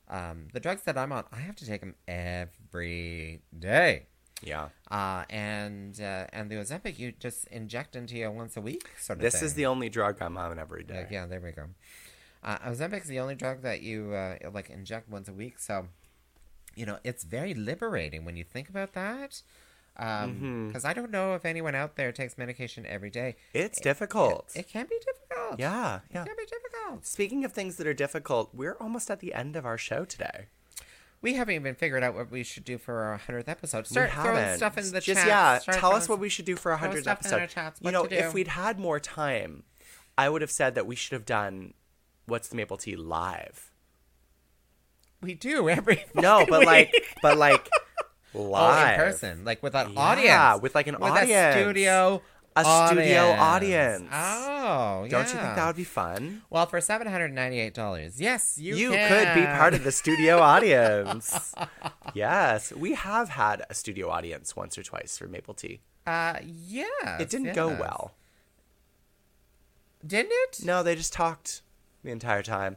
um, 0.08 0.48
the 0.52 0.60
drugs 0.60 0.82
that 0.82 0.96
I'm 0.98 1.12
on, 1.12 1.24
I 1.32 1.36
have 1.40 1.56
to 1.56 1.66
take 1.66 1.80
them 1.80 1.94
every 2.06 3.40
day. 3.58 4.06
yeah. 4.42 4.68
Uh, 4.90 5.24
and 5.30 5.98
uh, 6.00 6.26
and 6.32 6.50
the 6.50 6.56
Ozempic 6.56 6.98
you 6.98 7.12
just 7.12 7.46
inject 7.48 7.96
into 7.96 8.16
you 8.16 8.30
once 8.30 8.56
a 8.56 8.60
week, 8.60 8.88
sort 8.98 9.18
of 9.18 9.22
This 9.22 9.36
thing. 9.36 9.44
is 9.44 9.54
the 9.54 9.66
only 9.66 9.88
drug 9.88 10.20
I'm 10.20 10.36
on 10.36 10.58
every 10.58 10.84
day. 10.84 10.98
Like, 10.98 11.10
yeah, 11.10 11.26
there 11.26 11.40
we 11.40 11.52
go. 11.52 11.66
Uh, 12.42 12.58
is 12.70 12.78
the 13.08 13.20
only 13.20 13.34
drug 13.34 13.62
that 13.62 13.80
you 13.80 14.12
uh, 14.12 14.36
like 14.52 14.68
inject 14.68 15.08
once 15.08 15.28
a 15.28 15.32
week, 15.32 15.58
so 15.58 15.88
you 16.76 16.84
know, 16.84 16.98
it's 17.04 17.24
very 17.24 17.54
liberating 17.54 18.24
when 18.24 18.36
you 18.36 18.44
think 18.44 18.68
about 18.68 18.92
that. 18.94 19.42
Because 19.96 20.28
Mm-hmm. 20.30 20.86
I 20.86 20.92
don't 20.92 21.10
know 21.10 21.34
if 21.34 21.44
anyone 21.44 21.74
out 21.74 21.96
there 21.96 22.10
takes 22.10 22.36
medication 22.36 22.84
every 22.86 23.10
day. 23.10 23.36
It's 23.52 23.80
difficult. 23.80 24.50
It 24.54 24.68
can 24.68 24.86
be 24.86 24.96
difficult. 24.98 25.60
yeah, 25.60 26.00
yeah. 26.12 26.22
It 26.22 26.26
can 26.26 26.36
be 26.36 26.44
difficult. 26.46 27.06
Speaking 27.06 27.44
of 27.44 27.52
things 27.52 27.76
that 27.76 27.86
are 27.86 27.94
difficult, 27.94 28.50
we're 28.52 28.74
almost 28.80 29.10
at 29.10 29.20
the 29.20 29.32
end 29.34 29.54
of 29.56 29.64
our 29.64 29.78
show 29.78 30.04
today. 30.04 30.46
We 31.22 31.34
haven't 31.34 31.54
even 31.54 31.74
figured 31.74 32.02
out 32.02 32.14
what 32.14 32.30
we 32.30 32.42
should 32.42 32.64
do 32.64 32.76
for 32.76 33.02
our 33.02 33.16
hundredth 33.16 33.48
episode. 33.48 33.86
Start 33.86 34.10
we 34.16 34.22
throwing 34.22 34.56
stuff 34.56 34.76
in 34.76 34.84
the 34.92 35.00
Just 35.00 35.20
chat. 35.20 35.26
yeah, 35.28 35.58
Start 35.58 35.78
tell 35.78 35.92
us 35.94 36.08
what 36.08 36.18
we 36.18 36.28
should 36.28 36.44
do 36.44 36.56
for 36.56 36.72
our 36.72 36.78
hundredth 36.78 37.06
episode. 37.06 37.40
our 37.40 37.46
chats, 37.46 37.80
you 37.82 37.90
know, 37.92 38.04
if 38.10 38.34
we'd 38.34 38.48
had 38.48 38.78
more 38.78 39.00
time, 39.00 39.62
I 40.18 40.28
would 40.28 40.42
have 40.42 40.50
said 40.50 40.74
that 40.74 40.86
we 40.86 40.94
should 40.96 41.12
have 41.12 41.24
done 41.24 41.72
what's 42.26 42.48
the 42.48 42.56
maple 42.56 42.76
tea 42.76 42.96
live. 42.96 43.70
We 45.22 45.34
do 45.34 45.68
every 45.70 46.04
No, 46.14 46.44
but 46.48 46.60
week. 46.60 46.66
like, 46.66 47.04
but 47.22 47.38
like 47.38 47.68
oh, 48.34 48.42
live 48.42 48.88
in 48.94 49.04
person, 49.04 49.44
like 49.44 49.62
with 49.62 49.74
an 49.74 49.92
Yeah, 49.92 50.00
audience, 50.00 50.62
with, 50.62 50.74
like, 50.74 50.86
an 50.86 50.94
with 51.00 51.12
audience. 51.12 51.56
A 51.56 51.60
studio, 51.62 52.22
A 52.56 52.64
studio 52.88 53.30
audience. 53.32 54.08
Oh, 54.12 55.06
Don't 55.08 55.26
you 55.28 55.38
think 55.40 55.54
that 55.56 55.66
would 55.66 55.76
be 55.76 55.84
fun? 55.84 56.42
Well, 56.50 56.66
for 56.66 56.80
seven 56.80 57.06
hundred 57.08 57.32
ninety-eight 57.32 57.74
dollars, 57.74 58.20
yes, 58.20 58.58
you 58.58 58.76
You 58.76 58.90
can. 58.92 59.08
could 59.08 59.34
be 59.40 59.46
part 59.46 59.74
of 59.74 59.82
the 59.84 59.92
studio 59.92 60.38
audience. 60.54 61.54
yes, 62.14 62.72
we 62.72 62.94
have 62.94 63.30
had 63.30 63.64
a 63.68 63.74
studio 63.74 64.08
audience 64.10 64.54
once 64.54 64.78
or 64.78 64.82
twice 64.82 65.18
for 65.18 65.26
Maple 65.26 65.54
Tea. 65.54 65.80
Uh, 66.06 66.36
yeah, 66.44 67.18
It 67.18 67.28
didn't 67.30 67.54
go 67.54 67.68
well. 67.68 68.14
didn't 70.06 70.32
it? 70.32 70.60
No, 70.64 70.82
they 70.82 70.94
just 70.94 71.12
talked 71.12 71.62
the 72.02 72.10
entire 72.10 72.42
time. 72.42 72.76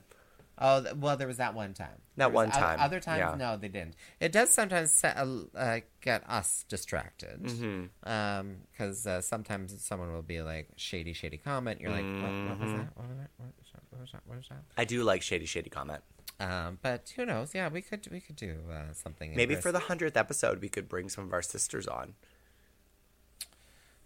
Oh, 0.59 0.83
well, 0.95 1.17
there 1.17 1.27
was 1.27 1.37
that 1.37 1.53
one 1.53 1.73
time. 1.73 2.01
That 2.15 2.31
one 2.31 2.49
time, 2.49 2.79
Other 2.79 2.99
times, 2.99 3.19
yeah. 3.19 3.35
no, 3.37 3.57
they 3.57 3.67
didn't. 3.67 3.93
It 4.19 4.31
does 4.31 4.49
sometimes 4.49 4.91
se- 4.91 5.13
uh, 5.55 5.79
get 6.01 6.23
us 6.27 6.65
distracted. 6.67 7.43
Mm-hmm. 7.43 8.53
Because 8.71 9.05
uh, 9.05 9.21
sometimes 9.21 9.79
someone 9.83 10.11
will 10.13 10.23
be 10.23 10.41
like, 10.41 10.69
shady, 10.75 11.13
shady 11.13 11.37
comment. 11.37 11.79
You're 11.79 11.91
like, 11.91 12.03
what, 12.03 12.21
what 12.49 12.59
was 12.59 12.69
Mm-hmm. 12.69 12.77
that? 12.77 12.97
What 12.97 13.07
was 13.09 13.17
that? 13.17 13.29
What 13.37 13.49
was 13.59 13.69
that? 13.71 13.81
What 13.89 14.01
was 14.01 14.11
that? 14.11 14.21
What 14.25 14.37
was 14.37 14.47
that? 14.49 14.63
I 14.77 14.85
do 14.85 15.03
like 15.03 15.21
shady, 15.21 15.45
shady 15.45 15.69
comment. 15.69 16.01
Um, 16.39 16.77
but 16.81 17.11
who 17.15 17.25
knows? 17.25 17.53
Yeah, 17.55 17.69
we 17.69 17.81
could 17.81 18.07
we 18.11 18.19
could 18.19 18.35
do 18.35 18.57
uh, 18.71 18.93
something. 18.93 19.35
Maybe 19.35 19.55
for 19.55 19.71
the 19.71 19.79
hundredth 19.79 20.15
episode, 20.17 20.61
we 20.61 20.69
could 20.69 20.87
bring 20.87 21.09
some 21.09 21.23
of 21.23 21.33
our 21.33 21.41
sisters 21.41 21.87
on. 21.87 22.13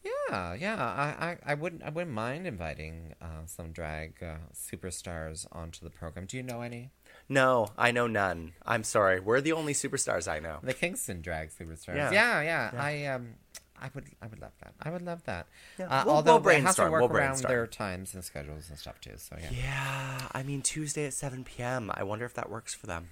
Yeah, 0.03 0.53
yeah. 0.55 0.75
I, 0.81 1.25
I, 1.31 1.37
I 1.45 1.53
wouldn't 1.53 1.83
I 1.83 1.89
wouldn't 1.89 2.13
mind 2.13 2.47
inviting 2.47 3.13
uh, 3.21 3.45
some 3.45 3.71
drag 3.71 4.15
uh, 4.23 4.35
superstars 4.53 5.45
onto 5.51 5.83
the 5.83 5.91
program. 5.91 6.25
Do 6.25 6.37
you 6.37 6.43
know 6.43 6.61
any? 6.61 6.89
No, 7.29 7.67
I 7.77 7.91
know 7.91 8.07
none. 8.07 8.53
I'm 8.65 8.83
sorry. 8.83 9.19
We're 9.19 9.41
the 9.41 9.51
only 9.53 9.73
superstars 9.73 10.27
I 10.31 10.39
know. 10.39 10.57
The 10.63 10.73
Kingston 10.73 11.21
drag 11.21 11.49
superstars. 11.51 11.95
Yeah. 11.95 12.11
Yeah, 12.11 12.41
yeah. 12.41 12.71
I 12.77 13.05
um 13.05 13.35
I 13.79 13.89
would 13.93 14.05
I 14.21 14.27
would 14.27 14.39
love 14.41 14.53
that. 14.63 14.73
I 14.81 14.89
would 14.89 15.01
love 15.03 15.23
that. 15.25 15.47
Yeah. 15.77 15.85
Uh, 15.87 16.03
We'll- 16.05 16.15
although 16.15 16.31
we'll 16.37 16.41
they 16.41 16.61
have 16.61 16.75
to 16.77 16.83
work 16.89 17.01
We'll 17.01 17.11
around 17.11 17.27
brainstorm. 17.33 17.51
their 17.53 17.67
times 17.67 18.13
and 18.15 18.23
schedules 18.23 18.69
and 18.69 18.77
stuff 18.79 18.99
too. 19.01 19.13
So 19.17 19.35
yeah. 19.39 19.49
Yeah, 19.51 20.27
I 20.31 20.41
mean 20.43 20.61
Tuesday 20.61 21.05
at 21.05 21.13
7 21.13 21.43
p.m. 21.43 21.91
I 21.93 22.03
wonder 22.03 22.25
if 22.25 22.33
that 22.35 22.49
works 22.49 22.73
for 22.73 22.87
them. 22.87 23.09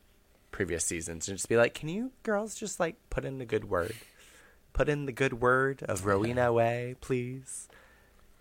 previous 0.52 0.84
seasons 0.86 1.28
and 1.28 1.38
just 1.38 1.48
be 1.50 1.58
like, 1.58 1.74
"Can 1.74 1.90
you 1.90 2.12
girls 2.24 2.56
just 2.56 2.80
like 2.80 2.96
put 3.10 3.26
in 3.26 3.38
the 3.38 3.46
good 3.46 3.66
word? 3.66 3.96
Put 4.74 4.90
in 4.90 5.06
the 5.06 5.12
good 5.12 5.40
word 5.40 5.84
of 5.84 6.06
Rowena 6.06 6.52
Whey, 6.54 6.96
please. 7.00 7.68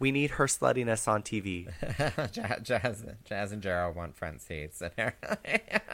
We 0.00 0.10
need 0.10 0.30
her 0.32 0.46
sluttiness 0.46 1.06
on 1.06 1.22
TV. 1.22 1.68
Ja- 2.36 2.58
Jazz, 2.58 3.04
Jazz 3.24 3.52
and 3.52 3.62
Gerald 3.62 3.94
want 3.94 4.16
front 4.16 4.40
seats. 4.42 4.82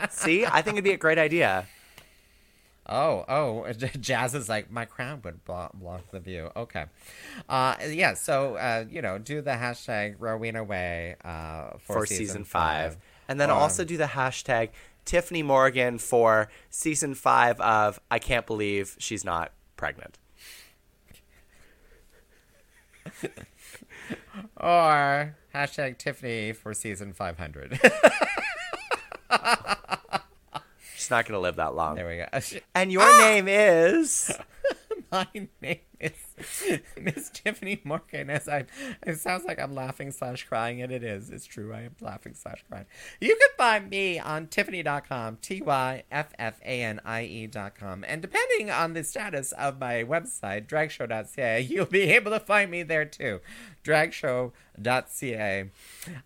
See, 0.09 0.47
I 0.47 0.63
think 0.63 0.75
it'd 0.77 0.85
be 0.85 0.93
a 0.93 0.97
great 0.97 1.19
idea. 1.19 1.67
Oh, 2.93 3.25
oh, 3.29 3.73
Jazz 4.01 4.35
is 4.35 4.49
like 4.49 4.71
my 4.71 4.85
crown 4.85 5.21
would 5.25 5.45
block, 5.45 5.73
block 5.75 6.11
the 6.11 6.19
view. 6.21 6.51
Okay, 6.57 6.87
uh, 7.49 7.77
yeah. 7.89 8.15
So 8.15 8.57
uh, 8.57 8.85
you 8.91 9.01
know, 9.01 9.17
do 9.19 9.41
the 9.41 9.53
hashtag 9.53 10.17
Rowena 10.19 10.65
Whey 10.65 11.15
uh, 11.25 11.71
for, 11.79 12.01
for 12.01 12.07
season, 12.07 12.27
season 12.27 12.45
five. 12.45 12.93
five. 12.95 13.03
And 13.29 13.41
then 13.41 13.49
Um, 13.51 13.59
also 13.59 13.85
do 13.85 13.97
the 13.97 14.07
hashtag 14.07 14.71
Tyffanie 15.07 15.45
Morgan 15.45 15.99
for 15.99 16.49
season 16.69 17.15
five 17.15 17.61
of 17.61 18.01
I 18.11 18.19
can't 18.19 18.45
believe 18.47 18.97
she's 18.99 19.25
not 19.25 19.53
pregnant. 19.77 20.19
Or 24.57 25.37
hashtag 25.55 25.99
Tyffanie 25.99 26.55
for 26.55 26.75
season 26.75 27.13
500. 27.13 27.79
She's 31.01 31.11
not 31.11 31.25
going 31.25 31.33
to 31.33 31.41
live 31.41 31.57
that 31.57 31.75
long. 31.75 31.95
there 31.95 32.07
we 32.07 32.17
go. 32.19 32.61
And 32.75 32.93
your 32.93 33.01
ah! 33.03 33.19
name 33.21 33.49
is. 33.49 34.31
My 35.11 35.27
name 35.35 35.81
is 36.01 36.13
Miss 37.01 37.31
Tyffanie 37.31 37.85
Morgan. 37.85 38.31
As 38.31 38.49
I, 38.49 38.65
it 39.07 39.19
sounds 39.19 39.45
like 39.45 39.61
I'm 39.61 39.75
laughing 39.75 40.11
slash 40.11 40.45
crying, 40.45 40.81
and 40.83 40.91
it 40.91 41.03
is. 41.03 41.31
It's 41.31 41.47
true. 41.47 41.73
I 41.73 41.83
am 41.83 41.95
laughing 42.01 42.35
slash 42.35 42.65
crying. 42.69 42.87
You 43.21 43.37
can 43.37 43.49
find 43.57 43.91
me 43.91 44.19
on 44.19 44.47
Tyffanie.com, 44.47 45.39
T 45.43 45.61
Y 45.63 46.03
F 46.11 46.33
F 46.39 46.61
A 46.65 46.83
N 46.83 47.01
I 47.05 47.25
E.com. 47.25 48.05
And 48.07 48.23
depending 48.23 48.71
on 48.71 48.95
the 48.95 49.05
status 49.05 49.53
of 49.53 49.79
my 49.79 50.05
website, 50.05 50.67
dragshow.ca, 50.67 51.61
you'll 51.61 51.87
be 51.87 52.03
able 52.03 52.31
to 52.33 52.41
find 52.41 52.71
me 52.71 52.83
there 52.83 53.05
too. 53.05 53.41
Dragshow.ca. 53.85 55.71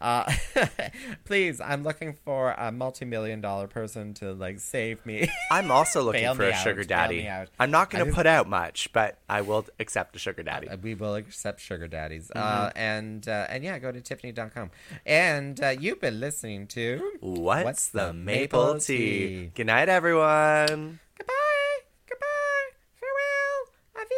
Uh, 0.01 0.33
please, 1.25 1.61
I'm 1.61 1.83
looking 1.83 2.14
for 2.25 2.53
a 2.53 2.72
multi 2.72 3.05
million 3.05 3.41
dollar 3.41 3.66
person 3.66 4.14
to 4.14 4.33
like 4.33 4.61
save 4.61 5.05
me. 5.07 5.29
I'm 5.51 5.70
also 5.70 6.03
looking 6.03 6.22
Bail 6.22 6.35
for 6.35 6.45
a 6.45 6.53
out, 6.53 6.62
sugar 6.62 6.85
daddy. 6.85 7.29
I'm 7.59 7.70
not 7.70 7.91
going 7.91 8.07
to 8.07 8.12
put 8.12 8.27
out 8.27 8.49
much, 8.49 8.93
but 8.93 9.18
I 9.29 9.43
will 9.43 9.64
accept 9.79 10.17
a 10.17 10.19
sugar 10.19 10.43
daddy. 10.43 10.69
Uh, 10.69 10.77
we 10.77 10.95
will 10.95 11.15
accept 11.15 11.61
sugar 11.61 11.89
daddies. 11.89 12.31
Mm-hmm. 12.35 12.67
Uh, 12.67 12.71
and 12.77 13.29
uh, 13.29 13.47
and 13.49 13.65
yeah, 13.65 13.79
go 13.79 13.93
to 13.93 14.01
tyffanie.com. 14.01 14.71
And 15.07 15.62
uh, 15.62 15.69
you've 15.79 16.01
been 16.01 16.21
listening 16.21 16.67
to 16.69 17.12
What's, 17.21 17.65
What's 17.65 17.89
the, 17.89 18.12
Maple, 18.12 18.79
tea? 18.79 18.97
tea? 18.97 19.51
Good 19.55 19.67
night, 19.67 19.89
everyone. 19.89 21.01
Goodbye. 21.19 21.81
Goodbye. 22.09 22.71
Farewell. 23.01 23.69
Auf 23.97 24.09